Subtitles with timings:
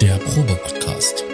[0.00, 1.24] Der Probe-Podcast.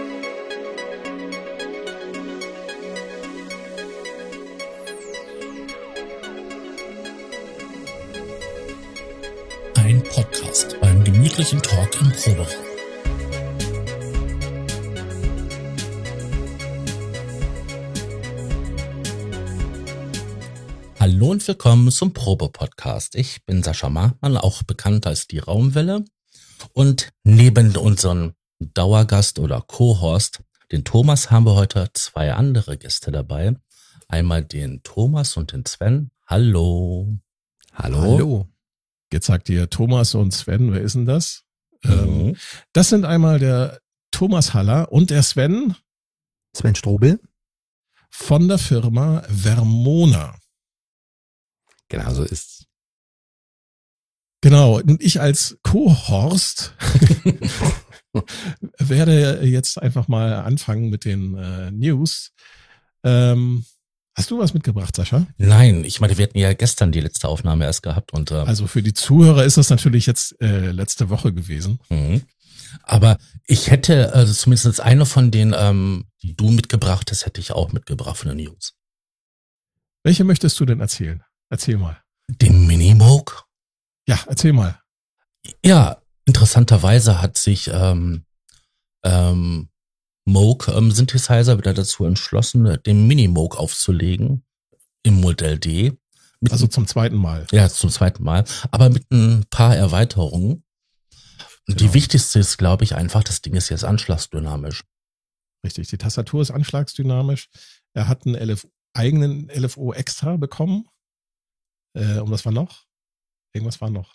[9.75, 12.47] Ein Podcast beim gemütlichen Talk im Proberaum.
[20.99, 23.15] Hallo und willkommen zum Probe-Podcast.
[23.17, 26.07] Ich bin Sascha Markmann, auch bekannt als die Raumwelle.
[26.73, 33.55] Und neben unserem Dauergast oder Co-Host, den Thomas, haben wir heute zwei andere Gäste dabei.
[34.09, 36.11] Einmal den Thomas und den Sven.
[36.27, 37.17] Hallo.
[37.73, 38.01] Hallo.
[38.01, 38.49] Hallo.
[39.13, 41.45] Jetzt sagt ihr Thomas und Sven, wer ist denn das?
[41.85, 42.37] Ähm, mhm.
[42.73, 43.81] das sind einmal der
[44.11, 45.77] Thomas Haller und der Sven.
[46.57, 47.21] Sven Strobel.
[48.11, 50.39] Von der Firma Vermona.
[51.89, 52.67] Genau so ist's.
[54.41, 54.77] Genau.
[54.79, 56.75] Und ich als Co-Horst
[58.79, 62.33] werde jetzt einfach mal anfangen mit den äh, News.
[63.03, 63.65] Ähm,
[64.15, 65.27] hast du was mitgebracht, Sascha?
[65.37, 68.67] Nein, ich meine, wir hatten ja gestern die letzte Aufnahme erst gehabt und äh, also
[68.67, 71.81] für die Zuhörer ist das natürlich jetzt äh, letzte Woche gewesen.
[71.89, 72.23] Mhm.
[72.83, 77.53] Aber ich hätte also zumindest eine von den, ähm, die du mitgebracht hast, hätte ich
[77.53, 78.75] auch mitgebracht von den News.
[80.03, 81.23] Welche möchtest du denn erzählen?
[81.51, 82.03] Erzähl mal.
[82.29, 83.47] Den Minimoog?
[84.07, 84.79] Ja, erzähl mal.
[85.65, 88.25] Ja, interessanterweise hat sich ähm,
[89.05, 89.69] ähm,
[90.25, 94.45] Moog ähm, Synthesizer wieder dazu entschlossen, den Mini-Moog aufzulegen
[95.03, 95.93] im Modell D.
[96.51, 97.47] also zum zweiten Mal.
[97.53, 100.65] Ja, zum zweiten Mal, aber mit ein paar Erweiterungen.
[101.67, 101.79] Genau.
[101.79, 104.83] Die wichtigste ist, glaube ich, einfach, das Ding ist jetzt anschlagsdynamisch.
[105.65, 107.49] Richtig, die Tastatur ist anschlagsdynamisch.
[107.95, 110.89] Er hat einen LF eigenen LFO extra bekommen.
[111.95, 112.87] Äh, und was war noch?
[113.53, 114.15] Irgendwas war noch.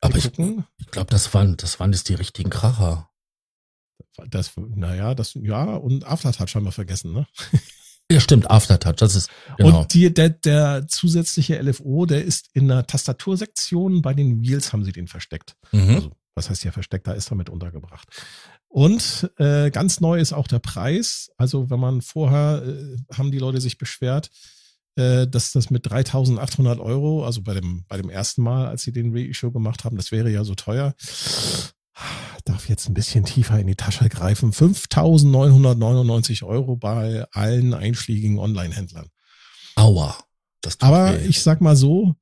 [0.00, 3.08] Aber ich, ich glaube, das waren, das waren jetzt die richtigen Kracher.
[4.28, 7.26] Das, naja, das, ja, und Aftertouch haben wir vergessen, ne?
[8.10, 9.80] Ja, stimmt, Aftertouch, das ist, genau.
[9.80, 14.84] Und die, der, der zusätzliche LFO, der ist in der Tastatursektion, bei den Wheels haben
[14.84, 15.56] sie den versteckt.
[15.70, 15.94] Mhm.
[15.94, 18.08] Also, was heißt hier versteckt, da ist damit untergebracht.
[18.68, 21.30] Und äh, ganz neu ist auch der Preis.
[21.36, 24.30] Also wenn man vorher, äh, haben die Leute sich beschwert,
[24.94, 29.16] dass das mit 3.800 Euro, also bei dem, bei dem ersten Mal, als sie den
[29.16, 30.94] Reissue gemacht haben, das wäre ja so teuer.
[32.44, 34.52] Darf jetzt ein bisschen tiefer in die Tasche greifen.
[34.52, 39.06] 5.999 Euro bei allen einschlägigen Online-Händlern.
[39.76, 40.16] Aua.
[40.80, 42.16] Aber ich sag mal so,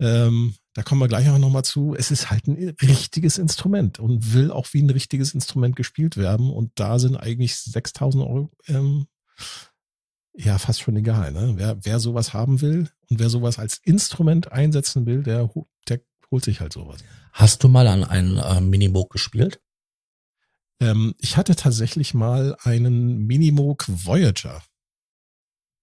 [0.00, 4.34] ähm, da kommen wir gleich auch nochmal zu, es ist halt ein richtiges Instrument und
[4.34, 6.50] will auch wie ein richtiges Instrument gespielt werden.
[6.50, 9.06] Und da sind eigentlich 6000 Euro ähm,
[10.36, 11.32] ja fast schon egal.
[11.32, 11.54] Ne?
[11.56, 15.50] Wer, wer sowas haben will und wer sowas als Instrument einsetzen will, der,
[15.88, 16.00] der
[16.30, 17.00] holt sich halt sowas.
[17.32, 19.60] Hast du mal an einen äh, Minimoog gespielt?
[20.80, 24.62] Ähm, ich hatte tatsächlich mal einen Minimoog Voyager.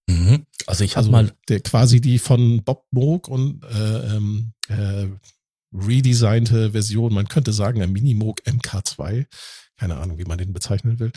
[0.08, 0.46] Mhm.
[0.66, 5.08] Also ich habe also mal der quasi die von Bob Moog und äh, ähm, äh,
[5.72, 9.26] redesignte Version, man könnte sagen der Minimoog MK2,
[9.76, 11.12] keine Ahnung, wie man den bezeichnen will.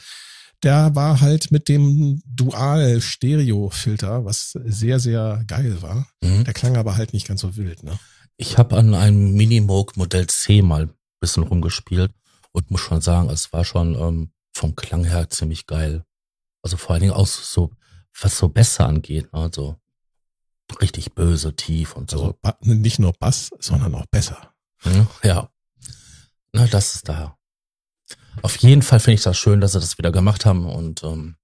[0.66, 6.08] Der war halt mit dem Dual-Stereo-Filter, was sehr, sehr geil war.
[6.22, 6.44] Mhm.
[6.44, 7.98] Der klang aber halt nicht ganz so wild, ne?
[8.38, 12.12] Ich habe an einem Minimoog Modell C mal ein bisschen rumgespielt
[12.52, 16.04] und muss schon sagen, es war schon ähm, vom Klang her ziemlich geil.
[16.62, 17.72] Also vor allen Dingen auch so
[18.20, 19.32] was so besser angeht.
[19.34, 19.40] Ne?
[19.40, 19.78] Also
[20.82, 22.38] richtig böse, tief und so.
[22.42, 24.54] Also nicht nur Bass, sondern auch besser.
[24.80, 25.50] Hm, ja.
[26.54, 27.38] Na, das ist da.
[28.42, 31.36] Auf jeden Fall finde ich das schön, dass sie das wieder gemacht haben und ähm,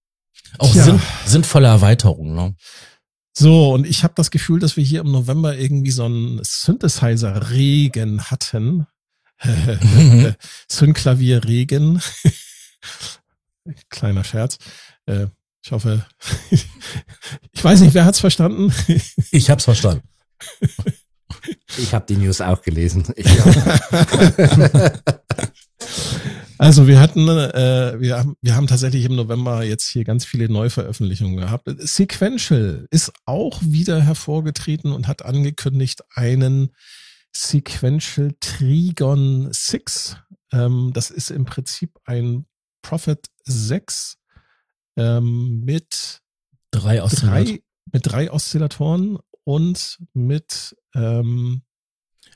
[0.57, 0.83] auch ja.
[0.83, 2.35] sinn, sinnvolle Erweiterungen.
[2.35, 2.55] Ne?
[3.33, 8.23] So, und ich habe das Gefühl, dass wir hier im November irgendwie so einen Synthesizer-Regen
[8.25, 8.87] hatten.
[10.69, 12.01] Synklavier-Regen.
[13.89, 14.57] Kleiner Scherz.
[15.05, 15.27] Äh,
[15.63, 16.05] ich hoffe,
[16.51, 18.73] ich weiß nicht, wer hat's verstanden?
[19.31, 20.03] Ich hab's verstanden.
[21.77, 23.05] Ich habe die News auch gelesen.
[26.61, 30.47] also wir hatten, äh, wir haben, wir haben tatsächlich im November jetzt hier ganz viele
[30.47, 31.67] Neuveröffentlichungen gehabt.
[31.79, 36.69] Sequential ist auch wieder hervorgetreten und hat angekündigt einen
[37.35, 40.17] Sequential Trigon 6.
[40.51, 42.45] Ähm, das ist im Prinzip ein
[42.83, 44.19] Prophet 6
[44.97, 46.21] ähm, mit
[46.69, 51.63] drei, drei, mit drei Oszillatoren und mit ähm,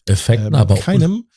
[0.08, 1.30] Effekten, äh, aber keinem.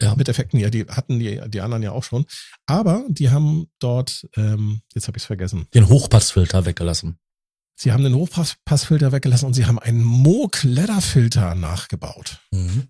[0.00, 0.14] Ja.
[0.16, 2.26] Mit Effekten, ja, die hatten die, die anderen ja auch schon.
[2.66, 5.68] Aber die haben dort, ähm, jetzt habe ich es vergessen.
[5.72, 7.18] Den Hochpassfilter weggelassen.
[7.76, 12.38] Sie haben den Hochpassfilter weggelassen und sie haben einen Moog Leather Filter nachgebaut.
[12.50, 12.88] Mhm.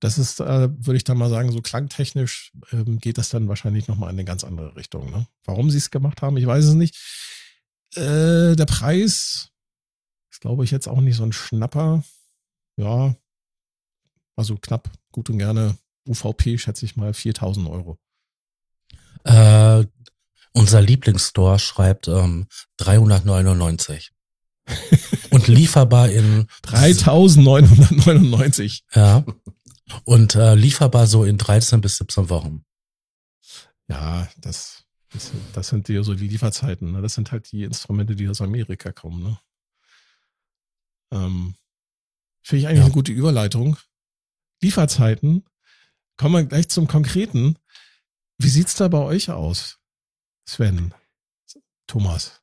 [0.00, 3.88] Das ist, äh, würde ich dann mal sagen, so klangtechnisch ähm, geht das dann wahrscheinlich
[3.88, 5.10] nochmal in eine ganz andere Richtung.
[5.10, 5.26] Ne?
[5.44, 6.96] Warum sie es gemacht haben, ich weiß es nicht.
[7.94, 9.50] Äh, der Preis
[10.30, 12.02] ist, glaube ich, jetzt auch nicht so ein Schnapper.
[12.76, 13.14] Ja,
[14.36, 17.98] also knapp, gut und gerne UVP, schätze ich mal, 4000 Euro.
[19.24, 19.84] Äh,
[20.52, 22.46] unser Lieblingsstore schreibt ähm,
[22.76, 24.12] 399.
[25.30, 28.84] und lieferbar in 3999.
[28.94, 29.24] Ja.
[30.04, 32.64] Und äh, lieferbar so in 13 bis 17 Wochen.
[33.88, 36.92] Ja, das, das, das sind die, so die Lieferzeiten.
[36.92, 37.02] Ne?
[37.02, 39.22] Das sind halt die Instrumente, die aus Amerika kommen.
[39.22, 39.38] Ne?
[41.12, 41.54] Ähm,
[42.42, 42.84] Finde ich eigentlich ja.
[42.84, 43.76] eine gute Überleitung.
[44.62, 45.44] Lieferzeiten.
[46.16, 47.56] Kommen wir gleich zum Konkreten.
[48.38, 49.78] Wie sieht's da bei euch aus,
[50.48, 50.94] Sven,
[51.86, 52.40] Thomas?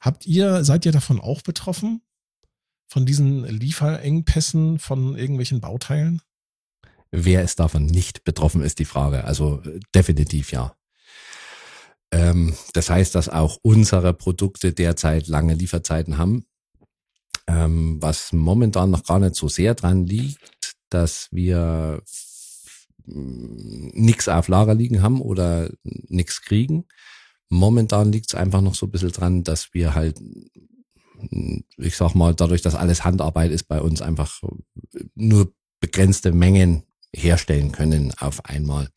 [0.00, 2.02] Habt ihr, seid ihr davon auch betroffen?
[2.88, 6.22] Von diesen Lieferengpässen von irgendwelchen Bauteilen?
[7.12, 9.24] Wer ist davon nicht betroffen, ist die Frage.
[9.24, 9.62] Also
[9.94, 10.74] definitiv ja.
[12.12, 16.46] Ähm, das heißt, dass auch unsere Produkte derzeit lange Lieferzeiten haben.
[17.46, 22.02] Ähm, was momentan noch gar nicht so sehr dran liegt, dass wir
[23.12, 26.86] nichts auf Lager liegen haben oder nichts kriegen.
[27.48, 30.20] Momentan liegt es einfach noch so ein bisschen dran, dass wir halt,
[31.76, 34.40] ich sag mal, dadurch, dass alles Handarbeit ist, bei uns einfach
[35.14, 36.84] nur begrenzte Mengen
[37.14, 38.88] herstellen können auf einmal.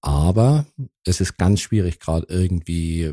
[0.00, 0.66] Aber
[1.04, 3.12] es ist ganz schwierig, gerade irgendwie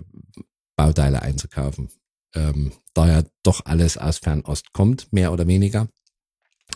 [0.75, 1.89] Bauteile einzukaufen.
[2.35, 5.87] Ähm, da ja doch alles aus Fernost kommt, mehr oder weniger.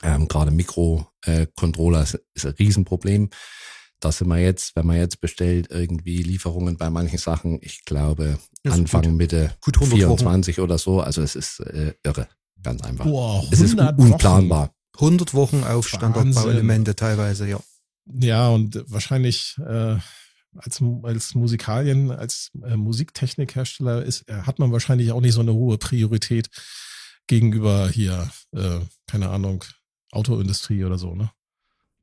[0.04, 3.30] Ähm, gerade Mikrocontroller äh, ist, ist ein Riesenproblem.
[4.00, 8.38] Da sind wir jetzt, wenn man jetzt bestellt, irgendwie Lieferungen bei manchen Sachen, ich glaube,
[8.68, 9.14] Anfang, gut.
[9.14, 10.64] Mitte gut 24 Wochen.
[10.64, 11.00] oder so.
[11.00, 12.28] Also es ist äh, irre,
[12.62, 13.06] ganz einfach.
[13.06, 14.68] Boah, es ist unplanbar.
[14.68, 14.74] Wochen.
[14.96, 17.60] 100 Wochen auf Standardbauelemente teilweise, ja.
[18.06, 19.98] Ja, und wahrscheinlich äh,
[20.56, 25.54] als, als Musikalien, als äh, Musiktechnikhersteller ist, äh, hat man wahrscheinlich auch nicht so eine
[25.54, 26.50] hohe Priorität
[27.28, 29.64] gegenüber hier, äh, keine Ahnung,
[30.14, 31.32] Autoindustrie oder so, ne?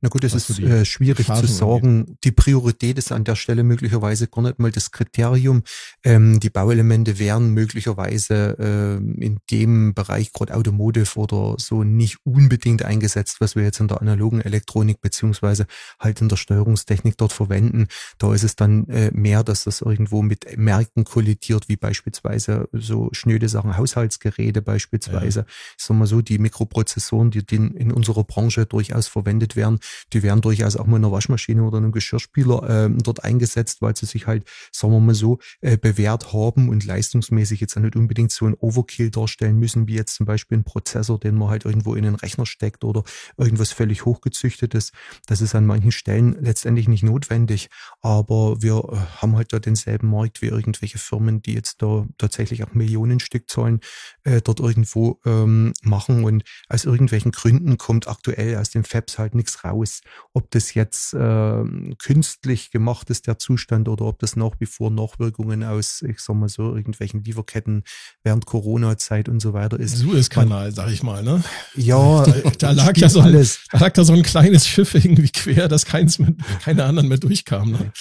[0.03, 1.99] Na gut, es ist äh, schwierig Phasen zu sagen.
[1.99, 2.17] Angeht.
[2.23, 5.61] Die Priorität ist an der Stelle möglicherweise gar nicht mal das Kriterium.
[6.03, 12.83] Ähm, die Bauelemente wären möglicherweise äh, in dem Bereich, gerade Automotive oder so, nicht unbedingt
[12.83, 15.67] eingesetzt, was wir jetzt in der analogen Elektronik beziehungsweise
[15.99, 17.87] halt in der Steuerungstechnik dort verwenden.
[18.17, 23.09] Da ist es dann äh, mehr, dass das irgendwo mit Märkten kollidiert, wie beispielsweise so
[23.11, 25.41] schnöde Sachen, Haushaltsgeräte beispielsweise.
[25.41, 25.45] Ja.
[25.77, 29.79] Ich sag mal so, die Mikroprozessoren, die, die in unserer Branche durchaus verwendet werden,
[30.13, 33.95] die werden durchaus auch mal in einer Waschmaschine oder einem Geschirrspüler äh, dort eingesetzt, weil
[33.95, 38.31] sie sich halt, sagen wir mal so, äh, bewährt haben und leistungsmäßig jetzt nicht unbedingt
[38.31, 41.95] so ein Overkill darstellen müssen, wie jetzt zum Beispiel ein Prozessor, den man halt irgendwo
[41.95, 43.03] in den Rechner steckt oder
[43.37, 44.91] irgendwas völlig hochgezüchtetes.
[45.25, 47.69] Das ist an manchen Stellen letztendlich nicht notwendig,
[48.01, 52.63] aber wir äh, haben halt da denselben Markt wie irgendwelche Firmen, die jetzt da tatsächlich
[52.63, 53.79] auch Millionen Stückzahlen
[54.23, 59.35] äh, dort irgendwo ähm, machen und aus irgendwelchen Gründen kommt aktuell aus den Fabs halt
[59.35, 60.01] nichts raus aus,
[60.33, 61.63] ob das jetzt äh,
[61.97, 66.35] künstlich gemacht ist, der Zustand, oder ob das nach wie vor Nachwirkungen aus, ich sag
[66.35, 67.83] mal so, irgendwelchen Lieferketten
[68.23, 69.97] während Corona-Zeit und so weiter ist.
[69.97, 71.43] Suezkanal, sag ich mal, ne?
[71.75, 75.29] Ja, da, da lag ja so ein, da lag da so ein kleines Schiff irgendwie
[75.29, 77.71] quer, dass keins mit, keine anderen mehr durchkamen.
[77.73, 77.91] Ne?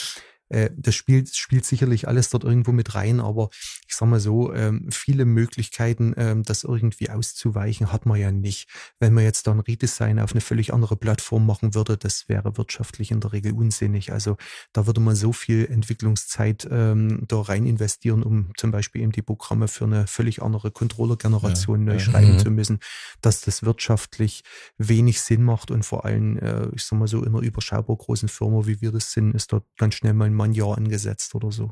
[0.51, 3.49] Äh, das spielt, spielt sicherlich alles dort irgendwo mit rein, aber
[3.89, 8.69] ich sag mal so, ähm, viele Möglichkeiten, ähm, das irgendwie auszuweichen, hat man ja nicht.
[8.99, 13.11] Wenn man jetzt dann Redesign auf eine völlig andere Plattform machen würde, das wäre wirtschaftlich
[13.11, 14.13] in der Regel unsinnig.
[14.13, 14.37] Also
[14.73, 19.23] da würde man so viel Entwicklungszeit ähm, da rein investieren, um zum Beispiel eben die
[19.23, 22.01] Programme für eine völlig andere Controller-Generation ja, neu ja.
[22.01, 22.39] schreiben mhm.
[22.39, 22.81] zu müssen,
[23.21, 24.43] dass das wirtschaftlich
[24.79, 28.29] wenig Sinn macht und vor allem, äh, ich sag mal so, in einer überschaubar großen
[28.29, 31.35] Firma, wie wir das sind, ist dort ganz schnell mal ein mal ein Jahr angesetzt
[31.35, 31.71] oder so.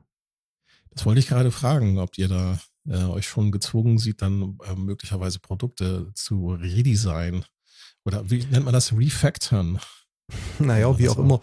[0.91, 4.75] Das wollte ich gerade fragen, ob ihr da äh, euch schon gezwungen sieht, dann äh,
[4.75, 7.45] möglicherweise Produkte zu redesign
[8.05, 8.93] oder wie nennt man das?
[8.93, 9.79] Refactoren.
[10.59, 11.41] Naja, wie auch immer.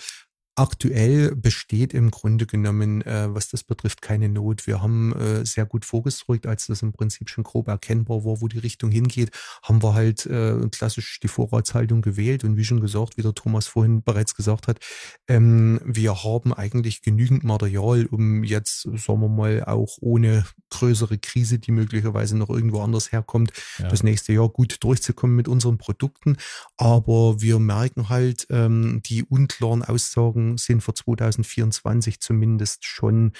[0.57, 4.67] Aktuell besteht im Grunde genommen, äh, was das betrifft, keine Not.
[4.67, 8.47] Wir haben äh, sehr gut vorgesorgt, als das im Prinzip schon grob erkennbar war, wo
[8.47, 9.31] die Richtung hingeht,
[9.63, 12.45] haben wir halt äh, klassisch die Vorratshaltung gewählt.
[12.45, 14.79] Und wie schon gesagt, wie der Thomas vorhin bereits gesagt hat,
[15.27, 21.59] ähm, wir haben eigentlich genügend Material, um jetzt, sagen wir mal, auch ohne größere Krise,
[21.59, 23.89] die möglicherweise noch irgendwo anders herkommt, ja.
[23.89, 26.37] das nächste Jahr gut durchzukommen mit unseren Produkten.
[26.77, 33.33] Aber wir merken halt, ähm, die unklaren Aussagen sind für 2024 zumindest schon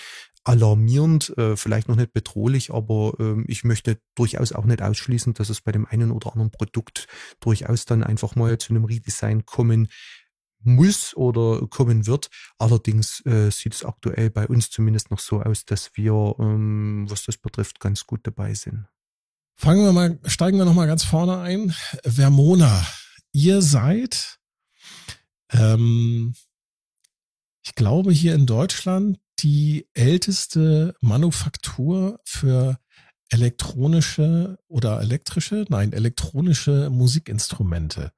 [0.44, 5.50] alarmierend, äh, vielleicht noch nicht bedrohlich, aber äh, ich möchte durchaus auch nicht ausschließen, dass
[5.50, 7.08] es bei dem einen oder anderen Produkt
[7.40, 9.90] durchaus dann einfach mal zu einem Redesign kommen
[10.66, 12.30] muss oder kommen wird.
[12.58, 17.24] Allerdings äh, sieht es aktuell bei uns zumindest noch so aus, dass wir, ähm, was
[17.24, 18.86] das betrifft, ganz gut dabei sind.
[19.56, 21.74] Fangen wir mal, steigen wir noch mal ganz vorne ein.
[22.04, 22.86] Vermona,
[23.32, 24.40] ihr seid,
[25.52, 26.34] ähm,
[27.66, 32.80] ich glaube hier in Deutschland die älteste Manufaktur für
[33.30, 38.12] elektronische oder elektrische, nein, elektronische Musikinstrumente.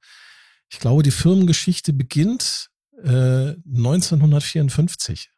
[0.70, 2.70] Ich glaube, die Firmengeschichte beginnt
[3.04, 5.32] äh, 1954.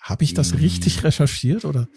[0.00, 1.88] Habe ich das richtig recherchiert oder?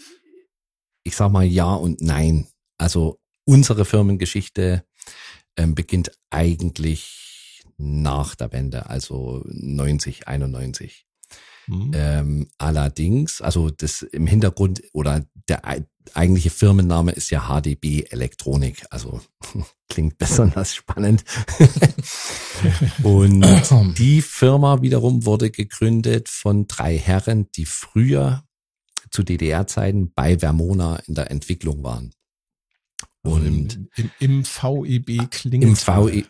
[1.03, 2.47] Ich sag mal ja und nein.
[2.77, 4.85] Also unsere Firmengeschichte
[5.57, 11.08] ähm, beginnt eigentlich nach der Wende, also 90, 91.
[11.69, 11.91] Mhm.
[11.93, 15.61] Ähm, allerdings, also das im Hintergrund oder der
[16.13, 19.21] eigentliche Firmenname ist ja HDB Elektronik, also
[19.89, 21.23] klingt besonders spannend.
[23.03, 23.45] Und
[23.97, 28.43] die Firma wiederum wurde gegründet von drei Herren, die früher
[29.11, 32.13] zu DDR-Zeiten bei Vermona in der Entwicklung waren.
[33.21, 36.25] Und im, im VEB klingt im VE,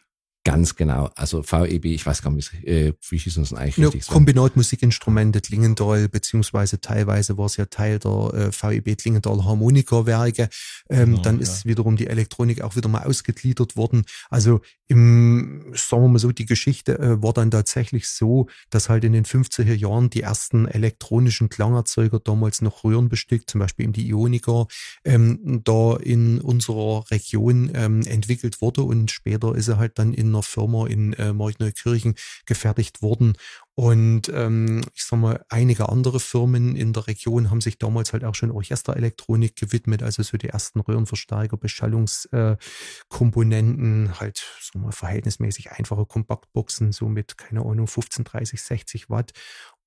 [0.46, 1.10] Ganz genau.
[1.15, 4.08] Also VEB, ich weiß gar nicht, äh, wie hieß uns eigentlich ja, richtig?
[4.08, 10.48] Kombinat Musikinstrumente Klingendal, beziehungsweise teilweise war es ja Teil der äh, VEB Klingendal Harmonikawerke.
[10.89, 11.41] Ähm, genau, dann ja.
[11.41, 14.05] ist wiederum die Elektronik auch wieder mal ausgegliedert worden.
[14.29, 19.03] Also im, sagen wir mal so, die Geschichte äh, war dann tatsächlich so, dass halt
[19.03, 24.08] in den 50er Jahren die ersten elektronischen Klangerzeuger damals noch röhrenbestückt, zum Beispiel eben die
[24.08, 24.67] Ionika,
[25.03, 30.28] ähm, da in unserer Region ähm, entwickelt wurde und später ist er halt dann in
[30.29, 33.33] einer Firma in äh, Markneukirchen gefertigt worden.
[33.75, 38.25] Und ähm, ich sag mal, einige andere Firmen in der Region haben sich damals halt
[38.25, 45.71] auch schon Orchesterelektronik gewidmet, also so die ersten Röhrenverstärker, Beschallungskomponenten, äh, halt so mal verhältnismäßig
[45.71, 49.31] einfache Kompaktboxen, so mit, keine Ahnung, 15, 30, 60 Watt.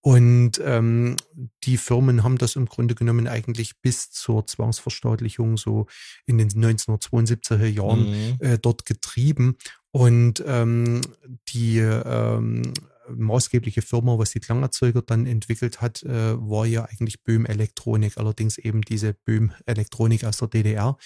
[0.05, 1.17] Und ähm,
[1.63, 5.87] die Firmen haben das im Grunde genommen eigentlich bis zur Zwangsverstaatlichung so
[6.27, 8.37] in den 1972er Jahren mhm.
[8.41, 9.57] äh, dort getrieben.
[9.93, 11.03] Und ähm,
[11.49, 12.73] die ähm,
[13.09, 18.59] maßgebliche Firma, was die Klangerzeuger dann entwickelt hat, äh, war ja eigentlich Böhm Elektronik, allerdings
[18.59, 20.97] eben diese Böhm Elektronik aus der DDR.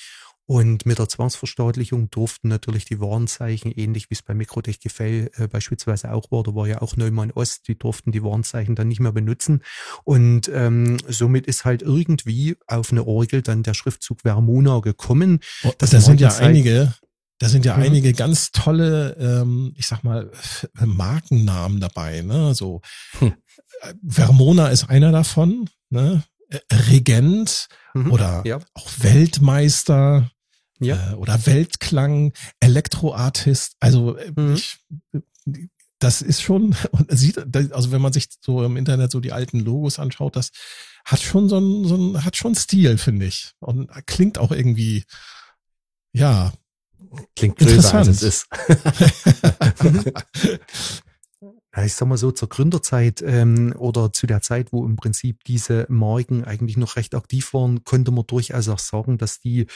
[0.47, 5.49] Und mit der Zwangsverstaatlichung durften natürlich die Warnzeichen, ähnlich wie es bei Mikrotech Gefell äh,
[5.49, 9.01] beispielsweise auch war, da war ja auch Neumann Ost, die durften die Warnzeichen dann nicht
[9.01, 9.63] mehr benutzen.
[10.05, 15.41] Und ähm, somit ist halt irgendwie auf eine Orgel dann der Schriftzug Vermona gekommen.
[15.65, 16.95] Oh, das sind ja einige,
[17.39, 17.83] da sind ja mhm.
[17.83, 20.31] einige ganz tolle, ähm, ich sag mal,
[20.79, 22.23] Markennamen dabei.
[22.23, 22.55] Ne?
[22.55, 22.83] So
[23.19, 23.35] hm.
[23.81, 26.23] Äh, Vermona ist einer davon, ne?
[26.49, 26.61] Äh,
[26.91, 28.13] Regent mhm.
[28.13, 28.59] oder ja.
[28.75, 30.31] auch Weltmeister
[30.81, 31.13] ja.
[31.13, 33.77] äh, oder Weltklang, Elektroartist.
[33.81, 34.55] Also äh, mhm.
[34.55, 34.79] ich,
[35.99, 37.39] das ist schon, und sieht,
[37.73, 40.51] also wenn man sich so im Internet so die alten Logos anschaut, das
[41.05, 43.53] hat schon so ein, so ein hat schon Stil, finde ich.
[43.61, 45.05] Und klingt auch irgendwie,
[46.13, 46.53] ja,
[47.35, 48.47] Klingt größer als es ist.
[51.77, 55.45] ja, ich sag mal so, zur Gründerzeit ähm, oder zu der Zeit, wo im Prinzip
[55.45, 59.67] diese Marken eigentlich noch recht aktiv waren, konnte man durchaus auch sagen, dass die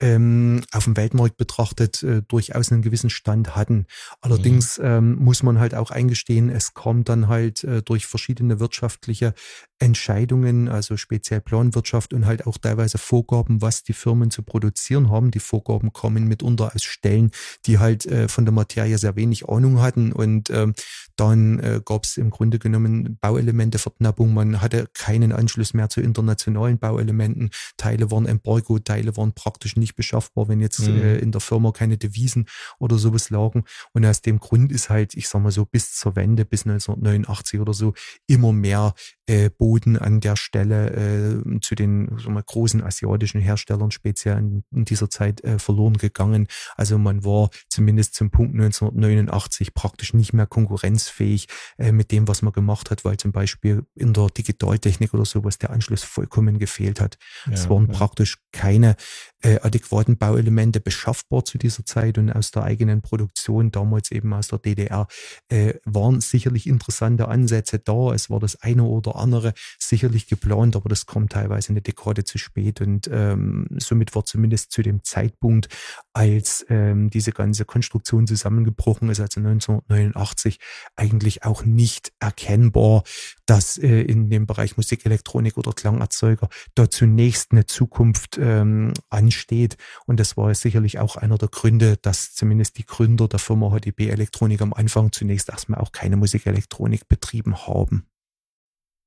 [0.00, 3.86] ähm, auf dem Weltmarkt betrachtet äh, durchaus einen gewissen Stand hatten.
[4.22, 4.84] Allerdings mhm.
[4.84, 9.34] ähm, muss man halt auch eingestehen, es kam dann halt äh, durch verschiedene wirtschaftliche
[9.80, 15.30] Entscheidungen, also speziell Planwirtschaft und halt auch teilweise Vorgaben, was die Firmen zu produzieren haben.
[15.30, 17.30] Die Vorgaben kommen mitunter aus Stellen,
[17.66, 20.74] die halt äh, von der Materie sehr wenig Ahnung hatten und ähm,
[21.16, 24.32] dann äh, gab es im Grunde genommen Bauelementeverknappung.
[24.32, 27.50] Man hatte keinen Anschluss mehr zu internationalen Bauelementen.
[27.76, 30.98] Teile waren Embargo, Teile waren praktisch nicht beschaffbar, wenn jetzt mhm.
[30.98, 32.46] äh, in der Firma keine Devisen
[32.78, 33.64] oder sowas lagen.
[33.92, 37.60] Und aus dem Grund ist halt, ich sag mal so, bis zur Wende, bis 1989
[37.60, 37.92] oder so,
[38.26, 38.94] immer mehr
[39.26, 44.64] äh, Boden an der Stelle äh, zu den so mal, großen asiatischen Herstellern speziell in,
[44.72, 46.46] in dieser Zeit äh, verloren gegangen.
[46.76, 51.46] Also man war zumindest zum Punkt 1989 praktisch nicht mehr konkurrenzfähig
[51.78, 55.58] äh, mit dem, was man gemacht hat, weil zum Beispiel in der Digitaltechnik oder sowas
[55.58, 57.18] der Anschluss vollkommen gefehlt hat.
[57.46, 57.92] Ja, es waren ja.
[57.92, 58.96] praktisch keine
[59.42, 64.48] äh, adäquaten Bauelemente beschaffbar zu dieser Zeit und aus der eigenen Produktion, damals eben aus
[64.48, 65.06] der DDR,
[65.48, 68.12] äh, waren sicherlich interessante Ansätze da.
[68.12, 72.38] Es war das eine oder andere sicherlich geplant, aber das kommt teilweise eine Dekade zu
[72.38, 75.68] spät und ähm, somit war zumindest zu dem Zeitpunkt,
[76.12, 80.58] als ähm, diese ganze Konstruktion zusammengebrochen ist, also 1989,
[80.96, 83.02] eigentlich auch nicht erkennbar,
[83.46, 89.76] dass äh, in dem Bereich Musikelektronik oder Klangerzeuger da zunächst eine Zukunft ähm, ansteht.
[90.06, 94.08] Und das war sicherlich auch einer der Gründe, dass zumindest die Gründer der Firma HDB
[94.08, 98.09] Elektronik am Anfang zunächst erstmal auch keine Musikelektronik betrieben haben.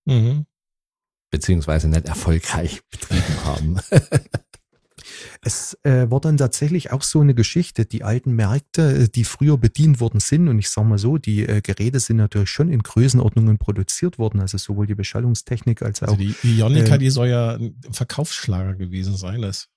[0.06, 0.46] Mhm.
[1.32, 3.80] Beziehungsweise nicht erfolgreich betrieben haben.
[5.42, 9.58] Es äh, war dann tatsächlich auch so eine Geschichte, die alten Märkte, äh, die früher
[9.58, 12.82] bedient worden sind, und ich sage mal so, die äh, Geräte sind natürlich schon in
[12.82, 16.20] Größenordnungen produziert worden, also sowohl die Beschallungstechnik als also auch.
[16.20, 19.42] Also die Ionica, äh, die soll ja ein Verkaufsschlager gewesen sein.
[19.42, 19.68] Das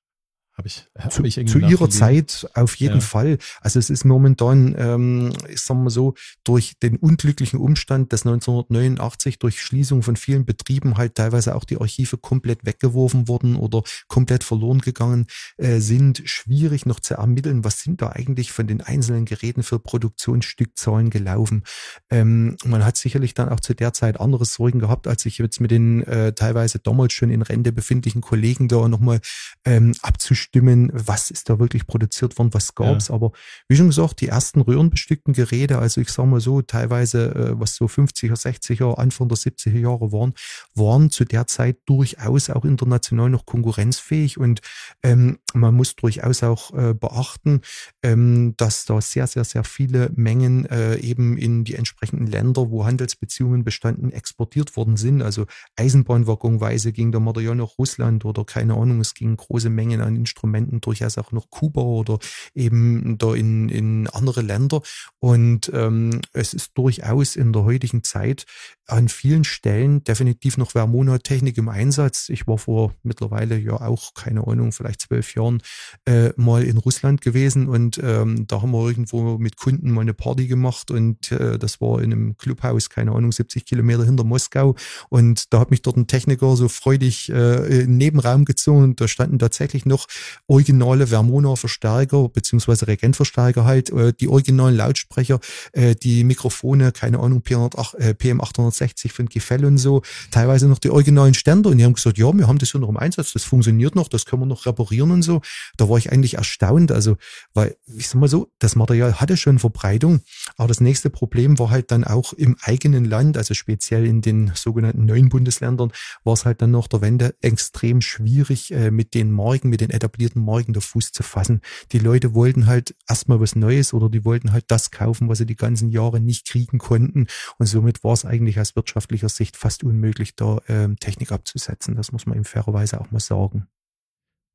[0.57, 3.01] habe ich, hab zu, ich zu ihrer Zeit auf jeden ja.
[3.01, 3.37] Fall.
[3.61, 9.39] Also es ist momentan, ähm, ich sag mal so, durch den unglücklichen Umstand, dass 1989
[9.39, 14.45] durch Schließung von vielen Betrieben halt teilweise auch die Archive komplett weggeworfen wurden oder komplett
[14.45, 15.27] verloren gegangen
[15.59, 19.79] äh, sind, schwierig noch zu ermitteln, was sind da eigentlich von den einzelnen Geräten für
[19.79, 21.65] Produktionsstückzahlen gelaufen.
[22.09, 25.61] Ähm, man hat sicherlich dann auch zu der Zeit andere Sorgen gehabt, als sich jetzt
[25.61, 29.21] mit den äh, teilweise damals schon in Rente befindlichen Kollegen da nochmal
[29.67, 33.09] ähm, abzustimmen abstimmen, was ist da wirklich produziert worden, was gab's.
[33.09, 33.15] Ja.
[33.15, 33.33] Aber
[33.69, 37.75] wie schon gesagt, die ersten röhrenbestückten Geräte, also ich sage mal so, teilweise, äh, was
[37.75, 40.35] so 50er, 60er, Anfang der 70er Jahre waren,
[40.75, 44.39] waren zu der Zeit durchaus auch international noch konkurrenzfähig.
[44.39, 44.61] Und
[45.03, 47.61] ähm, man muss durchaus auch äh, beachten,
[48.03, 52.85] ähm, dass da sehr, sehr, sehr viele Mengen äh, eben in die entsprechenden Länder, wo
[52.85, 55.23] Handelsbeziehungen bestanden, exportiert worden sind.
[55.23, 60.17] Also Eisenbahnwaggonweise ging der Material nach Russland oder keine Ahnung, es gingen große Mengen an
[60.17, 60.36] Instrumenten
[60.81, 62.19] durchaus auch noch Kuba oder
[62.55, 64.83] eben da in, in andere Länder.
[65.19, 68.47] Und ähm, es ist durchaus in der heutigen Zeit
[68.89, 72.29] an vielen Stellen definitiv noch Vermona-Technik im Einsatz.
[72.29, 75.61] Ich war vor mittlerweile ja auch, keine Ahnung, vielleicht zwölf Jahren
[76.05, 80.15] äh, mal in Russland gewesen und ähm, da haben wir irgendwo mit Kunden mal eine
[80.15, 84.77] Party gemacht und äh, das war in einem Clubhaus, keine Ahnung, 70 Kilometer hinter Moskau
[85.09, 89.01] und da hat mich dort ein Techniker so freudig äh, in den Nebenraum gezogen und
[89.01, 90.07] da standen tatsächlich noch
[90.47, 95.41] originale Vermona-Verstärker beziehungsweise Regentverstärker halt, äh, die originalen Lautsprecher,
[95.73, 100.79] äh, die Mikrofone, keine Ahnung, PM8, äh, PM800 160 von Gefell und so, teilweise noch
[100.79, 103.33] die originalen Ständer und die haben gesagt, ja, wir haben das ja noch im Einsatz,
[103.33, 105.41] das funktioniert noch, das können wir noch reparieren und so.
[105.77, 107.17] Da war ich eigentlich erstaunt, also,
[107.55, 110.21] weil, ich sag mal so, das Material hatte schon Verbreitung,
[110.57, 114.53] aber das nächste Problem war halt dann auch im eigenen Land, also speziell in den
[114.55, 115.93] sogenannten neuen Bundesländern,
[116.25, 119.91] war es halt dann nach der Wende extrem schwierig, äh, mit den Marken, mit den
[119.91, 121.61] etablierten Marken der Fuß zu fassen.
[121.93, 125.47] Die Leute wollten halt erstmal was Neues oder die wollten halt das kaufen, was sie
[125.47, 127.27] die ganzen Jahre nicht kriegen konnten.
[127.59, 131.97] Und somit war es eigentlich aus wirtschaftlicher Sicht fast unmöglich, da ähm, Technik abzusetzen.
[131.97, 133.69] Das muss man ihm fairerweise auch mal sagen.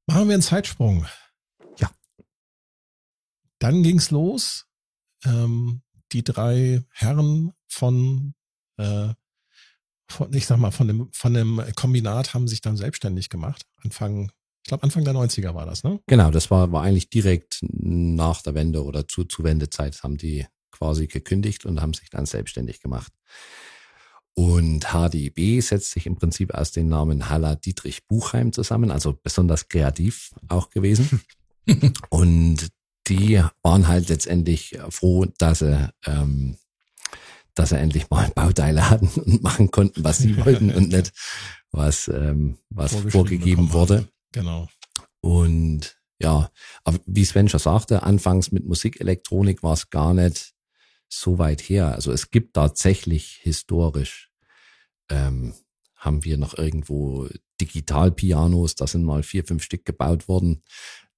[0.07, 1.05] Machen wir einen Zeitsprung.
[1.77, 1.89] Ja.
[3.59, 4.67] Dann ging's los.
[5.23, 8.33] Ähm, die drei Herren von,
[8.77, 9.13] äh,
[10.09, 13.65] von, ich sag mal, von dem, von dem Kombinat haben sich dann selbstständig gemacht.
[13.83, 14.31] Anfang,
[14.63, 15.99] ich glaube Anfang der 90er war das, ne?
[16.07, 20.45] Genau, das war, war eigentlich direkt nach der Wende oder zu, zu Wendezeit haben die
[20.71, 23.11] quasi gekündigt und haben sich dann selbstständig gemacht.
[24.33, 29.67] Und HDB setzt sich im Prinzip aus den Namen Halla Dietrich Buchheim zusammen, also besonders
[29.67, 31.21] kreativ auch gewesen.
[32.09, 32.69] und
[33.07, 36.57] die waren halt letztendlich froh, dass sie, ähm,
[37.55, 41.11] dass sie endlich mal Bauteile hatten und machen konnten, was sie wollten und nicht
[41.71, 44.07] was, ähm, was vorgegeben wurde.
[44.31, 44.67] Genau.
[45.21, 46.51] Und ja,
[46.83, 50.53] aber wie Sven schon sagte, anfangs mit Musikelektronik war es gar nicht
[51.09, 51.93] so weit her.
[51.93, 54.29] Also es gibt tatsächlich historisch,
[55.09, 55.53] ähm,
[55.95, 57.27] haben wir noch irgendwo
[57.59, 60.63] Digitalpianos, da sind mal vier, fünf Stück gebaut worden.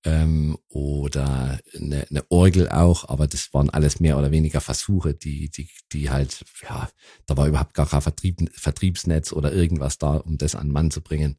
[0.06, 5.50] Ähm, oder eine, eine Orgel auch, aber das waren alles mehr oder weniger Versuche, die,
[5.50, 6.90] die, die halt, ja,
[7.26, 11.02] da war überhaupt gar kein Vertrieb, Vertriebsnetz oder irgendwas da, um das an Mann zu
[11.02, 11.38] bringen.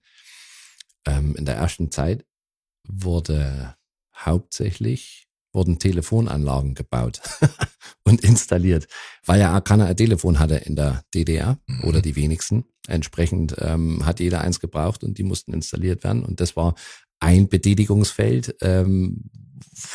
[1.06, 2.24] Ähm, in der ersten Zeit
[2.88, 3.74] wurde
[4.14, 7.20] hauptsächlich wurden Telefonanlagen gebaut
[8.04, 8.88] und installiert,
[9.24, 11.84] weil ja auch keiner ein Telefon hatte in der DDR mhm.
[11.84, 12.64] oder die wenigsten.
[12.86, 16.24] Entsprechend ähm, hat jeder eins gebraucht und die mussten installiert werden.
[16.24, 16.74] Und das war
[17.20, 19.30] ein Betätigungsfeld, ähm,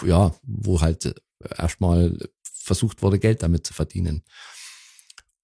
[0.06, 1.14] ja, wo halt
[1.58, 4.24] erstmal versucht wurde, Geld damit zu verdienen.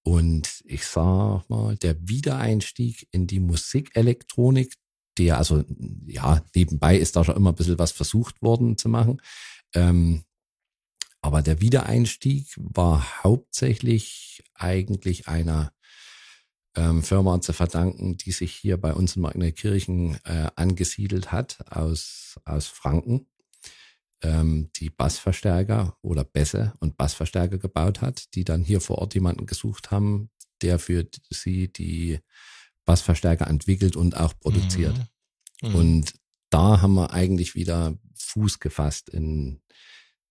[0.02, 4.74] Und ich sag mal, der Wiedereinstieg in die Musikelektronik,
[5.18, 5.64] der, also
[6.06, 9.20] ja, nebenbei ist da schon immer ein bisschen was versucht worden zu machen,
[9.74, 10.24] ähm,
[11.20, 15.72] aber der Wiedereinstieg war hauptsächlich eigentlich einer
[16.76, 22.38] ähm, Firma zu verdanken, die sich hier bei uns in Magnetkirchen äh, angesiedelt hat aus,
[22.44, 23.26] aus Franken,
[24.22, 29.46] ähm, die Bassverstärker oder Bässe und Bassverstärker gebaut hat, die dann hier vor Ort jemanden
[29.46, 30.30] gesucht haben,
[30.62, 32.20] der für sie die
[32.86, 34.96] Bassverstärker entwickelt und auch produziert.
[35.60, 35.68] Mhm.
[35.68, 35.74] Mhm.
[35.74, 36.14] Und
[36.50, 39.60] da haben wir eigentlich wieder Fuß gefasst in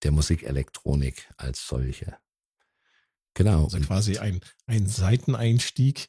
[0.02, 2.16] der Musikelektronik als solche.
[3.34, 3.64] Genau.
[3.64, 6.08] Also quasi ein, ein Seiteneinstieg.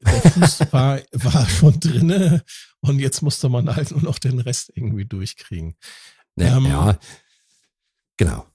[0.00, 2.44] Der Fuß war, war schon drinne
[2.80, 5.76] und jetzt musste man halt nur noch den Rest irgendwie durchkriegen.
[6.36, 6.98] Ja, ähm, ja
[8.16, 8.46] genau.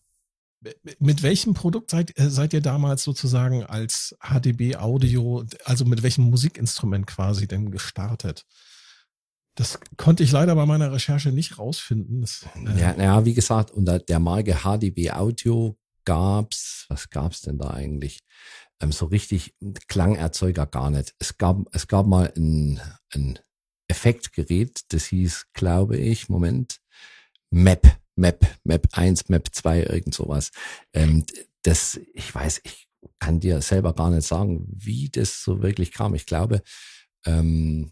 [1.00, 6.26] Mit welchem Produkt seid, äh, seid ihr damals sozusagen als HDB Audio, also mit welchem
[6.26, 8.46] Musikinstrument quasi denn gestartet?
[9.56, 12.22] Das konnte ich leider bei meiner Recherche nicht rausfinden.
[12.22, 17.58] Das, äh ja, ja, wie gesagt, unter der Marke HDB Audio gab's, was gab's denn
[17.58, 18.22] da eigentlich?
[18.82, 19.56] Ähm, so richtig
[19.88, 21.14] Klangerzeuger gar nicht.
[21.20, 22.82] Es gab, es gab mal ein,
[23.14, 23.40] ein
[23.88, 26.80] Effektgerät, das hieß, glaube ich, Moment,
[27.50, 30.52] Map, Map, Map 1, Map 2, irgend sowas.
[30.94, 31.26] Ähm,
[31.64, 32.88] das, ich weiß, ich
[33.20, 36.16] kann dir selber gar nicht sagen, wie das so wirklich kam.
[36.16, 36.62] Ich glaube,
[37.26, 37.92] ähm,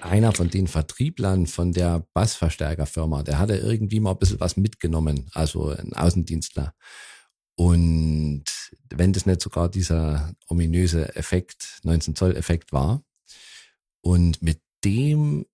[0.00, 5.30] einer von den Vertrieblern von der Bassverstärkerfirma, der hatte irgendwie mal ein bisschen was mitgenommen,
[5.32, 6.74] also ein Außendienstler.
[7.56, 8.44] Und
[8.90, 13.02] wenn das nicht sogar dieser ominöse Effekt, 19 Zoll Effekt war.
[14.02, 15.46] Und mit dem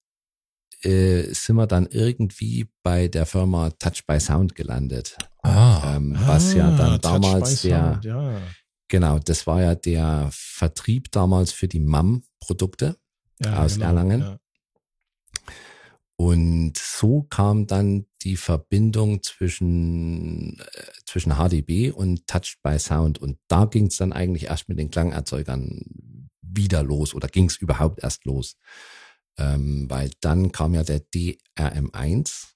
[0.85, 5.16] äh, sind wir dann irgendwie bei der Firma Touch by Sound gelandet.
[5.42, 8.40] Ah, ähm, was ah, ja dann damals der, Sound, ja.
[8.88, 12.97] genau, das war ja der Vertrieb damals für die MAM-Produkte
[13.40, 14.21] ja, aus genau, Erlangen.
[14.21, 14.38] Ja.
[16.16, 20.64] Und so kam dann die Verbindung zwischen, äh,
[21.05, 23.18] zwischen HDB und Touched by Sound.
[23.18, 25.83] Und da ging es dann eigentlich erst mit den Klangerzeugern
[26.40, 28.57] wieder los oder ging es überhaupt erst los.
[29.38, 32.49] Ähm, weil dann kam ja der DRM1.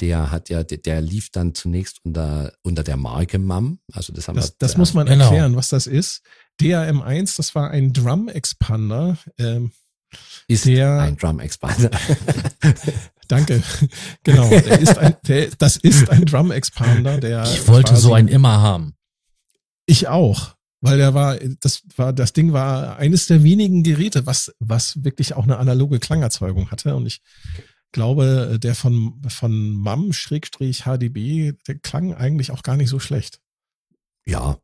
[0.00, 3.78] Der hat ja, der, der lief dann zunächst unter, unter der Marke MAM.
[3.92, 5.24] Also das haben das, wir, das muss man genau.
[5.24, 6.22] erklären, was das ist.
[6.60, 9.16] DRM1, das war ein Drum Expander.
[9.38, 9.70] Ähm,
[10.48, 11.90] ist der, ein Drum Expander.
[13.28, 13.62] Danke.
[14.24, 14.48] Genau.
[14.48, 17.44] Der ist ein, der, das ist ein Drum Expander, der.
[17.44, 18.94] Ich wollte so einen immer haben.
[19.86, 20.54] Ich auch.
[20.82, 25.34] Weil der war, das war, das Ding war eines der wenigen Geräte, was, was wirklich
[25.34, 26.94] auch eine analoge Klangerzeugung hatte.
[26.96, 27.22] Und ich
[27.92, 33.38] glaube, der von, von MAM-HDB, der klang eigentlich auch gar nicht so schlecht.
[34.26, 34.58] Ja,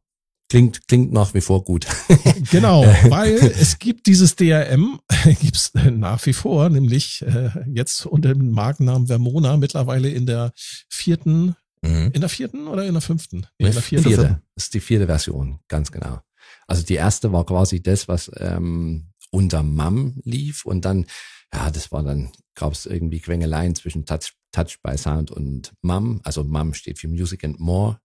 [0.50, 1.86] Klingt, klingt nach wie vor gut.
[2.50, 4.98] genau, weil es gibt dieses DRM,
[5.40, 10.52] gibt's nach wie vor, nämlich äh, jetzt unter dem Markennamen Vermona, mittlerweile in der
[10.88, 12.10] vierten, mhm.
[12.12, 13.46] in der vierten oder in der fünften?
[13.58, 14.08] In der vierten.
[14.08, 14.42] Vierte.
[14.54, 16.20] Das ist die vierte Version, ganz genau.
[16.66, 21.06] Also die erste war quasi das, was ähm, unter MAM lief und dann,
[21.52, 26.20] ja, das war dann, gab es irgendwie Quengeleien zwischen Touch, Touch by Sound und MAM.
[26.24, 28.00] Also MAM steht für Music and More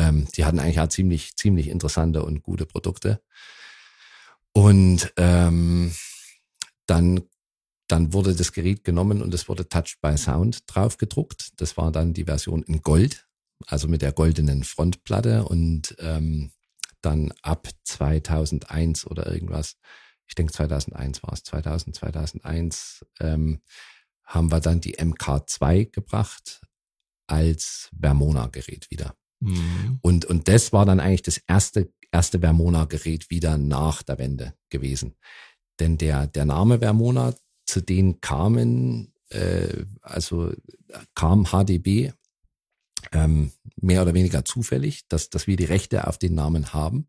[0.00, 3.20] ähm, die hatten eigentlich auch ziemlich, ziemlich interessante und gute Produkte.
[4.52, 5.94] Und ähm,
[6.86, 7.22] dann,
[7.90, 11.60] dann wurde das Gerät genommen und es wurde Touched by Sound drauf gedruckt.
[11.60, 13.26] Das war dann die Version in Gold,
[13.66, 15.44] also mit der goldenen Frontplatte.
[15.44, 16.52] Und ähm,
[17.00, 19.76] dann ab 2001 oder irgendwas,
[20.26, 23.60] ich denke 2001 war es, 2000, 2001, ähm,
[24.24, 26.60] haben wir dann die MK2 gebracht
[27.26, 29.14] als Vermona-Gerät wieder.
[29.40, 29.98] Mhm.
[30.02, 35.16] Und, und das war dann eigentlich das erste, erste Vermona-Gerät wieder nach der Wende gewesen.
[35.80, 37.34] Denn der, der Name Vermona,
[37.70, 40.52] zu denen kamen, äh, also
[41.14, 42.12] kam HDB
[43.12, 47.08] ähm, mehr oder weniger zufällig, dass, dass wir die Rechte auf den Namen haben.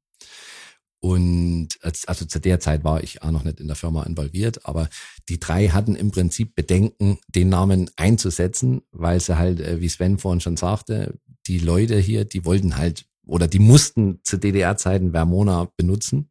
[1.03, 1.69] Und
[2.05, 4.87] also zu der Zeit war ich auch noch nicht in der Firma involviert, aber
[5.29, 10.19] die drei hatten im Prinzip Bedenken, den Namen einzusetzen, weil sie halt, äh, wie Sven
[10.19, 15.71] vorhin schon sagte, die Leute hier, die wollten halt oder die mussten zu DDR-Zeiten Vermona
[15.75, 16.29] benutzen,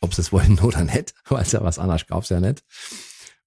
[0.00, 2.62] ob sie es wollten oder nicht, weil es ja was anderes gab's ja nicht.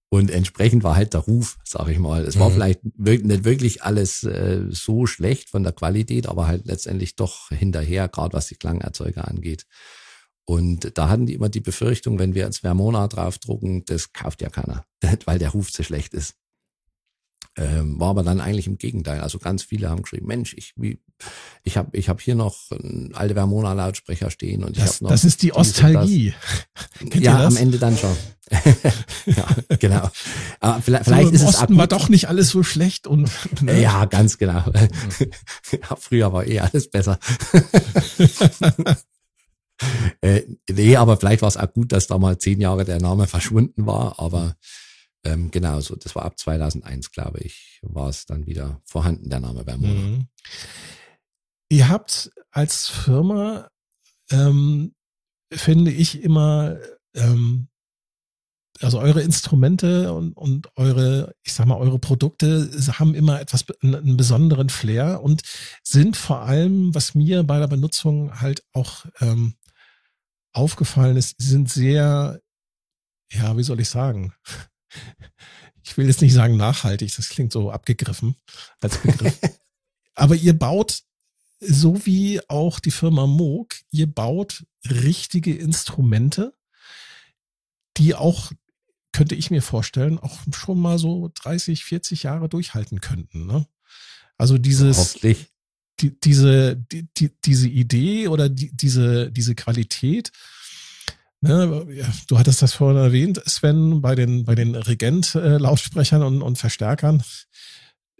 [0.09, 2.23] Und entsprechend war halt der Ruf, sag ich mal.
[2.23, 2.53] Es war mhm.
[2.53, 8.07] vielleicht nicht wirklich alles äh, so schlecht von der Qualität, aber halt letztendlich doch hinterher,
[8.07, 9.65] gerade was die Klangerzeuger angeht.
[10.45, 14.49] Und da hatten die immer die Befürchtung, wenn wir jetzt Vermona draufdrucken, das kauft ja
[14.49, 14.85] keiner,
[15.25, 16.35] weil der Ruf zu schlecht ist.
[17.59, 19.19] Ähm, war aber dann eigentlich im Gegenteil.
[19.21, 20.99] Also ganz viele haben geschrieben, Mensch, ich wie,
[21.63, 25.09] ich habe ich hab hier noch einen alte Vermona Lautsprecher stehen und ich habe noch
[25.09, 26.35] Das ist die Ostalgie.
[27.15, 28.15] ja, am Ende dann schon.
[29.25, 29.47] ja,
[29.79, 30.09] genau.
[30.59, 33.29] Aber vielleicht, vielleicht so, ist es Osten war doch nicht alles so schlecht und
[33.61, 33.81] ne?
[33.81, 34.63] ja, ganz genau.
[35.71, 37.19] ja, früher war eh alles besser.
[40.21, 43.27] Äh, nee, aber vielleicht war es auch gut, dass da mal zehn Jahre der Name
[43.27, 44.55] verschwunden war, aber
[45.27, 49.41] ähm, genau, so, das war ab 2001, glaube ich, war es dann wieder vorhanden, der
[49.41, 49.91] Name Bermuda.
[49.93, 50.27] Mhm.
[51.69, 53.69] Ihr habt als Firma,
[54.31, 54.95] ähm,
[55.51, 56.77] finde ich immer,
[57.13, 57.67] ähm,
[58.79, 64.15] also eure Instrumente und, und eure, ich sag mal, eure Produkte haben immer etwas, einen
[64.15, 65.41] besonderen Flair und
[65.83, 69.55] sind vor allem, was mir bei der Benutzung halt auch ähm,
[70.53, 72.39] aufgefallen ist, sind sehr,
[73.31, 74.33] ja, wie soll ich sagen?
[75.83, 78.35] Ich will jetzt nicht sagen nachhaltig, das klingt so abgegriffen
[78.81, 79.39] als Begriff.
[80.15, 81.03] Aber ihr baut,
[81.59, 86.55] so wie auch die Firma Moog, ihr baut richtige Instrumente,
[87.97, 88.51] die auch
[89.17, 93.47] könnte ich mir vorstellen, auch schon mal so 30, 40 Jahre durchhalten könnten.
[93.47, 93.65] Ne?
[94.37, 95.13] Also dieses,
[95.99, 100.31] die, diese, die, die, diese Idee oder die, diese, diese Qualität,
[101.41, 106.57] Ne, ja, du hattest das vorhin erwähnt, Sven, bei den, bei den Regent-Lautsprechern und, und
[106.57, 107.23] Verstärkern.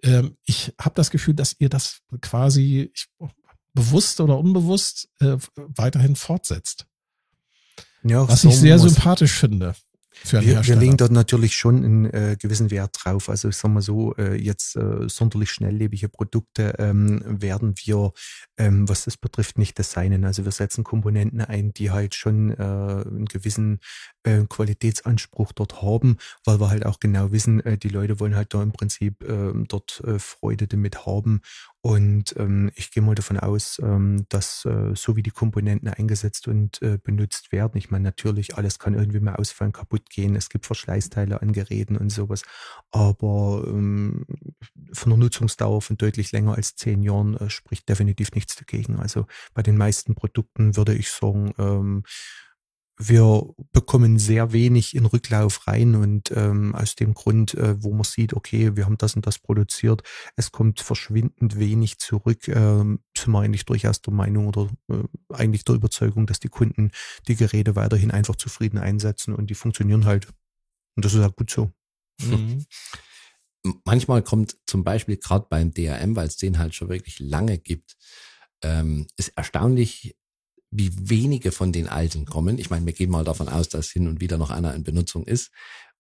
[0.04, 3.08] Ähm, ich habe das Gefühl, dass ihr das quasi ich,
[3.74, 6.86] bewusst oder unbewusst äh, weiterhin fortsetzt.
[8.04, 9.76] Ja, was ich sehr sympathisch finde.
[10.24, 13.30] Wir, wir legen dort natürlich schon einen äh, gewissen Wert drauf.
[13.30, 18.12] Also ich sag mal so, äh, jetzt äh, sonderlich schnelllebige Produkte ähm, werden wir,
[18.58, 20.26] ähm, was das betrifft, nicht designen.
[20.26, 23.80] Also wir setzen Komponenten ein, die halt schon äh, einen gewissen
[24.28, 28.54] äh, Qualitätsanspruch dort haben, weil wir halt auch genau wissen, äh, die Leute wollen halt
[28.54, 31.42] da im Prinzip äh, dort äh, Freude damit haben.
[31.82, 36.48] Und ähm, ich gehe mal davon aus, ähm, dass äh, so wie die Komponenten eingesetzt
[36.50, 40.66] und benutzt werden, ich meine natürlich, alles kann irgendwie mal ausfallen, kaputt gehen, es gibt
[40.66, 42.42] Verschleißteile an Geräten und sowas,
[42.92, 44.26] aber ähm,
[44.92, 49.00] von der Nutzungsdauer von deutlich länger als zehn Jahren spricht definitiv nichts dagegen.
[49.00, 52.04] Also bei den meisten Produkten würde ich sagen, ähm,
[53.00, 58.04] wir bekommen sehr wenig in Rücklauf rein und ähm, aus dem Grund, äh, wo man
[58.04, 60.02] sieht, okay, wir haben das und das produziert,
[60.36, 65.64] es kommt verschwindend wenig zurück, ähm, sind wir eigentlich durchaus der Meinung oder äh, eigentlich
[65.64, 66.92] der Überzeugung, dass die Kunden
[67.28, 70.28] die Geräte weiterhin einfach zufrieden einsetzen und die funktionieren halt.
[70.96, 71.72] Und das ist auch gut so.
[72.22, 72.66] Mhm.
[73.86, 77.96] Manchmal kommt zum Beispiel gerade beim DRM, weil es den halt schon wirklich lange gibt,
[78.64, 80.16] ähm, ist erstaunlich,
[80.72, 82.58] wie wenige von den alten kommen.
[82.60, 85.26] Ich meine, wir gehen mal davon aus, dass hin und wieder noch einer in Benutzung
[85.26, 85.52] ist.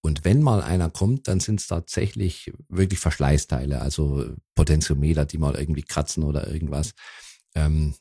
[0.01, 5.55] Und wenn mal einer kommt, dann sind es tatsächlich wirklich Verschleißteile, also Potentiometer, die mal
[5.55, 6.93] irgendwie kratzen oder irgendwas.
[7.55, 7.95] Ähm,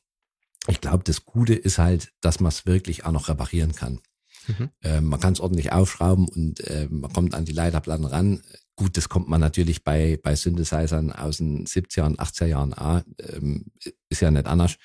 [0.68, 4.00] ich glaube, das Gute ist halt, dass man es wirklich auch noch reparieren kann.
[4.46, 4.70] Mhm.
[4.82, 8.42] Ähm, man kann es ordentlich aufschrauben und äh, man kommt an die Leiterplatten ran.
[8.76, 13.02] Gut, das kommt man natürlich bei, bei Synthesizern aus den 70er und 80er Jahren auch.
[13.20, 13.66] Ähm,
[14.10, 14.76] ist ja nicht anders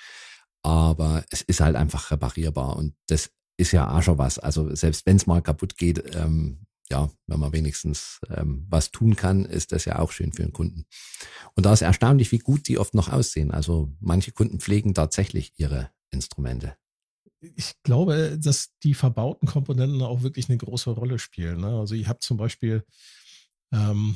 [0.63, 4.39] aber es ist halt einfach reparierbar und das ist ja auch schon was.
[4.39, 9.15] Also selbst wenn es mal kaputt geht, ähm, ja, wenn man wenigstens ähm, was tun
[9.15, 10.86] kann, ist das ja auch schön für den Kunden.
[11.56, 13.52] Und da ist erstaunlich, wie gut die oft noch aussehen.
[13.52, 16.76] Also manche Kunden pflegen tatsächlich ihre Instrumente.
[17.56, 21.62] Ich glaube, dass die verbauten Komponenten auch wirklich eine große Rolle spielen.
[21.62, 21.80] Ne?
[21.80, 22.84] Also ich habe zum Beispiel
[23.71, 24.15] ähm,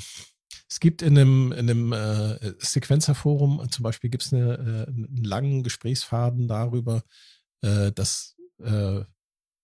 [0.70, 5.24] es gibt in einem, in einem äh, Sequenzerforum zum Beispiel gibt es eine, äh, einen
[5.24, 7.04] langen Gesprächsfaden darüber,
[7.62, 9.02] äh, dass äh,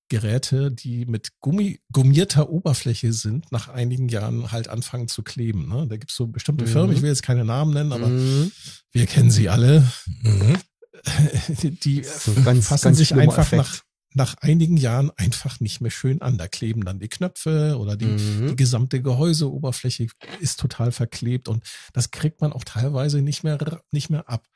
[0.10, 5.70] Geräte, die mit Gummi, gummierter Oberfläche sind, nach einigen Jahren halt anfangen zu kleben.
[5.70, 5.88] Ne?
[5.88, 6.70] Da gibt es so bestimmte mhm.
[6.70, 8.52] Firmen, ich will jetzt keine Namen nennen, aber mhm.
[8.92, 9.90] wir kennen sie alle.
[10.22, 10.58] Mhm.
[11.62, 13.82] Die, die so ganz, fassen ganz sich einfach nach
[14.14, 16.38] nach einigen Jahren einfach nicht mehr schön an.
[16.38, 18.48] Da kleben dann die Knöpfe oder die, mhm.
[18.50, 20.08] die gesamte Gehäuseoberfläche
[20.40, 23.58] ist total verklebt und das kriegt man auch teilweise nicht mehr,
[23.92, 24.48] nicht mehr ab.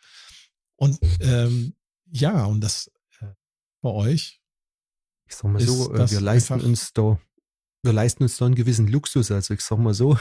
[0.76, 1.74] Und ähm,
[2.12, 2.92] ja, und das
[3.22, 3.28] äh,
[3.82, 4.42] bei euch.
[5.28, 7.20] Ich sag mal so, äh, wir leisten uns da
[7.86, 9.32] wir leisten uns da einen gewissen Luxus.
[9.32, 10.18] Also ich sag mal so,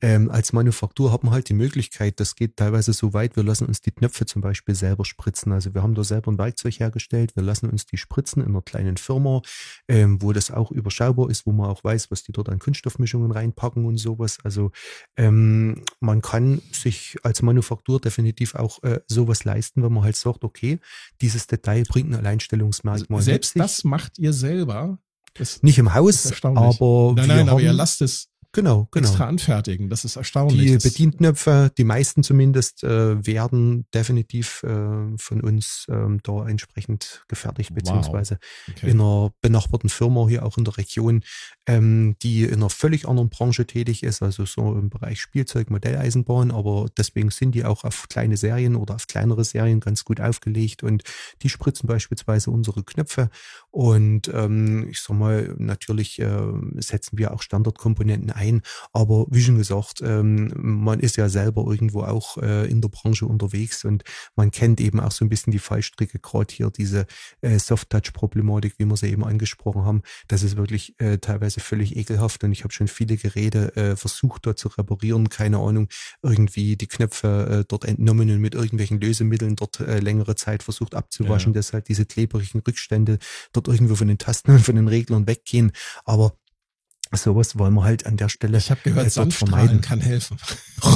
[0.00, 3.66] ähm, als Manufaktur haben wir halt die Möglichkeit, das geht teilweise so weit, wir lassen
[3.66, 5.52] uns die Knöpfe zum Beispiel selber spritzen.
[5.52, 8.62] Also wir haben da selber ein Werkzeug hergestellt, wir lassen uns die spritzen in einer
[8.62, 9.42] kleinen Firma,
[9.88, 13.30] ähm, wo das auch überschaubar ist, wo man auch weiß, was die dort an Kunststoffmischungen
[13.30, 14.38] reinpacken und sowas.
[14.44, 14.70] Also
[15.16, 20.44] ähm, man kann sich als Manufaktur definitiv auch äh, sowas leisten, wenn man halt sagt,
[20.44, 20.78] okay,
[21.20, 23.22] dieses Detail bringt ein Alleinstellungsmerkmal.
[23.22, 24.98] Selbst das macht ihr selber
[25.38, 29.06] das nicht im Haus, aber nein, nein, aber ihr lasst es genau, genau.
[29.06, 29.88] extra anfertigen.
[29.88, 30.72] Das ist erstaunlich.
[30.72, 37.74] Die Bedienknöpfe, die meisten zumindest, äh, werden definitiv äh, von uns ähm, da entsprechend gefertigt,
[37.74, 38.74] beziehungsweise wow.
[38.76, 38.90] okay.
[38.90, 41.22] in einer benachbarten Firma hier auch in der Region,
[41.66, 46.50] ähm, die in einer völlig anderen Branche tätig ist, also so im Bereich Spielzeug, Modelleisenbahn,
[46.50, 50.82] aber deswegen sind die auch auf kleine Serien oder auf kleinere Serien ganz gut aufgelegt
[50.82, 51.02] und
[51.42, 53.30] die spritzen beispielsweise unsere Knöpfe
[53.78, 56.36] und ähm, ich sag mal, natürlich äh,
[56.78, 58.62] setzen wir auch Standardkomponenten ein,
[58.92, 63.26] aber wie schon gesagt, ähm, man ist ja selber irgendwo auch äh, in der Branche
[63.26, 64.02] unterwegs und
[64.34, 67.06] man kennt eben auch so ein bisschen die Fallstricke, gerade hier diese
[67.40, 70.02] äh, Soft-Touch-Problematik, wie wir sie eben angesprochen haben.
[70.26, 74.44] Das ist wirklich äh, teilweise völlig ekelhaft und ich habe schon viele Geräte äh, versucht
[74.46, 75.86] dort zu reparieren, keine Ahnung,
[76.20, 80.96] irgendwie die Knöpfe äh, dort entnommen und mit irgendwelchen Lösemitteln dort äh, längere Zeit versucht
[80.96, 81.60] abzuwaschen, ja.
[81.60, 83.20] dass halt diese kleberigen Rückstände
[83.52, 85.72] dort irgendwo von den Tasten und von den Reglern weggehen.
[86.04, 86.34] Aber
[87.16, 88.58] Sowas wollen wir halt an der Stelle.
[88.58, 90.36] Ich habe gehört, äh, Sonnenstrahlen kann helfen.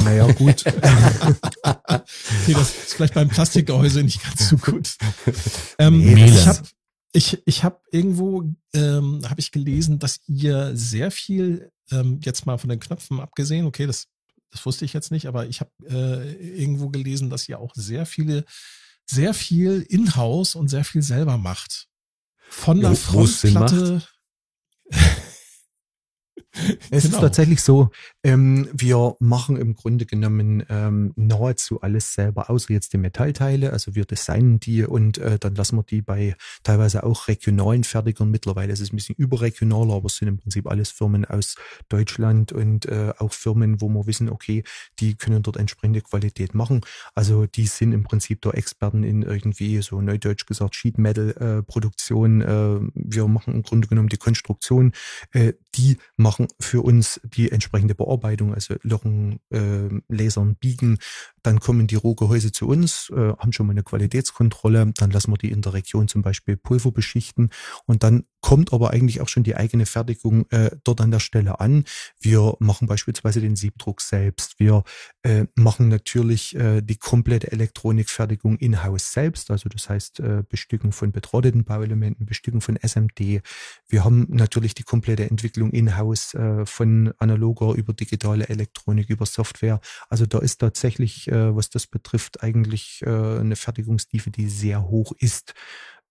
[0.03, 0.63] Naja, gut.
[1.63, 4.95] okay, das ist vielleicht beim Plastikgehäuse nicht ganz so gut.
[5.79, 6.59] Ähm, nee, ich habe
[7.13, 8.43] ich, ich hab irgendwo
[8.75, 13.65] ähm, habe ich gelesen, dass ihr sehr viel ähm, jetzt mal von den Knöpfen abgesehen,
[13.65, 14.07] okay, das
[14.51, 16.31] das wusste ich jetzt nicht, aber ich habe äh,
[16.61, 18.45] irgendwo gelesen, dass ihr auch sehr viele
[19.05, 21.87] sehr viel in-house und sehr viel selber macht.
[22.55, 24.01] Von der Frontplatte
[26.91, 27.15] Es genau.
[27.15, 27.89] ist tatsächlich so,
[28.23, 33.73] ähm, wir machen im Grunde genommen ähm, nahezu alles selber, außer jetzt die Metallteile.
[33.73, 38.29] Also wir designen die und äh, dann lassen wir die bei teilweise auch regionalen Fertigern.
[38.29, 41.55] Mittlerweile ist es ein bisschen überregionaler, aber es sind im Prinzip alles Firmen aus
[41.89, 44.63] Deutschland und äh, auch Firmen, wo wir wissen, okay,
[44.99, 46.81] die können dort entsprechende Qualität machen.
[47.15, 51.63] Also die sind im Prinzip da Experten in irgendwie so neudeutsch gesagt Sheet Metal äh,
[51.63, 52.41] Produktion.
[52.41, 54.91] Äh, wir machen im Grunde genommen die Konstruktion.
[55.31, 60.97] Äh, die machen machen für uns die entsprechende Bearbeitung, also Lochen, äh, Lasern, Biegen.
[61.43, 64.93] Dann kommen die Rohgehäuse zu uns, äh, haben schon mal eine Qualitätskontrolle.
[64.97, 67.49] Dann lassen wir die in der Region zum Beispiel Pulver beschichten.
[67.85, 71.61] Und dann kommt aber eigentlich auch schon die eigene Fertigung äh, dort an der Stelle
[71.61, 71.85] an.
[72.19, 74.59] Wir machen beispielsweise den Siebdruck selbst.
[74.59, 74.83] Wir
[75.23, 79.49] äh, machen natürlich äh, die komplette Elektronikfertigung in-house selbst.
[79.49, 83.41] Also das heißt äh, Bestücken von betrotteten Bauelementen, Bestücken von SMD.
[83.87, 89.79] Wir haben natürlich die komplette Entwicklung in-house äh, von analoger über digitale Elektronik, über Software.
[90.09, 95.11] Also da ist tatsächlich, äh, was das betrifft, eigentlich äh, eine Fertigungstiefe, die sehr hoch
[95.17, 95.53] ist.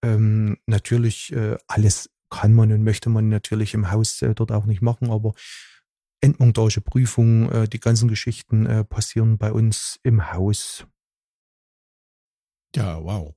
[0.03, 4.65] Ähm, natürlich äh, alles kann man und möchte man natürlich im Haus äh, dort auch
[4.65, 5.33] nicht machen, aber
[6.21, 10.85] Endmontage, Prüfung, äh, die ganzen Geschichten äh, passieren bei uns im Haus.
[12.75, 13.35] Ja, wow.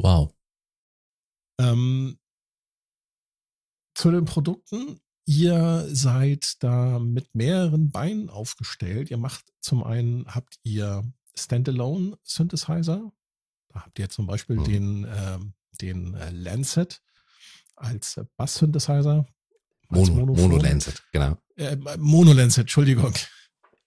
[0.00, 0.34] Wow.
[1.60, 2.18] Ähm,
[3.94, 5.00] zu den Produkten.
[5.28, 9.10] Ihr seid da mit mehreren Beinen aufgestellt.
[9.10, 11.04] Ihr macht zum einen, habt ihr
[11.36, 13.12] Standalone Synthesizer.
[13.68, 14.64] Da habt ihr zum Beispiel mhm.
[14.64, 15.38] den, äh,
[15.82, 17.02] den äh, Lancet
[17.76, 19.26] als äh, Bass-Synthesizer.
[19.90, 21.36] Mono, Mono Lancet, genau.
[21.56, 23.12] Äh, Mono Lancet, Entschuldigung.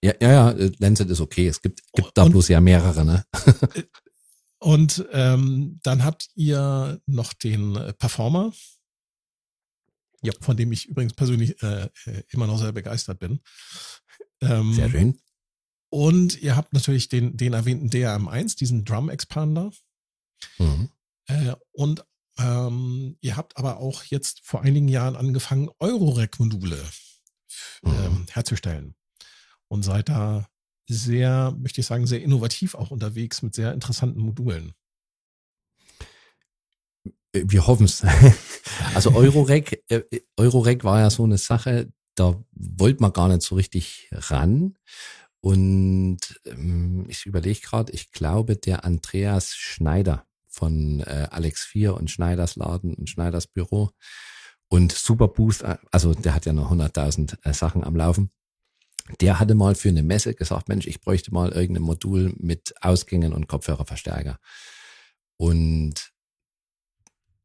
[0.00, 1.48] Ja, ja, ja, äh, Lancet ist okay.
[1.48, 3.24] Es gibt, gibt da und, bloß ja mehrere, ne?
[4.60, 8.52] und ähm, dann habt ihr noch den Performer,
[10.22, 10.32] ja.
[10.40, 13.40] von dem ich übrigens persönlich äh, äh immer noch sehr begeistert bin.
[14.40, 15.18] Ähm, sehr schön.
[15.90, 19.70] Und ihr habt natürlich den, den erwähnten DRM1, diesen Drum Expander.
[20.58, 20.88] Mhm.
[21.26, 22.04] Äh, und
[22.38, 26.82] ähm, ihr habt aber auch jetzt vor einigen Jahren angefangen, Eurorec-Module
[27.82, 27.92] mhm.
[27.92, 28.94] ähm, herzustellen.
[29.68, 30.48] Und seid da
[30.88, 34.72] sehr, möchte ich sagen, sehr innovativ auch unterwegs mit sehr interessanten Modulen.
[37.32, 38.02] Wir hoffen es.
[38.94, 40.02] Also Eurorec, äh,
[40.36, 44.76] Eurorec war ja so eine Sache, da wollte man gar nicht so richtig ran.
[45.40, 52.10] Und ähm, ich überlege gerade, ich glaube, der Andreas Schneider von äh, Alex 4 und
[52.10, 53.90] Schneiders Laden und Schneiders Büro
[54.68, 58.30] und Superboost, äh, also der hat ja noch 100.000 äh, Sachen am Laufen.
[59.20, 63.32] Der hatte mal für eine Messe gesagt, Mensch, ich bräuchte mal irgendein Modul mit Ausgängen
[63.32, 64.38] und Kopfhörerverstärker.
[65.38, 66.12] Und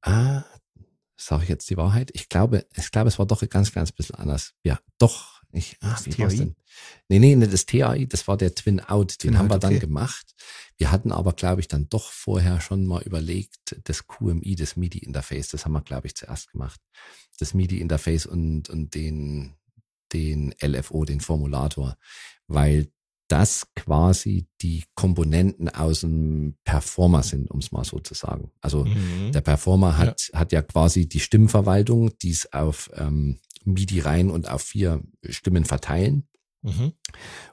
[0.08, 0.46] ah,
[1.16, 2.12] sage ich jetzt die Wahrheit?
[2.14, 4.54] Ich glaube, ich glaube, es war doch ein ganz, ganz bisschen anders.
[4.64, 5.38] Ja, doch.
[5.54, 6.56] Ich, ach, wie war's denn?
[7.08, 9.80] Nee, nee, nicht das TAI, das war der Twin Out, den Twin haben wir dann
[9.80, 10.36] gemacht.
[10.78, 15.50] Wir hatten aber, glaube ich, dann doch vorher schon mal überlegt, das QMI, das MIDI-Interface,
[15.50, 16.80] das haben wir, glaube ich, zuerst gemacht.
[17.40, 19.56] Das MIDI-Interface und, und den,
[20.14, 21.98] den LFO, den Formulator,
[22.48, 22.92] weil
[23.28, 28.52] das quasi die Komponenten aus dem Performer sind, um es mal so zu sagen.
[28.62, 29.32] Also mhm.
[29.34, 30.40] der Performer hat, ja.
[30.40, 35.66] hat ja quasi die Stimmverwaltung, die es auf ähm, MIDI rein und auf vier Stimmen
[35.66, 36.28] verteilen.
[36.62, 36.94] Mhm.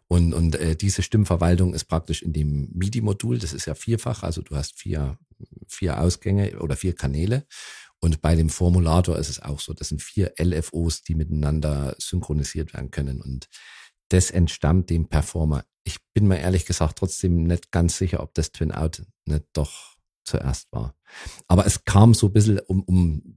[0.06, 4.42] Und, und äh, diese Stimmverwaltung ist praktisch in dem MIDI-Modul, das ist ja vierfach, also
[4.42, 5.18] du hast vier,
[5.66, 7.46] vier Ausgänge oder vier Kanäle.
[8.00, 12.74] Und bei dem Formulator ist es auch so, das sind vier LFOs, die miteinander synchronisiert
[12.74, 13.22] werden können.
[13.22, 13.48] Und
[14.14, 15.64] das entstammt dem Performer.
[15.82, 19.96] Ich bin mir ehrlich gesagt trotzdem nicht ganz sicher, ob das Twin Out nicht doch
[20.24, 20.94] zuerst war.
[21.48, 23.36] Aber es kam so ein bisschen um, um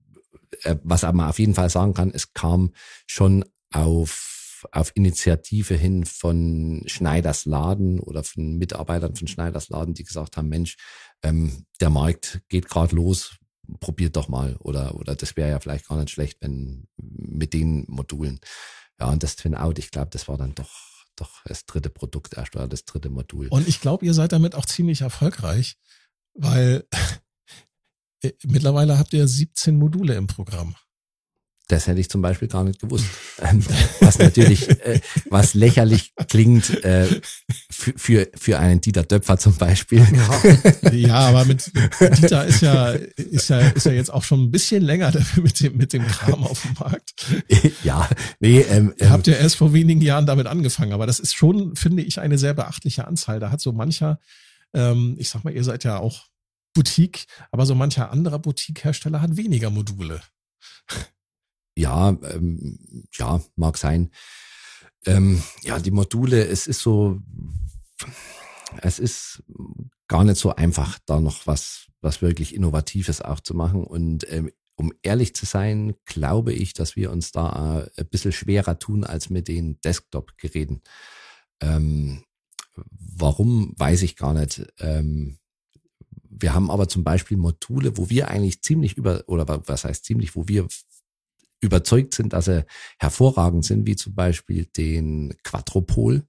[0.61, 2.73] äh, was man auf jeden Fall sagen kann, es kam
[3.07, 10.03] schon auf, auf Initiative hin von Schneiders Laden oder von Mitarbeitern von Schneiders Laden, die
[10.03, 10.77] gesagt haben, Mensch,
[11.23, 13.37] ähm, der Markt geht gerade los,
[13.79, 14.55] probiert doch mal.
[14.59, 18.39] Oder, oder das wäre ja vielleicht gar nicht schlecht, wenn mit den Modulen.
[18.99, 20.71] Ja, und das Twin Out, ich glaube, das war dann doch,
[21.15, 23.47] doch das dritte Produkt erst oder das dritte Modul.
[23.49, 25.77] Und ich glaube, ihr seid damit auch ziemlich erfolgreich,
[26.33, 26.87] weil
[28.21, 30.75] äh, mittlerweile habt ihr 17 Module im Programm.
[31.69, 33.05] Das hätte ich zum Beispiel gar nicht gewusst.
[33.41, 33.61] Ähm,
[33.99, 37.07] was natürlich, äh, was lächerlich klingt äh,
[37.69, 39.99] für, für, für einen Dieter Döpfer zum Beispiel.
[40.81, 44.43] Ja, ja aber mit, mit Dieter ist ja, ist ja, ist ja jetzt auch schon
[44.43, 47.25] ein bisschen länger mit dem, mit dem Kram auf dem Markt.
[47.83, 48.09] Ja,
[48.39, 48.61] nee.
[48.61, 52.01] Ähm, Ihr habt ja erst vor wenigen Jahren damit angefangen, aber das ist schon, finde
[52.03, 53.41] ich, eine sehr beachtliche Anzahl.
[53.41, 54.19] Da hat so mancher,
[54.73, 56.27] ähm, ich sag mal, ihr seid ja auch
[56.73, 60.21] Boutique, aber so mancher anderer Boutique-Hersteller hat weniger Module.
[61.77, 62.79] Ja, ähm,
[63.13, 64.09] ja, mag sein.
[65.05, 67.21] Ähm, ja, die Module, es ist so,
[68.81, 69.43] es ist
[70.07, 73.83] gar nicht so einfach, da noch was, was wirklich Innovatives auch zu machen.
[73.83, 78.79] Und ähm, um ehrlich zu sein, glaube ich, dass wir uns da ein bisschen schwerer
[78.79, 80.81] tun als mit den Desktop-Geräten.
[81.61, 82.23] Ähm,
[82.89, 84.65] warum, weiß ich gar nicht.
[84.79, 85.37] Ähm,
[86.39, 90.35] wir haben aber zum Beispiel Module, wo wir eigentlich ziemlich über, oder was heißt ziemlich,
[90.35, 90.67] wo wir
[91.59, 92.65] überzeugt sind, dass sie
[92.99, 96.27] hervorragend sind, wie zum Beispiel den Quadropol,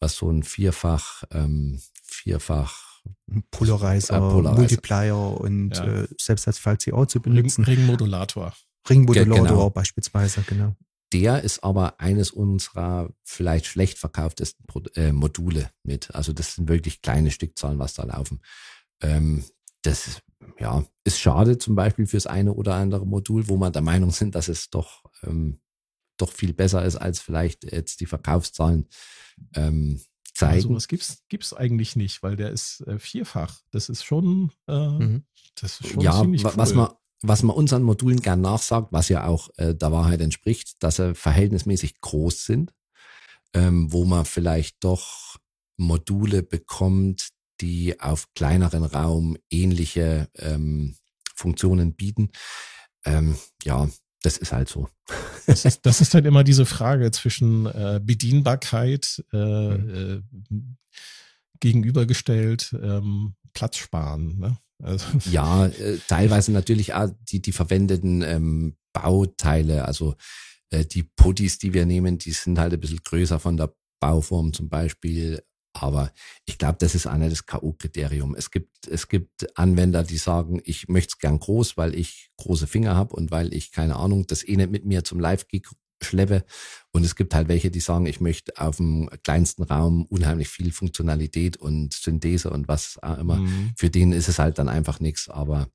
[0.00, 3.02] was so ein vierfach, ähm, vierfach
[3.50, 4.60] Polarizer, äh, Polarizer.
[4.60, 6.02] Multiplier und ja.
[6.02, 7.64] äh, selbst als VCO zu benutzen.
[7.64, 8.54] Ringmodulator.
[8.88, 9.70] Ringmodulator genau.
[9.70, 10.76] beispielsweise, genau.
[11.12, 14.66] Der ist aber eines unserer vielleicht schlecht verkauftesten
[14.96, 16.14] äh, Module mit.
[16.14, 18.40] Also das sind wirklich kleine Stückzahlen, was da laufen.
[19.00, 19.44] Ähm,
[19.84, 20.22] das
[20.58, 24.34] ja, ist schade zum Beispiel fürs eine oder andere Modul, wo man der Meinung sind,
[24.34, 25.60] dass es doch, ähm,
[26.16, 28.88] doch viel besser ist, als vielleicht jetzt die Verkaufszahlen
[29.54, 30.00] ähm,
[30.32, 30.54] zeigen.
[30.54, 33.60] Also was gibt's gibt's eigentlich nicht, weil der ist äh, vierfach.
[33.70, 35.24] Das ist schon, äh, mhm.
[35.56, 36.52] das ist schon ja, ziemlich cool.
[36.56, 36.90] was man
[37.26, 41.14] was man unseren Modulen gern nachsagt, was ja auch äh, der Wahrheit entspricht, dass sie
[41.14, 42.74] verhältnismäßig groß sind,
[43.54, 45.38] ähm, wo man vielleicht doch
[45.78, 47.30] Module bekommt,
[47.60, 50.96] die auf kleineren Raum ähnliche ähm,
[51.34, 52.30] Funktionen bieten.
[53.04, 53.88] Ähm, ja,
[54.22, 54.88] das ist halt so.
[55.46, 60.22] Das ist, das ist halt immer diese Frage zwischen äh, Bedienbarkeit äh, mhm.
[60.50, 60.54] äh,
[61.60, 64.38] gegenübergestellt, ähm, Platz sparen.
[64.38, 64.58] Ne?
[64.82, 65.06] Also.
[65.30, 70.14] Ja, äh, teilweise natürlich auch die, die verwendeten ähm, Bauteile, also
[70.70, 74.52] äh, die Putties, die wir nehmen, die sind halt ein bisschen größer von der Bauform
[74.52, 75.42] zum Beispiel.
[75.74, 76.12] Aber
[76.46, 78.34] ich glaube, das ist einer das K.O.-Kriterium.
[78.36, 82.66] Es gibt, es gibt Anwender, die sagen, ich möchte es gern groß, weil ich große
[82.66, 85.66] Finger habe und weil ich, keine Ahnung, das eh nicht mit mir zum Live-Gig
[86.00, 86.44] schleppe.
[86.92, 90.70] Und es gibt halt welche, die sagen, ich möchte auf dem kleinsten Raum unheimlich viel
[90.70, 93.36] Funktionalität und Synthese und was auch immer.
[93.36, 93.72] Mhm.
[93.76, 95.28] Für den ist es halt dann einfach nichts.
[95.28, 95.68] Aber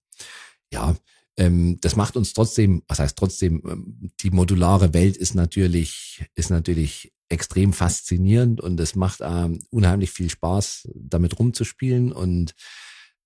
[0.71, 0.95] ja,
[1.37, 6.51] ähm, das macht uns trotzdem, was heißt trotzdem, ähm, die modulare Welt ist natürlich, ist
[6.51, 12.55] natürlich extrem faszinierend und es macht ähm, unheimlich viel Spaß, damit rumzuspielen und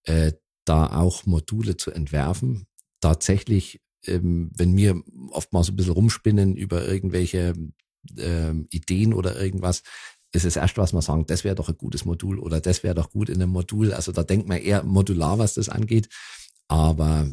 [0.04, 0.34] äh,
[0.66, 2.68] da auch Module zu entwerfen.
[3.00, 5.02] Tatsächlich, ähm, wenn wir
[5.32, 7.54] oftmals ein bisschen rumspinnen über irgendwelche
[8.18, 9.84] ähm, Ideen oder irgendwas,
[10.34, 12.96] ist es erst, was man sagen, das wäre doch ein gutes Modul oder das wäre
[12.96, 13.94] doch gut in einem Modul.
[13.94, 16.10] Also da denkt man eher modular, was das angeht.
[16.68, 17.30] Aber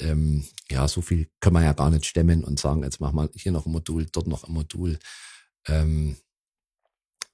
[0.00, 3.30] ähm, ja, so viel können wir ja gar nicht stemmen und sagen, jetzt machen wir
[3.34, 4.98] hier noch ein Modul, dort noch ein Modul
[5.66, 6.16] ähm,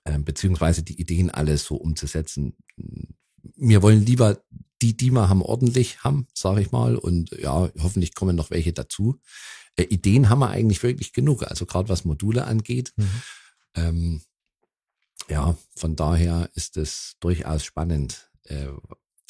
[0.04, 2.56] äh, beziehungsweise die Ideen alles so umzusetzen.
[3.56, 4.42] Wir wollen lieber
[4.82, 6.96] die, die wir haben, ordentlich haben, sage ich mal.
[6.96, 9.20] Und ja, hoffentlich kommen noch welche dazu.
[9.76, 12.92] Äh, Ideen haben wir eigentlich wirklich genug, also gerade was Module angeht.
[12.96, 13.22] Mhm.
[13.76, 14.22] Ähm,
[15.28, 18.68] ja, von daher ist es durchaus spannend, äh,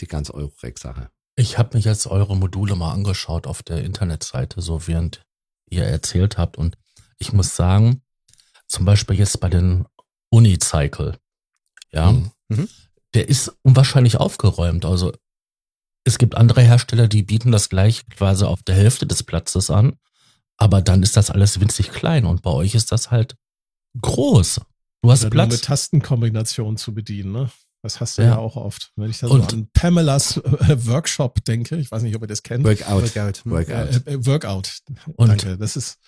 [0.01, 1.11] die ganze Eurorex-Sache.
[1.37, 5.25] Ich habe mich jetzt eure Module mal angeschaut auf der Internetseite, so während
[5.71, 6.57] ihr erzählt habt.
[6.57, 6.77] Und
[7.19, 8.03] ich muss sagen,
[8.67, 9.87] zum Beispiel jetzt bei den
[10.31, 11.19] Unicycle.
[11.93, 12.13] Ja.
[12.13, 12.31] Mhm.
[12.49, 12.69] mhm.
[13.15, 14.85] Der ist unwahrscheinlich aufgeräumt.
[14.85, 15.13] Also
[16.05, 19.97] es gibt andere Hersteller, die bieten das gleich quasi auf der Hälfte des Platzes an.
[20.57, 23.37] Aber dann ist das alles winzig klein und bei euch ist das halt
[24.01, 24.61] groß.
[25.03, 25.49] Du hast Oder Platz.
[25.49, 27.51] Nur mit Tastenkombinationen zu bedienen, ne?
[27.83, 28.93] Das hast du ja, ja auch oft.
[28.97, 32.43] Wenn ich da so an Pamelas äh, Workshop denke, ich weiß nicht, ob ihr das
[32.43, 32.65] kennt.
[32.65, 33.15] Workout.
[33.15, 33.45] Workout.
[33.45, 34.07] Workout.
[34.07, 34.79] Äh, äh, Workout.
[35.17, 35.59] Und Danke.
[35.59, 35.99] Das ist.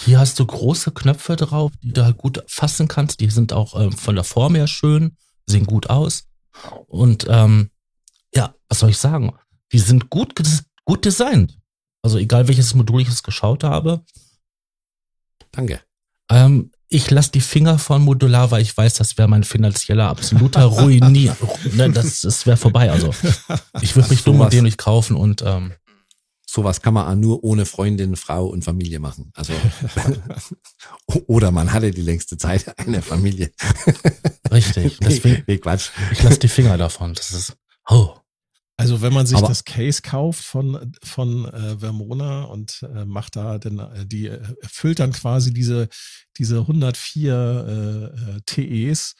[0.00, 3.20] Hier hast du große Knöpfe drauf, die du halt gut fassen kannst.
[3.20, 6.24] Die sind auch äh, von der Form her schön, sehen gut aus.
[6.86, 7.70] Und ähm,
[8.34, 9.32] ja, was soll ich sagen?
[9.72, 10.34] Die sind gut,
[10.84, 11.58] gut designt.
[12.02, 14.04] Also egal welches Modul ich es geschaut habe.
[15.50, 15.80] Danke.
[16.30, 20.64] Ähm, ich lasse die Finger von Modular, weil ich weiß, das wäre mein finanzieller absoluter
[20.64, 21.36] Ruinier.
[21.74, 22.90] ne, das das wäre vorbei.
[22.90, 23.12] Also
[23.82, 25.72] ich würde mich dumm und den nicht kaufen und ähm,
[26.48, 29.30] sowas kann man auch nur ohne Freundin, Frau und Familie machen.
[29.34, 29.52] Also
[31.26, 33.52] oder man hatte die längste Zeit eine Familie.
[34.50, 34.98] Richtig.
[35.00, 35.90] Deswegen, nee, Quatsch.
[36.12, 37.12] Ich lasse die Finger davon.
[37.14, 37.56] Das ist
[37.88, 38.14] oh.
[38.78, 43.36] Also wenn man sich Aber das Case kauft von von äh, Vermona und äh, macht
[43.36, 45.88] da denn äh, die äh, erfüllt dann quasi diese
[46.38, 49.16] diese 104 äh, äh TEs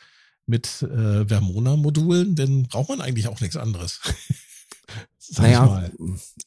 [0.46, 4.00] mit äh, Vermona Modulen, dann braucht man eigentlich auch nichts anderes.
[5.18, 5.90] Sag naja,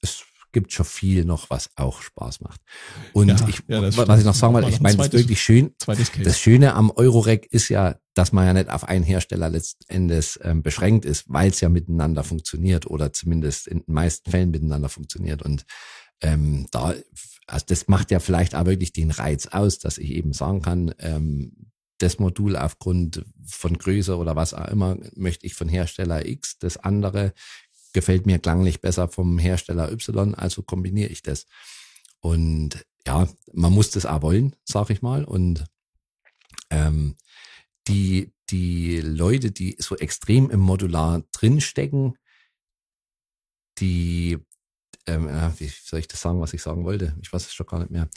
[0.01, 2.61] es gibt schon viel noch, was auch Spaß macht.
[3.13, 5.73] Und ja, ich, ja, was ich noch sagen wollte, ich meine, das ist wirklich schön.
[6.23, 10.63] Das Schöne am Eurorec ist ja, dass man ja nicht auf einen Hersteller letztendlich ähm,
[10.63, 15.41] beschränkt ist, weil es ja miteinander funktioniert oder zumindest in den meisten Fällen miteinander funktioniert.
[15.41, 15.65] Und
[16.21, 16.93] ähm, da,
[17.47, 20.93] also das macht ja vielleicht auch wirklich den Reiz aus, dass ich eben sagen kann,
[20.99, 21.71] ähm,
[22.01, 26.77] das Modul aufgrund von Größe oder was auch immer möchte ich von Hersteller X, das
[26.77, 27.33] andere
[27.93, 31.45] gefällt mir klanglich besser vom Hersteller Y, also kombiniere ich das.
[32.19, 35.23] Und ja, man muss das auch wollen, sag ich mal.
[35.23, 35.65] Und
[36.69, 37.15] ähm,
[37.87, 42.17] die, die Leute, die so extrem im Modular drinstecken,
[43.79, 44.37] die
[45.11, 47.15] ähm, wie soll ich das sagen, was ich sagen wollte?
[47.21, 48.09] Ich weiß es schon gar nicht mehr.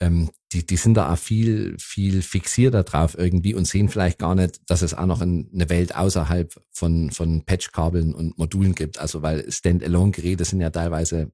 [0.00, 4.34] Ähm, die, die sind da auch viel, viel fixierter drauf irgendwie und sehen vielleicht gar
[4.34, 8.98] nicht, dass es auch noch eine Welt außerhalb von, von Patchkabeln und Modulen gibt.
[8.98, 11.30] Also weil Standalone-Geräte sind ja teilweise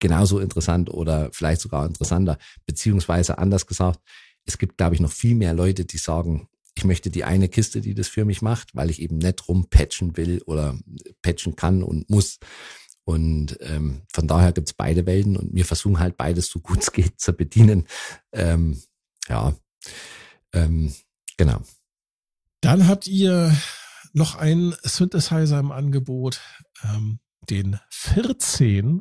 [0.00, 2.38] genauso interessant oder vielleicht sogar interessanter.
[2.66, 4.00] Beziehungsweise anders gesagt,
[4.44, 7.80] es gibt, glaube ich, noch viel mehr Leute, die sagen, ich möchte die eine Kiste,
[7.80, 10.78] die das für mich macht, weil ich eben nicht rumpatchen will oder
[11.22, 12.38] patchen kann und muss.
[13.08, 16.92] Und ähm, von daher gibt's beide Welten und wir versuchen halt beides so gut es
[16.92, 17.88] geht zu bedienen.
[18.32, 18.82] Ähm,
[19.30, 19.54] ja,
[20.52, 20.94] ähm,
[21.38, 21.62] genau.
[22.60, 23.56] Dann habt ihr
[24.12, 26.42] noch einen Synthesizer im Angebot,
[26.84, 29.00] ähm, den 14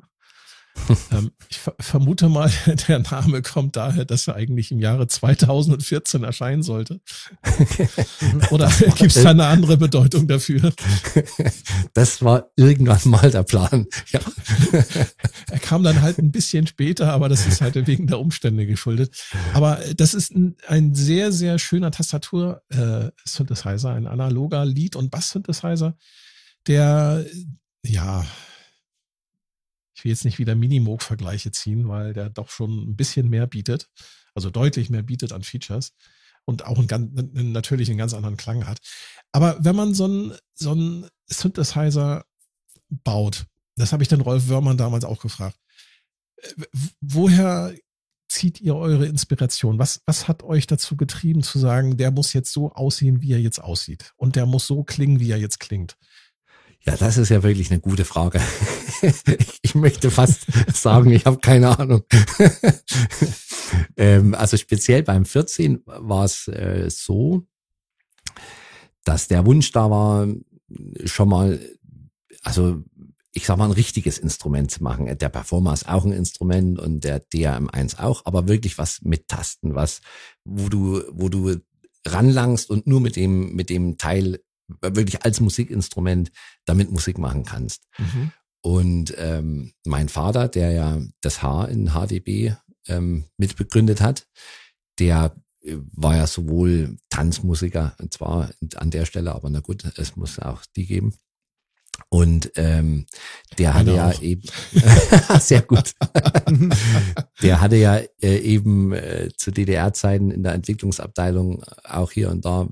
[1.12, 2.52] ähm, ich vermute mal,
[2.88, 7.02] der Name kommt daher, dass er eigentlich im Jahre 2014 erscheinen sollte.
[8.52, 10.72] Oder gibt es da eine andere Bedeutung dafür?
[11.94, 13.88] Das war irgendwann mal der Plan.
[14.12, 14.20] Ja.
[15.52, 19.16] Er kam dann halt ein bisschen später, aber das ist halt wegen der Umstände geschuldet.
[19.54, 25.96] Aber das ist ein, ein sehr, sehr schöner Tastatur-Synthesizer, äh, ein analoger Lead- und Bass-Synthesizer,
[26.68, 27.26] der
[27.84, 28.26] ja
[29.98, 33.89] ich will jetzt nicht wieder Minimoog-Vergleiche ziehen, weil der doch schon ein bisschen mehr bietet,
[34.36, 35.93] also deutlich mehr bietet an Features
[36.45, 38.78] und auch einen, ganz, natürlich einen ganz anderen Klang hat.
[39.32, 42.26] Aber wenn man so einen, so einen Synthesizer
[42.89, 45.58] baut, das habe ich den Rolf Wörmann damals auch gefragt,
[47.02, 47.74] woher
[48.30, 49.80] zieht ihr eure Inspiration?
[49.80, 53.41] Was, was hat euch dazu getrieben zu sagen, der muss jetzt so aussehen, wie er
[53.41, 55.98] jetzt aussieht und der muss so klingen, wie er jetzt klingt?
[56.88, 58.40] Ja, das ist ja wirklich eine gute Frage.
[59.62, 62.04] ich möchte fast sagen, ich habe keine Ahnung.
[63.98, 67.46] ähm, also speziell beim 14 war es äh, so,
[69.04, 70.30] dass der Wunsch da war,
[71.04, 71.60] schon mal,
[72.42, 72.82] also
[73.34, 75.14] ich sag mal, ein richtiges Instrument zu machen.
[75.18, 79.76] Der Performer ist auch ein Instrument und der DRM1 auch, aber wirklich was mit Tasten,
[79.76, 80.00] was,
[80.46, 81.58] wo du, wo du
[82.06, 84.40] ranlangst und nur mit dem, mit dem Teil
[84.82, 86.32] wirklich als Musikinstrument
[86.65, 87.84] damit Musik machen kannst.
[87.97, 88.32] Mhm.
[88.61, 92.53] Und ähm, mein Vater, der ja das H in HDB
[92.88, 94.28] ähm, mitbegründet hat,
[94.99, 100.15] der äh, war ja sowohl Tanzmusiker, und zwar an der Stelle, aber na gut, es
[100.15, 101.13] muss auch die geben.
[102.09, 103.05] Und ähm,
[103.57, 104.22] der hatte ja auch.
[104.22, 104.43] eben
[105.39, 105.93] sehr gut.
[107.41, 112.68] der hatte ja äh, eben äh, zu DDR-Zeiten in der Entwicklungsabteilung auch hier und da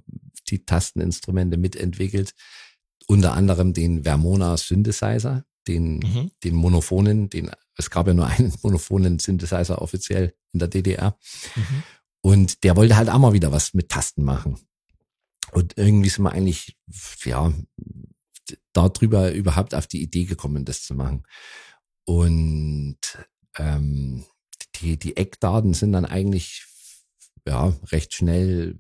[0.46, 2.34] die Tasteninstrumente mitentwickelt.
[3.08, 6.32] Unter anderem den Vermona Synthesizer, den, mhm.
[6.44, 11.18] den Monophonen, den, es gab ja nur einen monophonen Synthesizer offiziell in der DDR.
[11.56, 11.84] Mhm.
[12.22, 14.60] Und der wollte halt auch mal wieder was mit Tasten machen.
[15.52, 16.76] Und irgendwie sind wir eigentlich,
[17.24, 17.54] ja,
[18.74, 21.24] darüber überhaupt auf die Idee gekommen, das zu machen.
[22.06, 22.98] Und
[23.58, 24.26] ähm,
[24.76, 26.66] die die, die Eckdaten sind dann eigentlich
[27.48, 28.78] ja recht schnell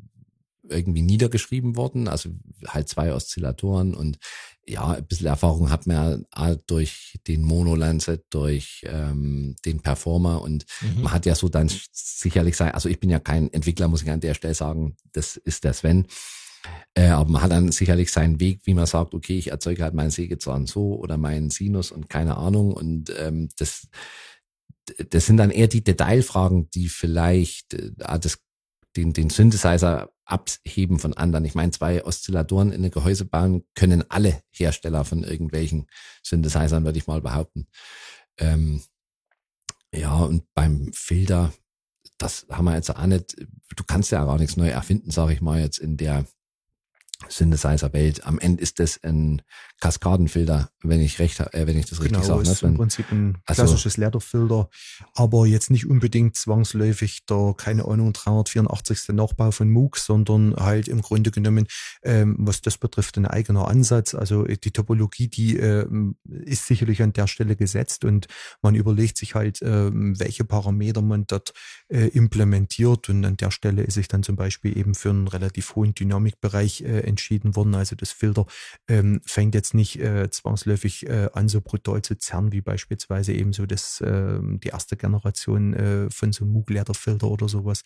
[0.69, 2.07] irgendwie niedergeschrieben worden.
[2.07, 2.29] Also
[2.67, 4.17] halt zwei Oszillatoren und
[4.67, 10.65] ja, ein bisschen Erfahrung hat man ja durch den Mono-Lancet, durch ähm, den Performer und
[10.81, 11.03] mhm.
[11.03, 14.09] man hat ja so dann sicherlich sein, also ich bin ja kein Entwickler, muss ich
[14.09, 16.07] an der Stelle sagen, das ist der Sven.
[16.95, 19.93] Äh, aber man hat dann sicherlich seinen Weg, wie man sagt, okay, ich erzeuge halt
[19.93, 22.73] meinen Sägezahn so oder meinen Sinus und keine Ahnung.
[22.73, 23.87] Und ähm, das,
[25.09, 28.39] das sind dann eher die Detailfragen, die vielleicht äh, das,
[28.95, 31.45] den, den Synthesizer abheben von anderen.
[31.45, 35.87] Ich meine, zwei Oszillatoren in eine Gehäuse bauen können alle Hersteller von irgendwelchen
[36.23, 37.67] Synthesizern, würde ich mal behaupten.
[38.37, 38.81] Ähm,
[39.93, 41.53] ja, und beim Filter,
[42.17, 43.35] das haben wir jetzt auch nicht,
[43.75, 46.25] du kannst ja gar nichts neu erfinden, sage ich mal jetzt in der
[47.29, 48.25] Synthesizer-Welt.
[48.25, 49.41] Am Ende ist das ein
[49.79, 52.49] Kaskadenfilter, wenn ich recht, äh, wenn ich das richtig genau, sage.
[52.49, 52.69] Ist ne?
[52.69, 54.69] im Prinzip ein also klassisches also,
[55.13, 59.09] aber jetzt nicht unbedingt zwangsläufig der, keine Ahnung, 384.
[59.09, 61.67] Nachbau von MOOC, sondern halt im Grunde genommen,
[62.03, 64.13] ähm, was das betrifft, ein eigener Ansatz.
[64.13, 65.87] Also die Topologie, die äh,
[66.43, 68.27] ist sicherlich an der Stelle gesetzt und
[68.61, 71.53] man überlegt sich halt, äh, welche Parameter man dort
[71.87, 75.75] äh, implementiert und an der Stelle ist sich dann zum Beispiel eben für einen relativ
[75.75, 77.75] hohen Dynamikbereich äh, entschieden worden.
[77.75, 78.45] Also das Filter
[78.87, 83.53] ähm, fängt jetzt nicht äh, zwangsläufig äh, an, so brutal zu zerren, wie beispielsweise eben
[83.53, 87.83] so das, äh, die erste Generation äh, von so Moog-Leaderfilter oder sowas.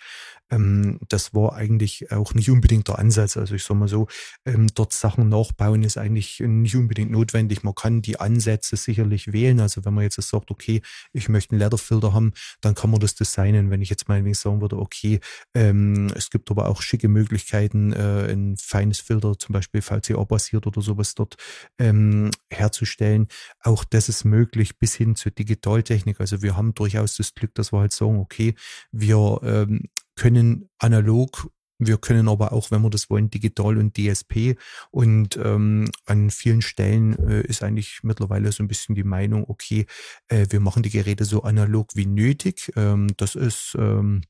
[0.49, 3.37] Ähm, das war eigentlich auch nicht unbedingt der Ansatz.
[3.37, 4.07] Also ich sag mal so,
[4.45, 7.63] ähm, dort Sachen nachbauen ist eigentlich nicht unbedingt notwendig.
[7.63, 9.59] Man kann die Ansätze sicherlich wählen.
[9.59, 10.81] Also wenn man jetzt sagt, okay,
[11.13, 13.69] ich möchte einen Leaderfilter haben, dann kann man das designen.
[13.69, 15.19] Wenn ich jetzt meinetwegen sagen würde, okay,
[15.53, 20.81] ähm, es gibt aber auch schicke Möglichkeiten, äh, ein feines Filter, zum Beispiel VCA-basiert oder
[20.81, 21.35] sowas dort
[21.79, 23.27] ähm, herzustellen.
[23.61, 26.19] Auch das ist möglich bis hin zur Digitaltechnik.
[26.19, 28.53] Also wir haben durchaus das Glück, dass wir halt sagen, okay,
[28.91, 29.85] wir ähm,
[30.15, 31.49] können analog
[31.81, 34.57] wir können aber auch, wenn wir das wollen, digital und DSP.
[34.91, 39.85] Und ähm, an vielen Stellen äh, ist eigentlich mittlerweile so ein bisschen die Meinung, okay,
[40.27, 42.73] äh, wir machen die Geräte so analog wie nötig.
[42.75, 44.23] Ähm, das ist ähm,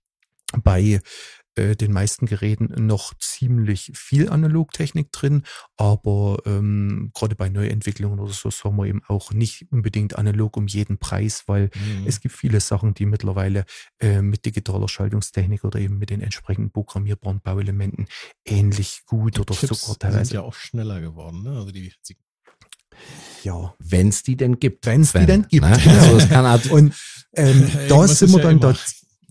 [0.64, 1.02] bei
[1.60, 5.44] äh, den meisten Geräten noch ziemlich viel Analogtechnik drin,
[5.78, 10.68] aber ähm, gerade bei Neuentwicklungen oder so sagen wir eben auch nicht unbedingt analog um
[10.68, 12.08] jeden Preis, weil mhm.
[12.08, 13.66] es gibt viele Sachen, die mittlerweile
[14.00, 18.08] äh, mit digitaler Schaltungstechnik oder eben mit den entsprechenden programmierbaren Bauelementen
[18.46, 20.26] ähnlich gut die oder Chips sogar teilweise.
[20.26, 21.52] sind ja auch schneller geworden, ne?
[21.52, 22.16] Also die, die
[23.44, 23.74] ja.
[23.80, 24.86] Wenn es die denn gibt.
[24.86, 25.66] Wenn es die denn gibt.
[25.66, 25.78] Ne?
[25.86, 26.94] Also das kann halt Und
[27.36, 28.78] ähm, da sind wir dann ja da,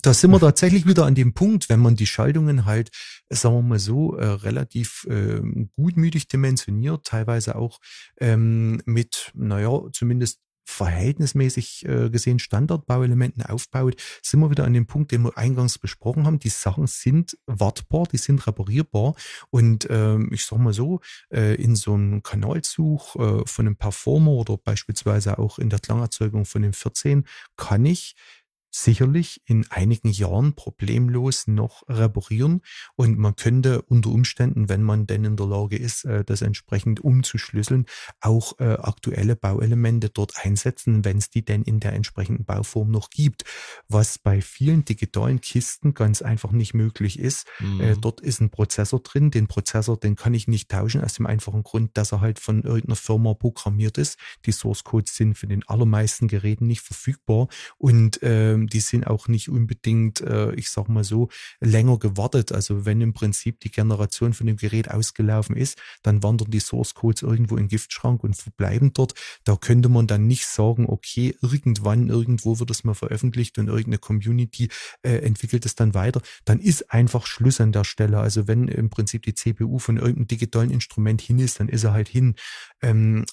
[0.02, 2.90] da sind wir tatsächlich wieder an dem Punkt, wenn man die Schaltungen halt,
[3.30, 5.40] sagen wir mal so, äh, relativ äh,
[5.76, 7.78] gutmütig dimensioniert, teilweise auch
[8.20, 15.12] ähm, mit, naja, zumindest verhältnismäßig äh, gesehen Standardbauelementen aufbaut, sind wir wieder an dem Punkt,
[15.12, 16.38] den wir eingangs besprochen haben.
[16.38, 19.14] Die Sachen sind wartbar, die sind reparierbar
[19.50, 21.00] und ähm, ich sag mal so,
[21.32, 26.44] äh, in so einem Kanalzug äh, von einem Performer oder beispielsweise auch in der Klangerzeugung
[26.44, 27.24] von dem 14
[27.56, 28.14] kann ich
[28.70, 32.60] sicherlich in einigen Jahren problemlos noch reparieren
[32.96, 37.00] und man könnte unter Umständen, wenn man denn in der Lage ist, äh, das entsprechend
[37.00, 37.86] umzuschlüsseln,
[38.20, 43.10] auch äh, aktuelle Bauelemente dort einsetzen, wenn es die denn in der entsprechenden Bauform noch
[43.10, 43.44] gibt,
[43.88, 47.46] was bei vielen digitalen Kisten ganz einfach nicht möglich ist.
[47.60, 48.00] Äh, mhm.
[48.00, 51.62] Dort ist ein Prozessor drin, den Prozessor, den kann ich nicht tauschen, aus dem einfachen
[51.62, 54.18] Grund, dass er halt von irgendeiner Firma programmiert ist.
[54.44, 57.48] Die Source Codes sind für den allermeisten Geräten nicht verfügbar
[57.78, 58.22] und
[58.58, 61.28] ähm, die sind auch nicht unbedingt, äh, ich sag mal so,
[61.60, 62.52] länger gewartet.
[62.52, 66.94] Also wenn im Prinzip die Generation von dem Gerät ausgelaufen ist, dann wandern die Source
[66.94, 69.14] Codes irgendwo in den Giftschrank und verbleiben dort.
[69.44, 73.98] Da könnte man dann nicht sagen, okay, irgendwann, irgendwo wird es mal veröffentlicht und irgendeine
[73.98, 74.68] Community
[75.02, 76.20] äh, entwickelt es dann weiter.
[76.44, 78.18] Dann ist einfach Schluss an der Stelle.
[78.18, 81.92] Also wenn im Prinzip die CPU von irgendeinem digitalen Instrument hin ist, dann ist er
[81.92, 82.34] halt hin.
[82.82, 83.24] Ähm,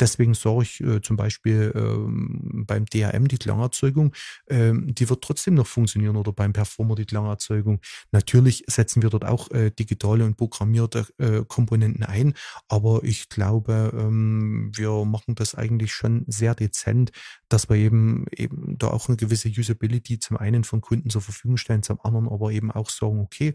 [0.00, 4.12] Deswegen sage ich äh, zum Beispiel ähm, beim DRM die Klangerzeugung,
[4.48, 7.80] ähm, die wird trotzdem noch funktionieren oder beim Performer die Klangerzeugung.
[8.10, 12.34] Natürlich setzen wir dort auch äh, digitale und programmierte äh, Komponenten ein,
[12.68, 17.12] aber ich glaube, ähm, wir machen das eigentlich schon sehr dezent,
[17.48, 21.56] dass wir eben eben da auch eine gewisse Usability zum einen von Kunden zur Verfügung
[21.56, 23.54] stellen, zum anderen aber eben auch sagen, okay,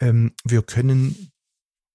[0.00, 1.32] ähm, wir können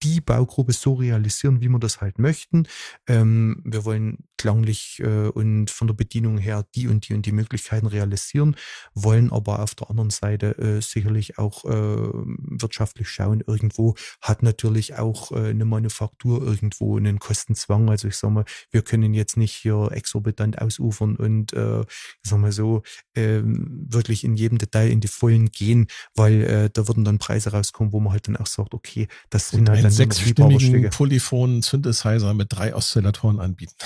[0.03, 2.67] die Baugruppe so realisieren, wie wir das halt möchten.
[3.07, 7.31] Ähm, wir wollen klanglich äh, und von der Bedienung her die und die und die
[7.31, 8.57] Möglichkeiten realisieren,
[8.93, 13.41] wollen aber auf der anderen Seite äh, sicherlich auch äh, wirtschaftlich schauen.
[13.47, 17.89] Irgendwo hat natürlich auch äh, eine Manufaktur irgendwo einen Kostenzwang.
[17.89, 22.39] Also ich sage mal, wir können jetzt nicht hier exorbitant ausufern und äh, ich sag
[22.39, 22.83] mal so
[23.13, 27.51] äh, wirklich in jedem Detail in die Vollen gehen, weil äh, da würden dann Preise
[27.51, 32.33] rauskommen, wo man halt dann auch sagt, okay, das sind halt dann sechsstimmigen polyphonen Synthesizer
[32.33, 33.75] mit drei Oszillatoren anbieten.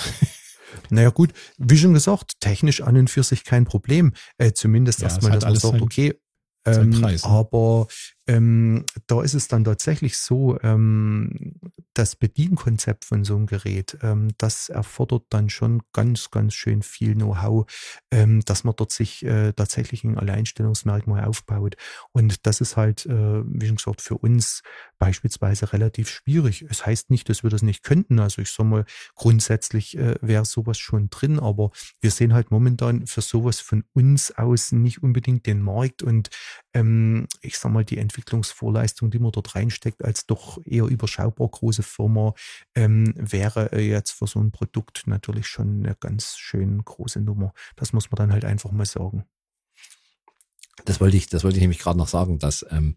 [0.90, 4.12] Naja gut, wie schon gesagt, technisch an und für sich kein Problem.
[4.36, 6.14] Äh, zumindest ja, erstmal, dass man sagt, okay,
[6.66, 7.30] ähm, Preis, ne?
[7.30, 7.86] aber
[8.28, 11.54] ähm, da ist es dann tatsächlich so, ähm,
[11.94, 17.14] das Bedienkonzept von so einem Gerät, ähm, das erfordert dann schon ganz, ganz schön viel
[17.14, 17.66] Know-how,
[18.12, 21.76] ähm, dass man dort sich äh, tatsächlich ein Alleinstellungsmerkmal aufbaut.
[22.12, 24.62] Und das ist halt, äh, wie schon gesagt, für uns
[24.98, 26.66] beispielsweise relativ schwierig.
[26.68, 28.20] Es heißt nicht, dass wir das nicht könnten.
[28.20, 31.70] Also ich sag mal, grundsätzlich äh, wäre sowas schon drin, aber
[32.00, 36.30] wir sehen halt momentan für sowas von uns aus nicht unbedingt den Markt und
[36.74, 41.48] ähm, ich sag mal, die Entwicklung Entwicklungsvorleistung, die man dort reinsteckt, als doch eher überschaubar
[41.48, 42.34] große Firma,
[42.74, 47.52] ähm, wäre jetzt für so ein Produkt natürlich schon eine ganz schön große Nummer.
[47.76, 49.24] Das muss man dann halt einfach mal sagen.
[50.84, 52.96] Das wollte ich, das wollte ich nämlich gerade noch sagen, dass ähm,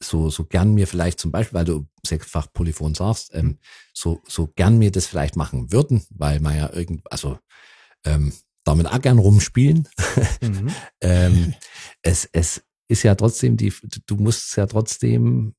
[0.00, 3.58] so, so gern mir vielleicht zum Beispiel, weil du sechsfach Polyphon sagst, ähm,
[3.92, 7.38] so, so gern mir das vielleicht machen würden, weil man ja irgend, also
[8.04, 8.32] ähm,
[8.64, 9.88] damit auch gern rumspielen.
[10.40, 10.74] Mhm.
[11.00, 11.54] ähm,
[12.02, 13.72] es, es, ist ja trotzdem die,
[14.06, 15.54] du musst es ja trotzdem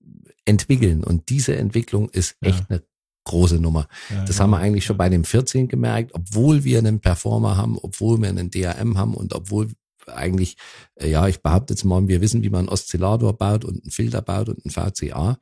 [0.46, 1.04] entwickeln.
[1.04, 2.66] Und diese Entwicklung ist echt ja.
[2.70, 2.84] eine
[3.26, 3.88] große Nummer.
[4.10, 7.58] Ja, das ja, haben wir eigentlich schon bei dem 14 gemerkt, obwohl wir einen Performer
[7.58, 9.70] haben, obwohl wir einen DRM haben und obwohl
[10.08, 10.58] eigentlich,
[10.96, 13.92] äh, ja, ich behaupte jetzt mal, wir wissen, wie man einen Oszillator baut und einen
[13.92, 15.38] Filter baut und einen VCA,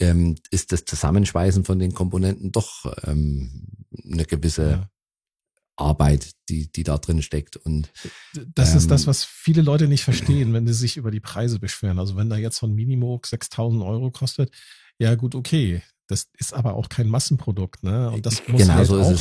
[0.00, 3.66] ähm, ist das Zusammenschweißen von den Komponenten doch ähm,
[4.10, 4.88] eine gewisse
[5.78, 7.56] Arbeit, die, die da drin steckt.
[7.56, 7.90] Und
[8.54, 11.20] das ähm, ist das, ähm, was viele Leute nicht verstehen, wenn sie sich über die
[11.20, 11.98] Preise beschweren.
[11.98, 14.50] Also wenn da jetzt so ein Minimoog 6000 Euro kostet,
[14.98, 15.82] ja gut, okay.
[16.08, 18.10] Das ist aber auch kein Massenprodukt, ne?
[18.10, 19.20] Und das muss genau halt so auch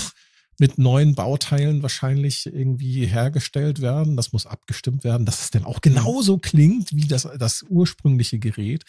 [0.59, 4.15] mit neuen Bauteilen wahrscheinlich irgendwie hergestellt werden.
[4.15, 8.83] Das muss abgestimmt werden, dass es denn auch genauso klingt wie das, das ursprüngliche Gerät.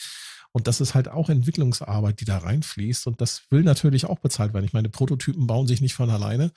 [0.52, 3.06] Und das ist halt auch Entwicklungsarbeit, die da reinfließt.
[3.06, 4.64] Und das will natürlich auch bezahlt werden.
[4.64, 6.52] Ich meine, Prototypen bauen sich nicht von alleine.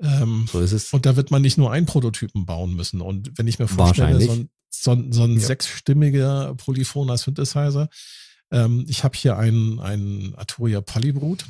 [0.00, 0.92] Ähm, so ist es.
[0.92, 3.00] Und da wird man nicht nur einen Prototypen bauen müssen.
[3.00, 5.46] Und wenn ich mir vorstelle, so ein, so, so ein ja.
[5.46, 7.88] sechsstimmiger polyphoner Synthesizer,
[8.50, 11.46] ähm, ich habe hier einen, einen Arturia Polybrut.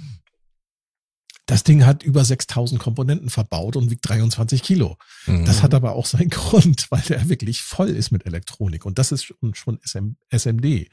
[1.47, 4.97] Das Ding hat über 6000 Komponenten verbaut und wiegt 23 Kilo.
[5.27, 5.45] Mhm.
[5.45, 8.85] Das hat aber auch seinen Grund, weil der wirklich voll ist mit Elektronik.
[8.85, 10.89] Und das ist schon SM, SMD.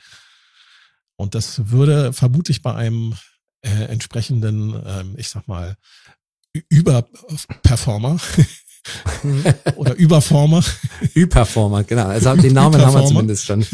[1.16, 3.16] Und das würde vermutlich bei einem
[3.62, 5.78] äh, entsprechenden, ähm, ich sag mal,
[6.70, 8.20] Überperformer
[9.76, 10.64] oder Überformer.
[11.14, 12.08] Überformer, genau.
[12.08, 13.60] Also den Namen haben wir zumindest schon.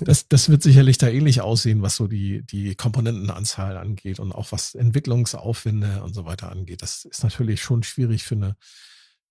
[0.00, 4.52] das, das wird sicherlich da ähnlich aussehen, was so die, die Komponentenanzahl angeht und auch
[4.52, 6.82] was Entwicklungsaufwände und so weiter angeht.
[6.82, 8.56] Das ist natürlich schon schwierig für eine,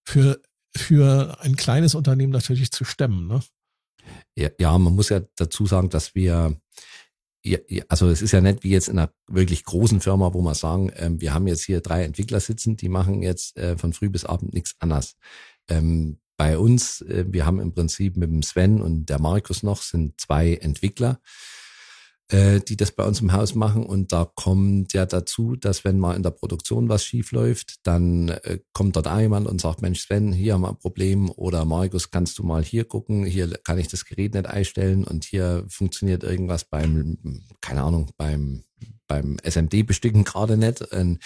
[0.03, 0.41] für,
[0.75, 3.41] für ein kleines Unternehmen natürlich zu stemmen, ne?
[4.35, 6.57] Ja, ja, man muss ja dazu sagen, dass wir
[7.43, 10.55] ja, also es ist ja nicht wie jetzt in einer wirklich großen Firma, wo man
[10.55, 14.09] sagen, ähm, wir haben jetzt hier drei Entwickler sitzen, die machen jetzt äh, von früh
[14.09, 15.17] bis abend nichts anders.
[15.67, 19.81] Ähm, bei uns, äh, wir haben im Prinzip mit dem Sven und der Markus noch,
[19.81, 21.19] sind zwei Entwickler
[22.33, 23.85] äh, die das bei uns im Haus machen.
[23.85, 28.29] Und da kommt ja dazu, dass wenn mal in der Produktion was schief läuft, dann
[28.29, 31.63] äh, kommt dort auch jemand und sagt, Mensch Sven, hier haben wir ein Problem oder
[31.63, 35.63] Markus, kannst du mal hier gucken, hier kann ich das Gerät nicht einstellen und hier
[35.69, 37.19] funktioniert irgendwas beim,
[37.61, 38.63] keine Ahnung, beim,
[39.07, 40.81] beim SMD-Bestücken gerade nicht.
[40.91, 41.19] Und,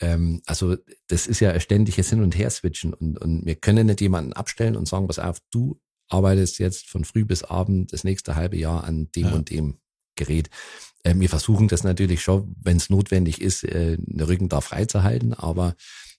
[0.00, 4.00] ähm, also das ist ja ein ständiges Hin- und Her-Switchen und, und wir können nicht
[4.00, 8.34] jemanden abstellen und sagen, pass auf, du arbeitest jetzt von früh bis abend das nächste
[8.34, 9.34] halbe Jahr an dem ja.
[9.34, 9.78] und dem
[10.18, 10.50] Gerät.
[11.02, 15.32] Äh, wir versuchen das natürlich schon, wenn es notwendig ist, äh, den Rücken da freizuhalten,
[15.32, 15.74] aber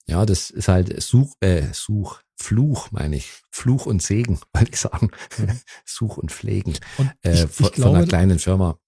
[0.07, 3.29] ja, das ist halt Such, äh, Such, Fluch, meine ich.
[3.51, 5.11] Fluch und Segen, wollte ich sagen.
[5.37, 5.59] Mhm.
[5.85, 6.73] Such und Pflegen.
[6.97, 8.79] Und äh, ich, von, glaube, von einer kleinen Firma.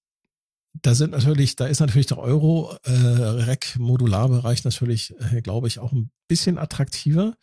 [0.81, 6.11] Da sind natürlich, da ist natürlich der Euro-Rec-Modularbereich äh, natürlich, äh, glaube ich, auch ein
[6.27, 7.35] bisschen attraktiver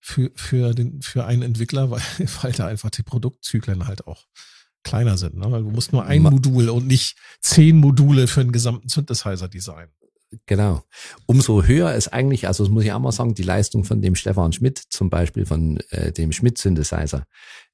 [0.00, 2.02] für, für, den, für einen Entwickler, weil,
[2.42, 4.26] weil da einfach die Produktzyklen halt auch
[4.84, 5.50] kleiner sind, ne?
[5.50, 9.90] weil du musst nur ein Modul und nicht zehn Module für einen gesamten Synthesizer designen.
[10.46, 10.82] Genau.
[11.26, 14.14] Umso höher ist eigentlich, also das muss ich auch mal sagen, die Leistung von dem
[14.14, 17.24] Stefan Schmidt, zum Beispiel von äh, dem Schmidt Synthesizer.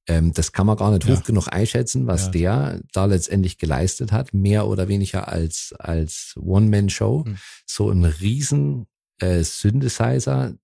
[0.07, 1.17] Ähm, das kann man gar nicht ja.
[1.17, 2.31] hoch genug einschätzen, was ja.
[2.31, 7.25] der da letztendlich geleistet hat, mehr oder weniger als, als One-Man-Show.
[7.27, 7.37] Mhm.
[7.67, 8.87] So ein riesen
[9.19, 10.55] äh, Synthesizer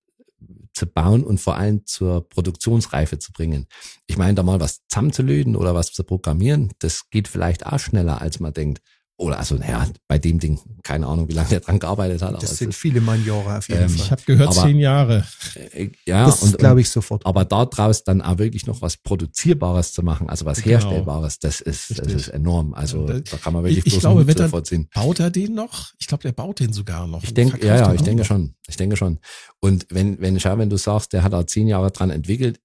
[0.77, 3.67] zu bauen und vor allem zur Produktionsreife zu bringen.
[4.05, 8.21] Ich meine, da mal was zusammenzulöten oder was zu programmieren, das geht vielleicht auch schneller,
[8.21, 8.81] als man denkt.
[9.19, 12.41] Oder also, naja, bei dem Ding, keine Ahnung, wie lange der dran gearbeitet hat.
[12.41, 14.05] Das sind viele Manjahre auf jeden ähm, Fall.
[14.05, 15.25] Ich habe gehört, aber, zehn Jahre.
[15.73, 17.25] Äh, ja, das und glaube ich sofort.
[17.25, 20.77] Aber daraus dann auch wirklich noch was Produzierbares zu machen, also was genau.
[20.77, 22.75] Herstellbares, das ist, das ist enorm.
[22.75, 24.87] Also ja, da kann man wirklich ich, ich glaube, Hut vorziehen.
[24.93, 25.93] Baut er den noch?
[25.97, 27.23] Ich glaube, der baut den sogar noch.
[27.23, 28.27] Ich denke, ja, ja, ich denke noch.
[28.27, 28.53] schon.
[28.67, 29.17] Ich denke schon.
[29.59, 32.59] Und wenn, wenn, schau, wenn du sagst, der hat da zehn Jahre dran entwickelt,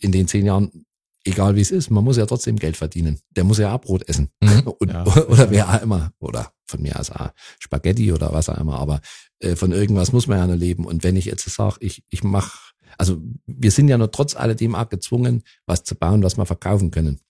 [0.00, 0.84] in den zehn Jahren
[1.24, 3.20] egal wie es ist, man muss ja trotzdem Geld verdienen.
[3.30, 4.30] Der muss ja auch Brot essen.
[4.40, 4.60] Mhm.
[4.78, 5.04] Und, ja.
[5.28, 6.12] Oder wer auch immer.
[6.18, 8.78] Oder von mir aus auch Spaghetti oder was auch immer.
[8.78, 9.00] Aber
[9.40, 10.86] äh, von irgendwas muss man ja nur leben.
[10.86, 12.58] Und wenn ich jetzt sage, ich, ich mache,
[12.96, 16.90] also wir sind ja nur trotz alledem auch gezwungen, was zu bauen, was wir verkaufen
[16.90, 17.20] können.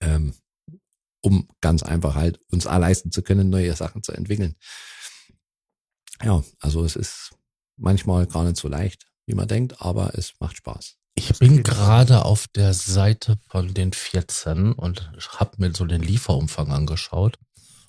[0.00, 0.34] Ähm,
[1.22, 4.56] um ganz einfach halt uns auch leisten zu können, neue Sachen zu entwickeln.
[6.22, 7.30] Ja, also es ist
[7.76, 10.99] manchmal gar nicht so leicht, wie man denkt, aber es macht Spaß.
[11.20, 16.72] Ich bin gerade auf der Seite von den 14 und habe mir so den Lieferumfang
[16.72, 17.38] angeschaut.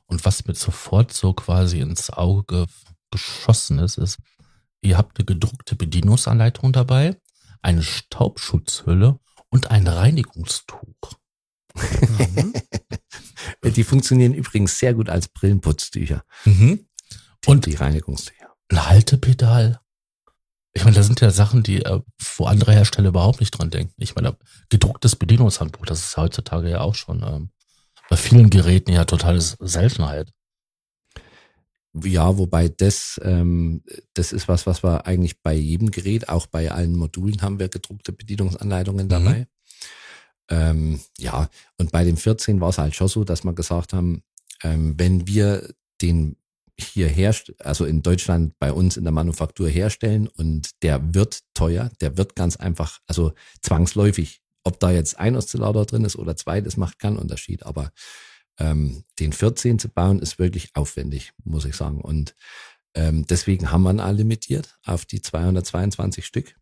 [0.05, 2.65] Und was mir sofort so quasi ins Auge
[3.09, 4.17] geschossen ist, ist,
[4.81, 7.15] ihr habt eine gedruckte Bedienungsanleitung dabei,
[7.61, 9.17] eine Staubschutzhülle
[9.47, 11.13] und ein Reinigungstuch.
[11.73, 12.53] Mhm.
[13.63, 16.25] die funktionieren übrigens sehr gut als Brillenputztücher.
[16.43, 16.85] Mhm.
[17.45, 18.53] Und die Reinigungstücher.
[18.67, 19.79] Ein Haltepedal
[20.73, 21.99] ich meine, da sind ja Sachen, die äh,
[22.37, 23.93] wo andere Hersteller überhaupt nicht dran denken.
[23.97, 24.37] Ich meine,
[24.69, 27.49] gedrucktes Bedienungshandbuch, das ist heutzutage ja auch schon ähm,
[28.09, 30.31] bei vielen Geräten ja totale Seltenheit.
[31.93, 36.71] Ja, wobei das, ähm, das ist was, was wir eigentlich bei jedem Gerät, auch bei
[36.71, 39.09] allen Modulen haben wir gedruckte Bedienungsanleitungen mhm.
[39.09, 39.39] dabei.
[39.39, 39.47] Mhm.
[40.49, 44.23] Ähm, ja, und bei dem 14 war es halt schon so, dass wir gesagt haben,
[44.63, 45.69] ähm, wenn wir
[46.01, 46.37] den
[46.85, 51.91] hier herrscht, also in Deutschland bei uns in der Manufaktur herstellen und der wird teuer,
[52.01, 54.41] der wird ganz einfach, also zwangsläufig.
[54.63, 57.63] Ob da jetzt ein Oszillator drin ist oder zwei, das macht keinen Unterschied.
[57.63, 57.91] Aber
[58.59, 61.99] ähm, den 14 zu bauen ist wirklich aufwendig, muss ich sagen.
[61.99, 62.35] Und
[62.93, 66.55] ähm, deswegen haben wir ihn auch limitiert auf die 222 Stück,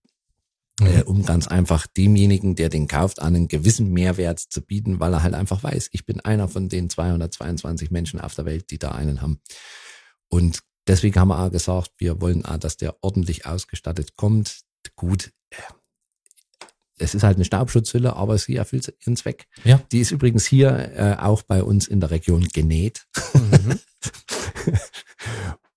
[0.80, 0.88] mhm.
[0.88, 5.24] äh, um ganz einfach demjenigen, der den kauft, einen gewissen Mehrwert zu bieten, weil er
[5.24, 8.92] halt einfach weiß, ich bin einer von den 222 Menschen auf der Welt, die da
[8.92, 9.42] einen haben.
[10.30, 14.62] Und deswegen haben wir auch gesagt, wir wollen auch, dass der ordentlich ausgestattet kommt.
[14.96, 15.58] Gut, äh,
[17.00, 19.48] es ist halt eine Staubschutzhülle, aber sie erfüllt ihren Zweck.
[19.64, 19.82] Ja.
[19.92, 23.08] Die ist übrigens hier äh, auch bei uns in der Region genäht.
[23.34, 23.80] Mhm.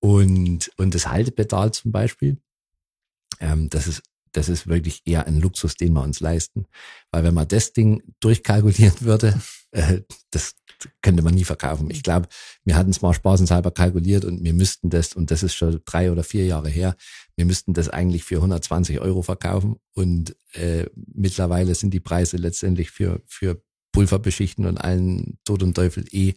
[0.01, 2.39] und, und das Haltepedal zum Beispiel,
[3.41, 6.67] ähm, das ist das ist wirklich eher ein Luxus, den wir uns leisten.
[7.11, 9.41] Weil wenn man das Ding durchkalkulieren würde,
[9.73, 10.01] äh,
[10.31, 10.55] das
[11.03, 11.91] könnte man nie verkaufen.
[11.91, 12.29] Ich glaube,
[12.65, 16.11] wir hatten es mal spaßenshalber kalkuliert und wir müssten das, und das ist schon drei
[16.11, 16.97] oder vier Jahre her,
[17.37, 19.77] wir müssten das eigentlich für 120 Euro verkaufen.
[19.95, 23.63] Und äh, mittlerweile sind die Preise letztendlich für, für
[23.93, 26.35] Pulverbeschichten und allen Tod und Teufel eh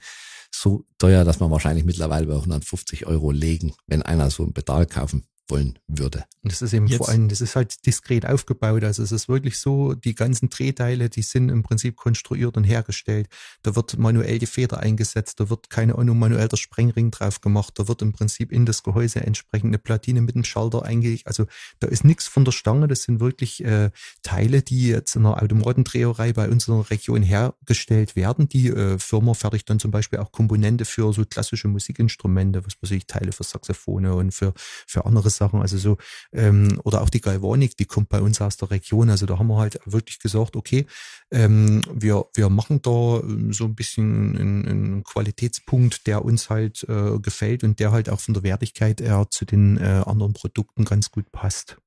[0.52, 4.86] so teuer, dass man wahrscheinlich mittlerweile bei 150 Euro legen, wenn einer so ein Pedal
[4.86, 6.26] kaufen wollen würde.
[6.44, 6.98] Und das ist eben Jetzt.
[6.98, 8.84] vor allem, das ist halt diskret aufgebaut.
[8.84, 13.28] Also es ist wirklich so, die ganzen Drehteile, die sind im Prinzip konstruiert und hergestellt.
[13.64, 17.74] Da wird manuell die Feder eingesetzt, da wird keine Ahnung, manuell der Sprengring drauf gemacht,
[17.78, 21.28] da wird im Prinzip in das Gehäuse entsprechend eine Platine mit dem Schalter eingelegt.
[21.28, 21.46] Also
[21.80, 23.92] da ist nichts von der Stange, das sind wirklich äh,
[24.24, 28.50] Teile, die jetzt in einer Automatendreherei bei uns in der Region hergestellt werden.
[28.50, 32.92] Die äh, Firma fertigt dann zum Beispiel auch Komponente für so klassische Musikinstrumente, was weiß
[32.92, 34.54] ich, Teile für Saxophone und für,
[34.88, 35.62] für andere Sachen.
[35.62, 35.98] Also so,
[36.32, 39.10] ähm, oder auch die Galvanik, die kommt bei uns aus der Region.
[39.10, 40.86] Also da haben wir halt wirklich gesagt, okay,
[41.32, 46.84] ähm, wir, wir machen da ähm, so ein bisschen einen, einen Qualitätspunkt, der uns halt
[46.90, 50.86] äh, gefällt und der halt auch von der Wertigkeit her zu den äh, anderen Produkten
[50.86, 51.78] ganz gut passt.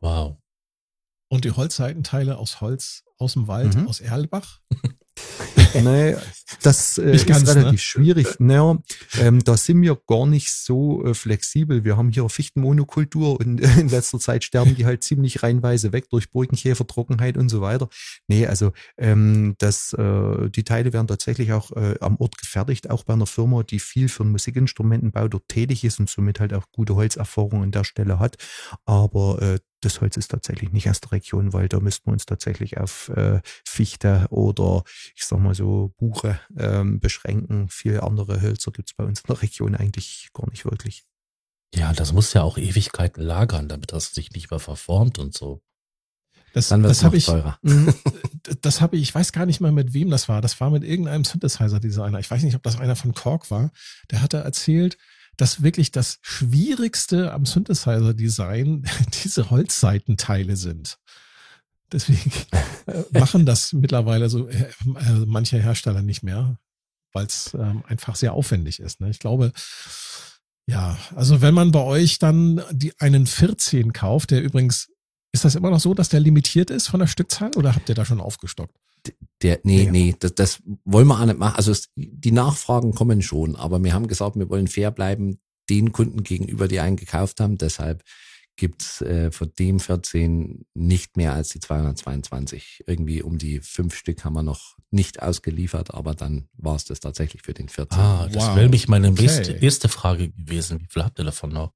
[0.00, 0.36] Wow.
[1.28, 3.86] Und die Holzseitenteile aus Holz aus dem Wald, mhm.
[3.86, 4.60] aus Erlbach?
[5.82, 6.16] nee,
[6.62, 7.78] das äh, ist ganz, relativ ne?
[7.78, 8.26] schwierig.
[8.38, 8.78] Naja,
[9.18, 11.84] ähm, da sind wir gar nicht so äh, flexibel.
[11.84, 16.08] Wir haben hier Fichtenmonokultur und äh, in letzter Zeit sterben die halt ziemlich reinweise weg
[16.10, 17.88] durch Burgenkäfer, Trockenheit und so weiter.
[18.28, 23.04] Nee, also ähm, das, äh, die Teile werden tatsächlich auch äh, am Ort gefertigt, auch
[23.04, 26.64] bei einer Firma, die viel für den Musikinstrumentenbau dort tätig ist und somit halt auch
[26.72, 28.36] gute Holzerfahrung an der Stelle hat.
[28.84, 32.26] Aber äh, das Holz ist tatsächlich nicht aus der Region, weil da müssten wir uns
[32.26, 37.68] tatsächlich auf äh, Fichte oder ich sag mal so Buche ähm, beschränken.
[37.68, 41.04] Viele andere Hölzer gibt es bei uns in der Region eigentlich gar nicht wirklich.
[41.74, 45.62] Ja, das muss ja auch Ewigkeiten lagern, damit das sich nicht mehr verformt und so.
[46.52, 47.26] Das, Dann das habe ich.
[47.26, 47.58] Teurer.
[47.62, 47.94] Mhm.
[48.62, 50.40] das habe ich, ich weiß gar nicht mal mit wem das war.
[50.40, 52.18] Das war mit irgendeinem Synthesizer-Designer.
[52.18, 53.70] Ich weiß nicht, ob das einer von Korg war.
[54.10, 54.98] Der hatte erzählt,
[55.40, 58.84] dass wirklich das Schwierigste am Synthesizer-Design
[59.24, 60.98] diese Holzseitenteile sind.
[61.90, 62.30] Deswegen
[62.86, 66.58] äh, machen das mittlerweile so äh, äh, manche Hersteller nicht mehr,
[67.12, 69.00] weil es ähm, einfach sehr aufwendig ist.
[69.00, 69.08] Ne?
[69.08, 69.52] Ich glaube,
[70.66, 74.90] ja, also wenn man bei euch dann die einen 14 kauft, der übrigens,
[75.32, 77.94] ist das immer noch so, dass der limitiert ist von der Stückzahl oder habt ihr
[77.94, 78.76] da schon aufgestockt?
[79.42, 79.90] Der, nee, ja.
[79.90, 81.56] nee, das, das wollen wir auch nicht machen.
[81.56, 85.38] Also es, die Nachfragen kommen schon, aber wir haben gesagt, wir wollen fair bleiben
[85.70, 87.56] den Kunden gegenüber, die einen gekauft haben.
[87.56, 88.04] Deshalb
[88.56, 92.84] gibt's äh, von dem 14 nicht mehr als die 222.
[92.86, 97.00] Irgendwie um die fünf Stück haben wir noch nicht ausgeliefert, aber dann war es das
[97.00, 97.98] tatsächlich für den 14.
[97.98, 98.56] Ah, das wow.
[98.56, 99.58] wäre nämlich meine okay.
[99.60, 100.80] erste Frage gewesen.
[100.80, 101.72] Wie viel habt ihr davon noch?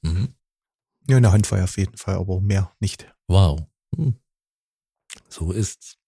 [0.00, 0.28] Mhm.
[1.08, 3.12] Ja, eine Handvoll auf jeden Fall, aber mehr nicht.
[3.26, 3.60] Wow.
[3.96, 4.14] Hm.
[5.28, 5.98] So ist's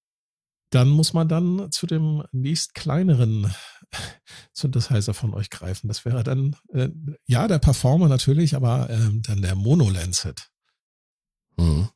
[0.74, 3.54] dann muss man dann zu dem nächst kleineren
[4.52, 5.88] Synthesizer von euch greifen.
[5.88, 6.88] Das wäre dann, äh,
[7.26, 10.48] ja, der Performer natürlich, aber äh, dann der Mono Lancet.
[11.56, 11.88] Mhm.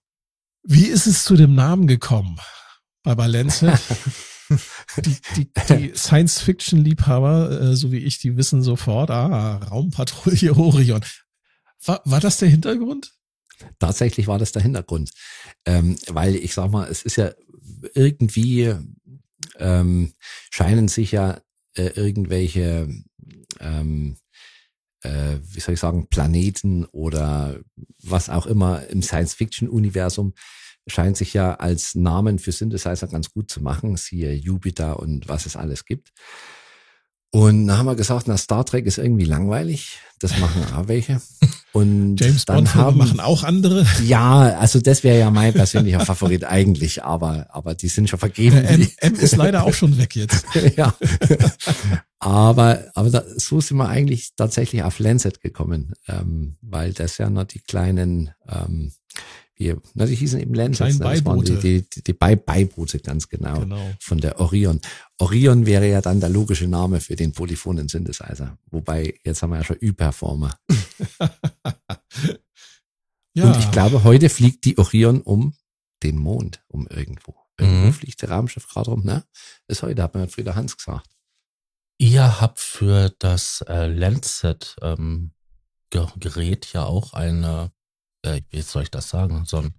[0.62, 2.38] Wie ist es zu dem Namen gekommen
[3.02, 3.78] bei, Lancet?
[4.98, 11.04] die, die, die Science-Fiction-Liebhaber, äh, so wie ich, die wissen sofort, ah, Raumpatrouille Orion.
[11.84, 13.12] War, war das der Hintergrund?
[13.80, 15.10] Tatsächlich war das der Hintergrund.
[15.64, 17.32] Ähm, weil ich sag mal, es ist ja
[17.94, 18.74] irgendwie
[19.58, 20.12] ähm,
[20.50, 21.40] scheinen sich ja
[21.74, 22.88] äh, irgendwelche,
[23.60, 24.16] ähm,
[25.02, 27.60] äh, wie soll ich sagen, Planeten oder
[28.02, 30.34] was auch immer im Science-Fiction-Universum
[30.86, 35.46] scheint sich ja als Namen für Synthesizer ganz gut zu machen, siehe Jupiter und was
[35.46, 36.12] es alles gibt.
[37.30, 39.98] Und dann haben wir gesagt, na, Star Trek ist irgendwie langweilig.
[40.18, 41.20] Das machen auch welche.
[41.72, 43.86] Und James dann Bond haben, machen auch andere.
[44.04, 48.56] Ja, also das wäre ja mein persönlicher Favorit eigentlich, aber, aber die sind schon vergeben.
[48.64, 50.46] M, M ist leider auch schon weg jetzt.
[50.76, 50.94] ja.
[52.18, 57.28] aber, aber da, so sind wir eigentlich tatsächlich auf Lancet gekommen, ähm, weil das ja
[57.28, 58.92] noch die kleinen, ähm,
[59.58, 61.04] wie, na, die hießen eben Lancets, ne?
[61.04, 64.80] das waren die, die, die, die Beiboote ganz genau, genau, von der Orion.
[65.18, 68.56] Orion wäre ja dann der logische Name für den polyphonen Synthesizer.
[68.70, 70.56] Wobei, jetzt haben wir ja schon Ü-Performer.
[73.34, 73.44] ja.
[73.44, 75.54] Und ich glaube, heute fliegt die Orion um
[76.04, 77.34] den Mond, um irgendwo.
[77.58, 77.92] Irgendwo mhm.
[77.92, 79.24] fliegt der Raumschiff gerade rum, ne?
[79.66, 81.10] Ist heute, hat mir mit Frieder Hans gesagt.
[81.98, 85.32] Ihr habt für das äh, Lancet ähm,
[85.90, 87.72] Gerät ja auch eine
[88.22, 89.74] äh, wie soll ich das sagen, so ein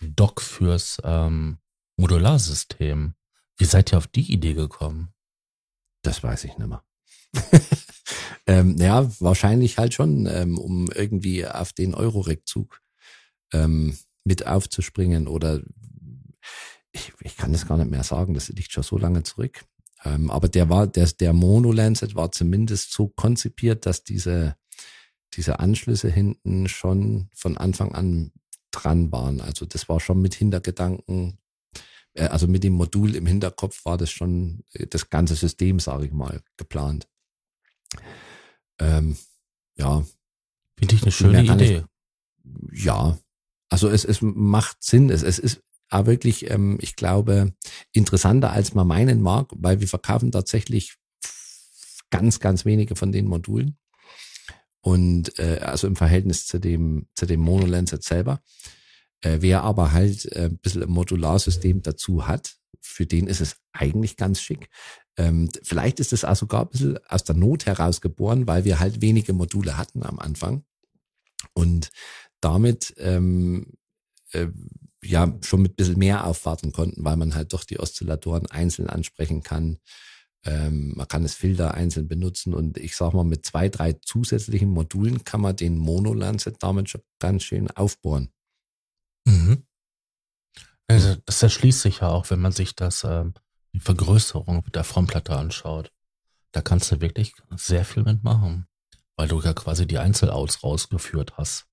[0.00, 1.58] Dock fürs ähm,
[1.96, 3.14] Modularsystem.
[3.56, 5.12] Wie seid ihr auf die Idee gekommen?
[6.02, 6.82] Das weiß ich nicht mehr.
[8.46, 12.80] ähm, ja, wahrscheinlich halt schon, ähm, um irgendwie auf den Euro-Rückzug
[13.52, 15.60] ähm, mit aufzuspringen oder
[16.92, 19.64] ich, ich kann das gar nicht mehr sagen, das liegt schon so lange zurück.
[20.04, 24.56] Ähm, aber der war, der, der Mono Lancet war zumindest so konzipiert, dass diese
[25.34, 28.32] diese Anschlüsse hinten schon von Anfang an
[28.70, 29.40] dran waren.
[29.40, 31.38] Also das war schon mit Hintergedanken,
[32.14, 36.06] äh, also mit dem Modul im Hinterkopf war das schon äh, das ganze System, sage
[36.06, 37.08] ich mal, geplant.
[38.78, 39.16] Ähm,
[39.76, 40.04] ja.
[40.78, 41.84] Finde ich eine schöne Idee.
[42.72, 43.18] Ich, ja,
[43.68, 45.10] also es, es macht Sinn.
[45.10, 47.52] Es, es ist auch wirklich, ähm, ich glaube,
[47.92, 50.96] interessanter, als man meinen mag, weil wir verkaufen tatsächlich
[52.10, 53.76] ganz, ganz wenige von den Modulen.
[54.80, 58.42] Und äh, also im Verhältnis zu dem, zu dem Monolenser selber.
[59.20, 63.56] Äh, wer aber halt äh, ein bisschen ein Modularsystem dazu hat, für den ist es
[63.72, 64.70] eigentlich ganz schick.
[65.16, 68.80] Ähm, vielleicht ist es auch sogar ein bisschen aus der Not heraus geboren, weil wir
[68.80, 70.64] halt wenige Module hatten am Anfang.
[71.52, 71.90] Und
[72.40, 73.74] damit ähm,
[74.32, 74.48] äh,
[75.02, 78.88] ja schon mit ein bisschen mehr aufwarten konnten, weil man halt doch die Oszillatoren einzeln
[78.88, 79.78] ansprechen kann
[80.44, 84.70] ähm, man kann das Filter einzeln benutzen und ich sag mal, mit zwei, drei zusätzlichen
[84.70, 88.30] Modulen kann man den Mono-Lancet damit schon ganz schön aufbohren.
[89.26, 89.64] Mhm.
[90.88, 93.34] Also das erschließt sich ja auch, wenn man sich das, ähm,
[93.72, 95.92] die Vergrößerung der Frontplatte anschaut.
[96.52, 98.66] Da kannst du wirklich sehr viel mitmachen,
[99.16, 101.66] weil du ja quasi die Einzelouts rausgeführt hast.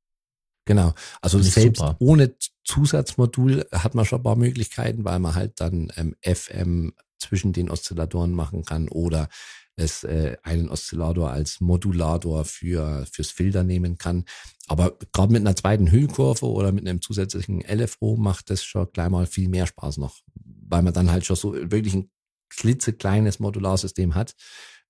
[0.66, 0.94] Genau.
[1.22, 1.96] Also selbst super.
[2.00, 7.54] ohne Zusatzmodul hat man schon ein paar Möglichkeiten, weil man halt dann ähm, FM zwischen
[7.54, 9.30] den Oszillatoren machen kann oder
[9.76, 14.26] es äh, einen Oszillator als Modulator für fürs Filter nehmen kann.
[14.68, 19.10] Aber gerade mit einer zweiten Hüllkurve oder mit einem zusätzlichen LFO macht das schon gleich
[19.10, 22.10] mal viel mehr Spaß noch, weil man dann halt schon so wirklich ein
[22.50, 24.36] klitzekleines Modularsystem hat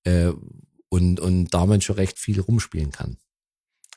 [0.03, 0.31] äh,
[0.89, 3.17] und und damit schon recht viel rumspielen kann.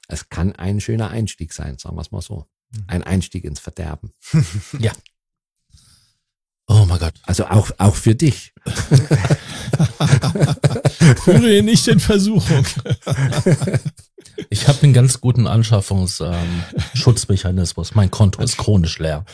[0.08, 2.46] Es kann ein schöner Einstieg sein, sagen wir es mal so.
[2.72, 2.84] Mhm.
[2.88, 4.12] Ein Einstieg ins Verderben.
[4.80, 4.92] ja.
[6.70, 7.14] Oh mein Gott.
[7.24, 8.52] Also auch, auch für dich.
[11.24, 12.64] Führe nicht in Versuchung.
[14.50, 17.90] Ich habe einen ganz guten Anschaffungsschutzmechanismus.
[17.90, 19.24] Ähm, mein Konto ist chronisch leer.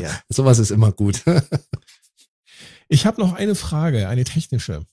[0.00, 1.22] ja, sowas ist immer gut.
[2.88, 4.84] Ich habe noch eine Frage, eine technische,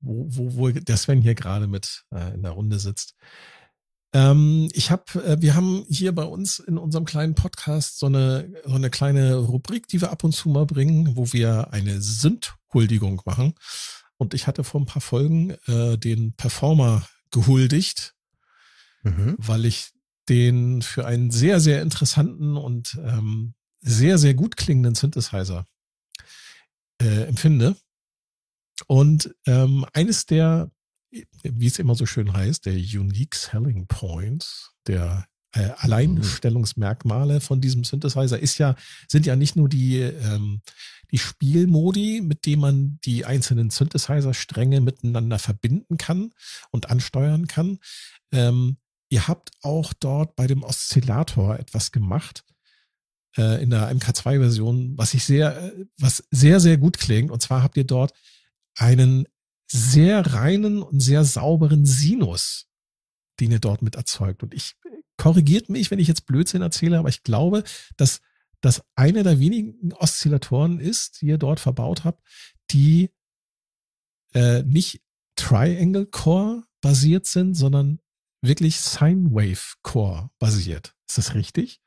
[0.00, 3.14] wo, wo, wo der Sven hier gerade mit äh, in der Runde sitzt.
[4.12, 8.52] Ähm, ich habe, äh, wir haben hier bei uns in unserem kleinen Podcast so eine,
[8.64, 13.22] so eine kleine Rubrik, die wir ab und zu mal bringen, wo wir eine Sündhuldigung
[13.24, 13.54] machen.
[14.16, 18.14] Und ich hatte vor ein paar Folgen äh, den Performer gehuldigt,
[19.02, 19.36] mhm.
[19.38, 19.92] weil ich
[20.28, 25.66] den für einen sehr, sehr interessanten und ähm, sehr, sehr gut klingenden Synthesizer
[27.00, 27.76] äh, empfinde.
[28.86, 30.70] Und ähm, eines der
[31.42, 37.84] wie es immer so schön heißt, der Unique Selling Points, der äh, Alleinstellungsmerkmale von diesem
[37.84, 38.76] Synthesizer ist ja,
[39.08, 40.62] sind ja nicht nur die, ähm,
[41.10, 46.30] die Spielmodi, mit denen man die einzelnen Synthesizer-Stränge miteinander verbinden kann
[46.70, 47.78] und ansteuern kann.
[48.30, 48.76] Ähm,
[49.08, 52.44] ihr habt auch dort bei dem Oszillator etwas gemacht
[53.36, 57.32] äh, in der MK2-Version, was ich sehr, äh, was sehr, sehr gut klingt.
[57.32, 58.12] Und zwar habt ihr dort
[58.76, 59.26] einen
[59.70, 62.66] sehr reinen und sehr sauberen Sinus,
[63.38, 64.42] den ihr dort mit erzeugt.
[64.42, 64.74] Und ich
[65.16, 67.62] korrigiert mich, wenn ich jetzt Blödsinn erzähle, aber ich glaube,
[67.96, 68.20] dass
[68.60, 72.26] das eine der wenigen Oszillatoren ist, die ihr dort verbaut habt,
[72.70, 73.10] die
[74.34, 75.02] äh, nicht
[75.36, 78.00] Triangle Core basiert sind, sondern
[78.42, 80.94] wirklich Sine Wave Core basiert.
[81.08, 81.80] Ist das richtig?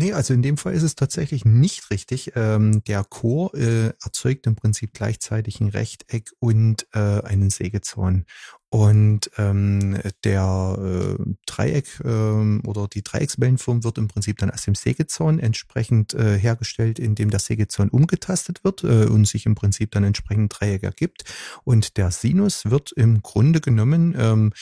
[0.00, 2.32] Nee, also in dem Fall ist es tatsächlich nicht richtig.
[2.34, 8.24] Ähm, der Chor äh, erzeugt im Prinzip gleichzeitig ein Rechteck und äh, einen Sägezahn.
[8.72, 14.76] Und ähm, der äh, Dreieck äh, oder die Dreieckswellenform wird im Prinzip dann aus dem
[14.76, 20.04] Sägezahn entsprechend äh, hergestellt, indem der Sägezahn umgetastet wird äh, und sich im Prinzip dann
[20.04, 21.24] entsprechend Dreieck ergibt.
[21.64, 24.52] Und der Sinus wird im Grunde genommen ähm,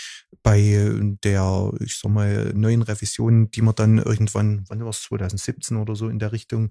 [0.42, 0.88] bei
[1.22, 5.94] der, ich sag mal, neuen Revision, die wir dann irgendwann, wann war es, 2017 oder
[5.94, 6.70] so in der Richtung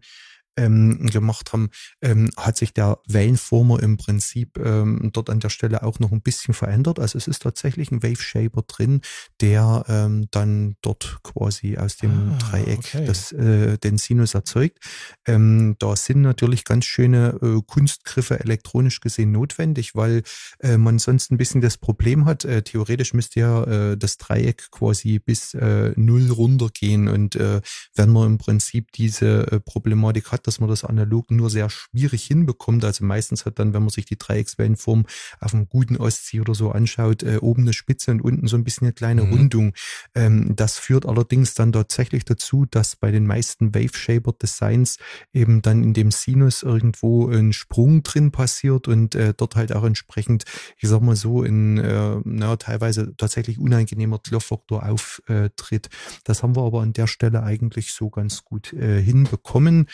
[0.57, 1.69] ähm, gemacht haben,
[2.01, 6.21] ähm, hat sich der Wellenformer im Prinzip ähm, dort an der Stelle auch noch ein
[6.21, 6.99] bisschen verändert.
[6.99, 9.01] Also es ist tatsächlich ein Wave Shaper drin,
[9.39, 13.05] der ähm, dann dort quasi aus dem ah, Dreieck okay.
[13.05, 14.79] das, äh, den Sinus erzeugt.
[15.25, 20.23] Ähm, da sind natürlich ganz schöne äh, Kunstgriffe elektronisch gesehen notwendig, weil
[20.59, 22.45] äh, man sonst ein bisschen das Problem hat.
[22.45, 27.61] Äh, theoretisch müsste ja äh, das Dreieck quasi bis äh, null runtergehen und äh,
[27.95, 32.25] wenn man im Prinzip diese äh, Problematik hat, dass man das analog nur sehr schwierig
[32.25, 32.83] hinbekommt.
[32.85, 35.05] Also meistens hat dann, wenn man sich die Dreieckswellenform
[35.39, 38.63] auf einem guten Ostsee oder so anschaut, äh, oben eine Spitze und unten so ein
[38.63, 39.33] bisschen eine kleine mhm.
[39.33, 39.73] Rundung.
[40.15, 44.97] Ähm, das führt allerdings dann tatsächlich dazu, dass bei den meisten Wave Shaper Designs
[45.33, 49.83] eben dann in dem Sinus irgendwo ein Sprung drin passiert und äh, dort halt auch
[49.83, 50.45] entsprechend,
[50.77, 55.89] ich sag mal so, in äh, na, teilweise tatsächlich unangenehmer Klirrfaktor auftritt.
[56.23, 59.87] Das haben wir aber an der Stelle eigentlich so ganz gut äh, hinbekommen.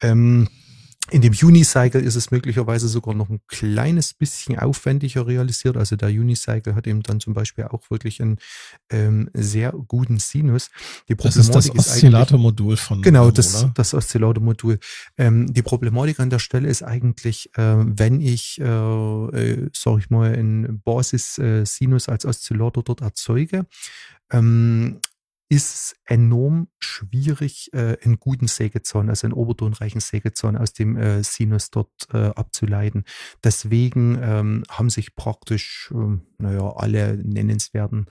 [0.00, 0.48] Ähm,
[1.10, 5.76] in dem Unicycle ist es möglicherweise sogar noch ein kleines bisschen aufwendiger realisiert.
[5.76, 8.38] Also der Unicycle hat eben dann zum Beispiel auch wirklich einen
[8.90, 10.70] ähm, sehr guten Sinus.
[11.08, 14.78] Die das ist das Oszillatormodul von Genau, das, das Oszillatormodul.
[15.18, 20.10] Ähm, die Problematik an der Stelle ist eigentlich, äh, wenn ich, äh, äh, sag ich
[20.10, 23.66] mal, einen Basis-Sinus als Oszillator dort erzeuge,
[24.30, 25.00] ähm,
[25.50, 31.70] ist enorm schwierig, äh, einen guten Sägezahn, also einen obertonreichen Sägezahn aus dem äh, Sinus
[31.70, 33.04] dort äh, abzuleiten.
[33.42, 38.06] Deswegen ähm, haben sich praktisch, ähm, naja, alle nennenswerten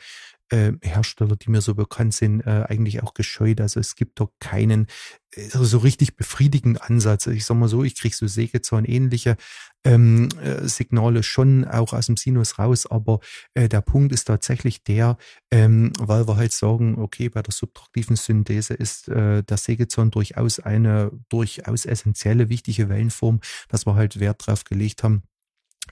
[0.49, 3.61] äh, Hersteller, die mir so bekannt sind, äh, eigentlich auch gescheut.
[3.61, 4.87] Also es gibt doch keinen
[5.35, 7.27] äh, so richtig befriedigenden Ansatz.
[7.27, 9.37] Ich sag mal so, ich kriege so Sägezahn ähnliche
[9.85, 13.19] ähm, äh, Signale schon auch aus dem Sinus raus, aber
[13.55, 15.17] der Punkt ist tatsächlich der,
[15.51, 21.11] ähm, weil wir halt sagen, okay, bei der subtraktiven Synthese ist der Sägezahn durchaus eine
[21.29, 23.39] durchaus essentielle, wichtige Wellenform,
[23.69, 25.23] dass wir halt Wert drauf gelegt haben,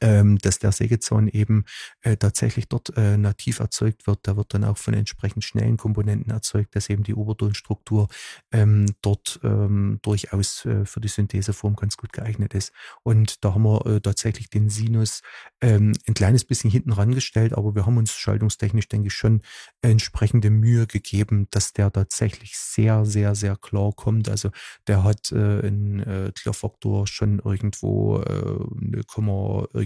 [0.02, 1.66] ähm, dass der Sägezahn eben
[2.02, 4.20] äh, tatsächlich dort äh, nativ erzeugt wird.
[4.24, 8.08] Da wird dann auch von entsprechend schnellen Komponenten erzeugt, dass eben die Obertonstruktur
[8.52, 12.72] ähm, dort ähm, durchaus äh, für die Syntheseform ganz gut geeignet ist.
[13.04, 15.22] Und da haben wir äh, tatsächlich den Sinus
[15.62, 19.42] ähm, ein kleines bisschen hinten rangestellt, aber wir haben uns schaltungstechnisch, denke ich, schon
[19.82, 24.30] entsprechende Mühe gegeben, dass der tatsächlich sehr, sehr, sehr klar kommt.
[24.30, 24.52] Also
[24.88, 29.04] der hat äh, einen äh, Klirrfaktor schon irgendwo äh, 0,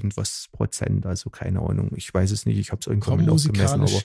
[0.02, 1.92] irgendwas Prozent, also keine Ahnung.
[1.96, 4.02] Ich weiß es nicht, ich habe es irgendwann mal gemessen, aber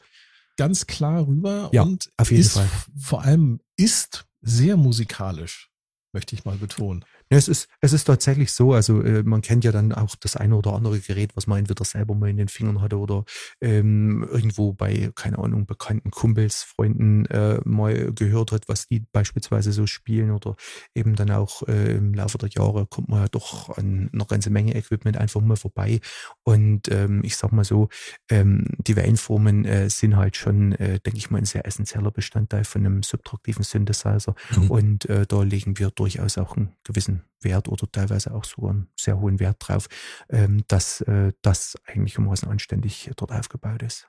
[0.56, 2.68] ganz klar rüber ja, und auf jeden ist, Fall.
[2.98, 5.70] vor allem ist sehr musikalisch,
[6.12, 7.04] möchte ich mal betonen.
[7.28, 10.36] Ja, es ist, es ist tatsächlich so, also äh, man kennt ja dann auch das
[10.36, 13.24] eine oder andere Gerät, was man entweder selber mal in den Fingern hatte oder
[13.60, 19.72] ähm, irgendwo bei, keine Ahnung, bekannten Kumpels, Freunden äh, mal gehört hat, was die beispielsweise
[19.72, 20.54] so spielen oder
[20.94, 24.50] eben dann auch äh, im Laufe der Jahre kommt man ja doch an eine ganze
[24.50, 26.00] Menge Equipment einfach mal vorbei.
[26.44, 27.88] Und ähm, ich sag mal so,
[28.30, 32.62] ähm, die Wellenformen äh, sind halt schon, äh, denke ich mal, ein sehr essentieller Bestandteil
[32.64, 34.34] von einem subtraktiven Synthesizer.
[34.56, 34.70] Mhm.
[34.70, 38.88] und äh, da legen wir durchaus auch einen gewissen Wert oder teilweise auch sogar einen
[38.96, 39.88] sehr hohen Wert drauf,
[40.28, 44.08] ähm, dass äh, das eigentlich umfassend anständig dort aufgebaut ist.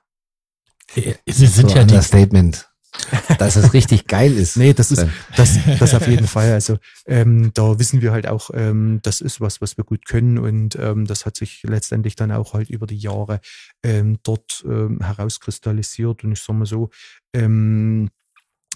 [0.94, 2.68] Sie sind so ja ein Statement.
[3.38, 4.56] dass es richtig geil ist.
[4.56, 5.06] Nee, das ist
[5.36, 6.52] das, das auf jeden Fall.
[6.52, 10.38] Also ähm, da wissen wir halt auch, ähm, das ist was, was wir gut können
[10.38, 13.40] und ähm, das hat sich letztendlich dann auch halt über die Jahre
[13.82, 16.90] ähm, dort ähm, herauskristallisiert und ich sag mal so,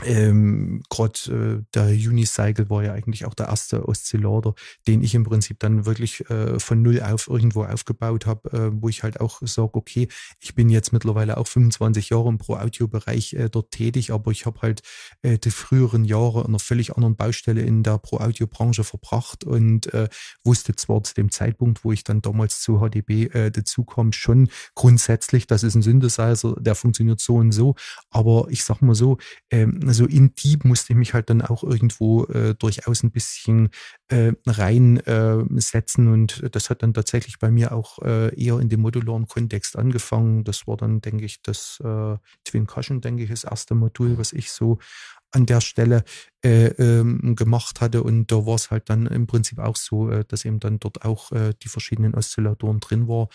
[0.04, 4.54] ähm, Gerade äh, der Unicycle war ja eigentlich auch der erste Oszillator,
[4.86, 8.88] den ich im Prinzip dann wirklich äh, von null auf irgendwo aufgebaut habe, äh, wo
[8.88, 10.08] ich halt auch sage, okay,
[10.40, 14.60] ich bin jetzt mittlerweile auch 25 Jahre im Pro-Audio-Bereich äh, dort tätig, aber ich habe
[14.62, 14.82] halt
[15.22, 20.08] äh, die früheren Jahre an einer völlig anderen Baustelle in der Pro-Audio-Branche verbracht und äh,
[20.44, 24.48] wusste zwar zu dem Zeitpunkt, wo ich dann damals zu HDB äh, dazu kam, schon
[24.74, 27.74] grundsätzlich, das ist ein Synthesizer, der funktioniert so und so,
[28.10, 29.18] aber ich sag mal so,
[29.50, 33.68] ähm, also in die musste ich mich halt dann auch irgendwo äh, durchaus ein bisschen
[34.08, 38.80] äh, reinsetzen äh, und das hat dann tatsächlich bei mir auch äh, eher in dem
[38.80, 40.44] modularen Kontext angefangen.
[40.44, 44.32] Das war dann, denke ich, das äh, Twin Cushion, denke ich, das erste Modul, was
[44.32, 44.78] ich so
[45.30, 46.04] an der Stelle
[46.44, 48.02] äh, ähm, gemacht hatte.
[48.02, 51.04] Und da war es halt dann im Prinzip auch so, äh, dass eben dann dort
[51.04, 53.28] auch äh, die verschiedenen Oszillatoren drin war.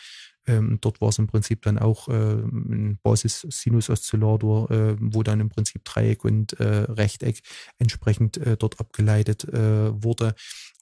[0.50, 5.50] Ähm, dort war es im Prinzip dann auch äh, ein Basis-Sinus-Oszillator, äh, wo dann im
[5.50, 7.42] Prinzip Dreieck und äh, Rechteck
[7.80, 10.34] entsprechend dort abgeleitet wurde.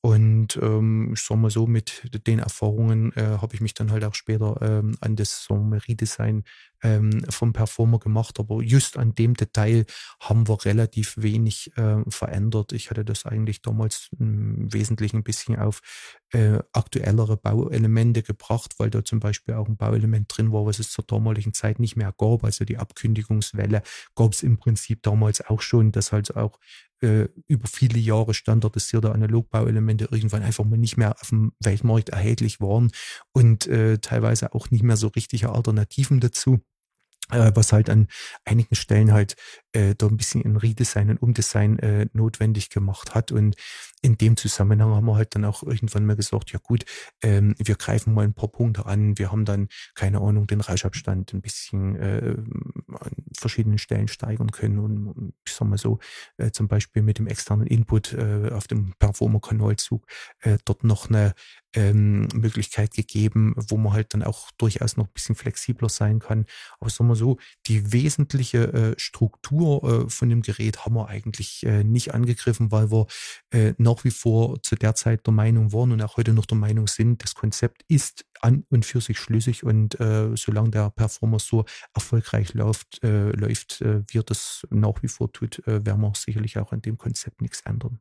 [0.02, 4.14] Und ähm, ich sag mal so, mit den Erfahrungen habe ich mich dann halt auch
[4.14, 6.44] später ähm, an das Sommerie-Design
[6.84, 8.40] ähm, vom Performer gemacht.
[8.40, 9.86] Aber just an dem Detail
[10.20, 12.72] haben wir relativ wenig äh, verändert.
[12.72, 15.82] Ich hatte das eigentlich damals im Wesentlichen ein bisschen auf
[16.32, 20.92] äh, aktuellere Bauelemente gebracht, weil da zum Beispiel auch ein Bauelement drin war, was es
[20.92, 22.44] zur damaligen Zeit nicht mehr gab.
[22.44, 23.82] Also die Abkündigungswelle
[24.16, 26.60] gab es im Prinzip damals auch schon, dass halt auch
[27.02, 32.60] äh, über viele Jahre standardisierte Analogbauelemente irgendwann einfach mal nicht mehr auf dem Weltmarkt erhältlich
[32.62, 32.92] waren
[33.34, 36.62] und äh, teilweise auch nicht mehr so richtige Alternativen dazu
[37.30, 38.08] was halt an
[38.44, 39.36] einigen Stellen halt
[39.74, 43.32] äh, da ein bisschen ein Redesign und Umdesign äh, notwendig gemacht hat.
[43.32, 43.56] Und
[44.02, 46.86] in dem Zusammenhang haben wir halt dann auch irgendwann mal gesagt, ja gut,
[47.24, 49.18] ähm, wir greifen mal ein paar Punkte an.
[49.18, 52.36] Wir haben dann, keine Ahnung, den Rauschabstand ein bisschen äh,
[52.94, 54.78] an verschiedenen Stellen steigern können.
[54.80, 56.00] Und ich sag mal so,
[56.38, 60.06] äh, zum Beispiel mit dem externen Input äh, auf dem Performer-Kanalzug
[60.42, 61.34] äh, dort noch eine
[61.76, 66.46] ähm, Möglichkeit gegeben, wo man halt dann auch durchaus noch ein bisschen flexibler sein kann.
[66.80, 67.38] Aber sagen wir so,
[67.68, 72.92] die wesentliche äh, Struktur äh, von dem Gerät haben wir eigentlich äh, nicht angegriffen, weil
[72.92, 73.08] wir
[73.52, 76.58] äh, nach wie vor zu der Zeit der Meinung waren und auch heute noch der
[76.58, 81.40] Meinung sind, das Konzept ist an und für sich schlüssig und äh, solange der Performer
[81.40, 86.58] so erfolgreich läuft, äh, läuft wie er das nach wie vor tut, werden wir sicherlich
[86.58, 88.00] auch an dem Konzept nichts ändern.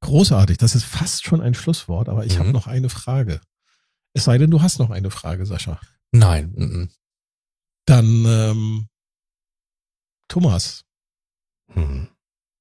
[0.00, 2.40] Großartig, das ist fast schon ein Schlusswort, aber ich mhm.
[2.40, 3.40] habe noch eine Frage.
[4.14, 5.80] Es sei denn, du hast noch eine Frage, Sascha.
[6.12, 6.52] Nein.
[6.56, 6.90] Mhm.
[7.86, 8.88] Dann ähm,
[10.28, 10.84] Thomas.
[11.74, 12.08] Mhm.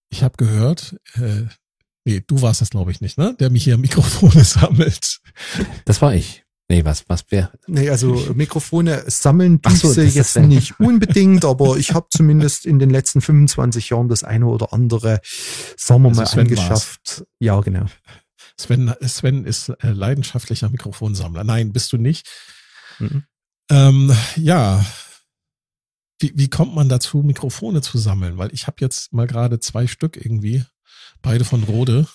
[0.09, 1.45] Ich habe gehört, äh,
[2.05, 3.35] nee, du warst das glaube ich nicht, ne?
[3.39, 5.19] Der mich hier Mikrofone sammelt.
[5.85, 6.46] Das war ich.
[6.69, 7.51] Nee, was, was wer?
[7.67, 12.89] Nee, also Mikrofone sammeln diese so, jetzt nicht unbedingt, aber ich habe zumindest in den
[12.89, 15.21] letzten 25 Jahren das eine oder andere,
[15.77, 17.19] sagen wir mal, angeschafft.
[17.19, 17.25] War's.
[17.39, 17.85] Ja, genau.
[18.59, 21.45] Sven, Sven ist äh, leidenschaftlicher Mikrofonsammler.
[21.45, 22.27] Nein, bist du nicht.
[22.99, 23.23] Mhm.
[23.69, 24.85] Ähm, ja.
[26.19, 28.37] Wie, wie kommt man dazu, Mikrofone zu sammeln?
[28.37, 30.65] Weil ich habe jetzt mal gerade zwei Stück irgendwie,
[31.21, 32.07] beide von Rode.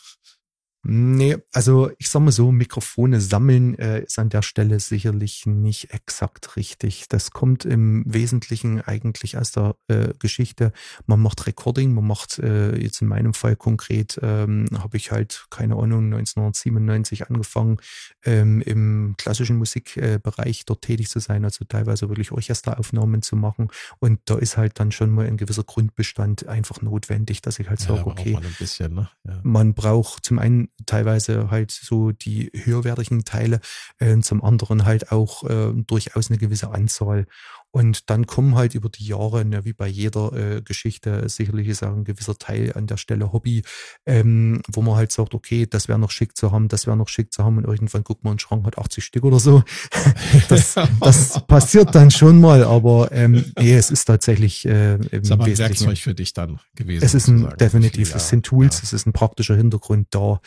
[0.85, 5.95] Nee, also ich sag mal so, Mikrofone sammeln äh, ist an der Stelle sicherlich nicht
[5.95, 7.07] exakt richtig.
[7.09, 10.73] Das kommt im Wesentlichen eigentlich aus der äh, Geschichte.
[11.07, 15.47] Man macht Recording, man macht äh, jetzt in meinem Fall konkret, ähm, habe ich halt,
[15.51, 17.77] keine Ahnung, 1997 angefangen,
[18.25, 23.69] ähm, im klassischen Musikbereich dort tätig zu sein, also teilweise wirklich Orchesteraufnahmen zu machen.
[24.01, 27.81] Und da ist halt dann schon mal ein gewisser Grundbestand einfach notwendig, dass ich halt
[27.83, 29.09] ja, sage, okay, bisschen, ne?
[29.23, 29.39] ja.
[29.45, 33.61] man braucht zum einen teilweise halt so die höherwertigen Teile,
[33.99, 37.27] äh, zum anderen halt auch äh, durchaus eine gewisse Anzahl.
[37.75, 41.83] Und dann kommen halt über die Jahre, ne, wie bei jeder äh, Geschichte, sicherlich ist
[41.83, 43.63] auch ein gewisser Teil an der Stelle Hobby,
[44.05, 47.09] ähm, wo man halt sagt, okay, das wäre noch schick zu haben, das wäre noch
[47.09, 49.65] schick zu haben und irgendwann guckt man, ein Schrank hat 80 Stück oder so.
[50.51, 55.33] das, das passiert dann schon mal, aber ähm, nee, es ist tatsächlich äh, im ist
[55.33, 57.05] aber ein Werkzeug für dich dann gewesen.
[57.05, 58.83] Es ist ein, definitiv, ja, es sind Tools, ja.
[58.83, 60.43] es ist ein praktischer Hintergrund da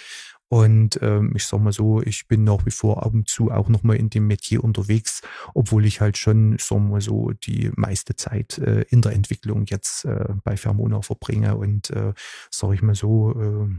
[0.47, 3.67] und ähm, ich sag mal so, ich bin nach wie vor ab und zu auch
[3.67, 5.21] nochmal in dem Metier unterwegs,
[5.53, 10.05] obwohl ich halt schon, sagen wir so, die meiste Zeit äh, in der Entwicklung jetzt
[10.05, 12.13] äh, bei Fermona verbringe und äh,
[12.51, 13.75] sag ich mal so, äh,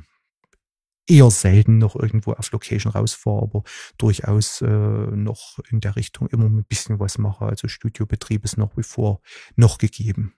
[1.09, 3.63] eher selten noch irgendwo auf Location rausfahre, aber
[3.97, 7.47] durchaus äh, noch in der Richtung immer ein bisschen was mache.
[7.47, 9.21] Also Studiobetrieb ist nach wie vor
[9.55, 10.35] noch gegeben.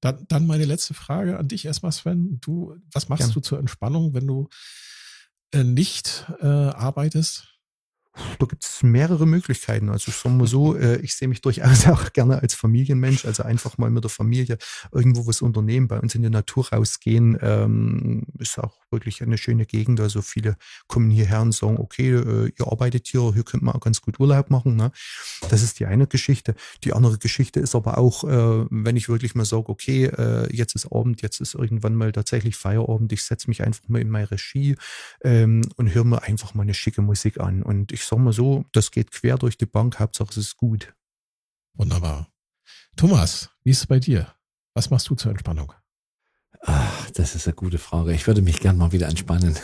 [0.00, 2.38] Dann, dann meine letzte Frage an dich erstmal, Sven.
[2.40, 3.34] Du, was machst Gerne.
[3.34, 4.48] du zur Entspannung, wenn du
[5.54, 7.51] nicht äh, arbeitest?
[8.38, 9.88] Da gibt es mehrere Möglichkeiten.
[9.88, 13.42] Also ich sage mal so, äh, ich sehe mich durchaus auch gerne als Familienmensch, also
[13.42, 14.58] einfach mal mit der Familie
[14.90, 19.64] irgendwo was unternehmen, bei uns in die Natur rausgehen, ähm, ist auch wirklich eine schöne
[19.64, 20.00] Gegend.
[20.00, 20.56] Also viele
[20.88, 24.20] kommen hierher und sagen, okay, äh, ihr arbeitet hier, hier könnt man auch ganz gut
[24.20, 24.76] Urlaub machen.
[24.76, 24.92] Ne?
[25.48, 26.54] Das ist die eine Geschichte.
[26.84, 30.74] Die andere Geschichte ist aber auch, äh, wenn ich wirklich mal sage, okay, äh, jetzt
[30.74, 34.30] ist Abend, jetzt ist irgendwann mal tatsächlich Feierabend, ich setze mich einfach mal in meine
[34.30, 34.76] Regie
[35.22, 37.62] ähm, und höre mir einfach mal eine schicke Musik an.
[37.62, 40.56] Und ich ich sag mal so, das geht quer durch die Bank, Hauptsache es ist
[40.56, 40.94] gut.
[41.74, 42.28] Wunderbar.
[42.96, 44.34] Thomas, wie ist es bei dir?
[44.74, 45.72] Was machst du zur Entspannung?
[46.64, 48.12] Ach, das ist eine gute Frage.
[48.12, 49.56] Ich würde mich gern mal wieder entspannen.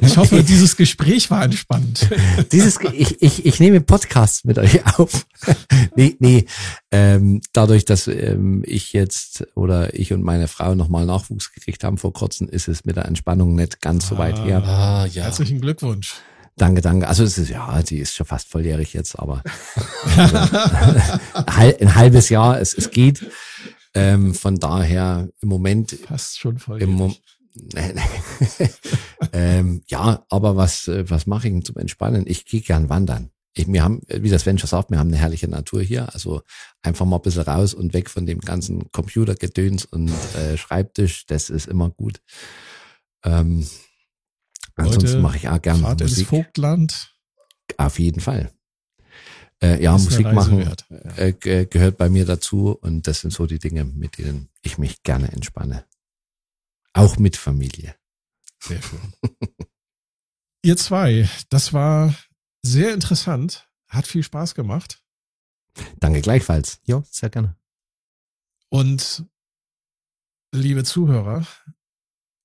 [0.00, 2.08] ich hoffe, dieses Gespräch war entspannt.
[2.50, 5.26] Dieses, ich, ich, ich nehme Podcasts mit euch auf.
[5.96, 6.46] nee, nee.
[6.90, 11.98] Ähm, dadurch, dass ähm, ich jetzt oder ich und meine Frau nochmal Nachwuchs gekriegt haben
[11.98, 14.64] vor kurzem, ist es mit der Entspannung nicht ganz ah, so weit her.
[14.64, 15.24] Ah, ja.
[15.24, 16.14] Herzlichen Glückwunsch.
[16.56, 17.06] Danke, danke.
[17.06, 19.42] Also es ist ja, die ist schon fast volljährig jetzt, aber
[20.16, 20.38] also,
[21.78, 23.26] ein halbes Jahr, es, es geht.
[23.96, 25.92] Ähm, von daher im Moment.
[25.92, 26.82] Fast schon voll.
[26.82, 27.14] Im Mo
[29.32, 32.24] ähm, ja, aber was, äh, was mache ich denn zum Entspannen?
[32.26, 33.30] Ich gehe gern wandern.
[33.54, 36.12] Ich, wir haben, wie das Venture sagt, wir haben eine herrliche Natur hier.
[36.12, 36.42] Also
[36.82, 41.24] einfach mal ein bisschen raus und weg von dem ganzen Computergedöns und äh, Schreibtisch.
[41.24, 42.20] Das ist immer gut.
[43.24, 43.66] Ähm,
[44.74, 46.18] ansonsten mache ich auch gerne Musik.
[46.18, 47.14] Ins Vogtland.
[47.78, 48.52] Auf jeden Fall.
[49.62, 50.70] Äh, ja, Musik machen
[51.16, 55.02] äh, gehört bei mir dazu und das sind so die Dinge, mit denen ich mich
[55.02, 55.86] gerne entspanne.
[56.92, 57.94] Auch mit Familie.
[58.60, 59.12] Sehr schön.
[60.62, 62.14] Ihr zwei, das war
[62.62, 65.02] sehr interessant, hat viel Spaß gemacht.
[66.00, 66.80] Danke gleichfalls.
[66.84, 67.56] Ja, sehr gerne.
[68.68, 69.24] Und
[70.52, 71.46] liebe Zuhörer,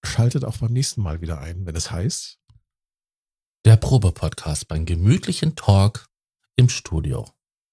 [0.04, 2.40] schaltet auch beim nächsten Mal wieder ein, wenn es heißt.
[3.66, 6.11] Der Probe-Podcast beim gemütlichen Talk
[6.56, 7.28] im Studio.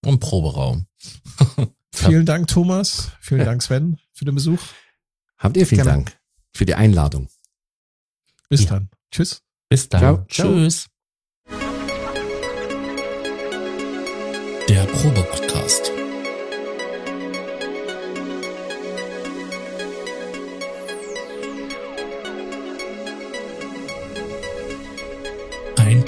[0.04, 0.86] Im Proberaum.
[1.94, 3.10] Vielen Dank, Thomas.
[3.20, 4.60] Vielen Dank, Sven, für den Besuch.
[5.38, 6.04] Habt ihr vielen Gerne.
[6.04, 6.18] Dank
[6.52, 7.28] für die Einladung.
[8.48, 8.70] Bis ja.
[8.70, 8.90] dann.
[9.10, 9.42] Tschüss.
[9.68, 10.00] Bis dann.
[10.00, 10.24] Ciao.
[10.28, 10.88] Tschüss.
[14.68, 16.07] Der Probe-Podcast.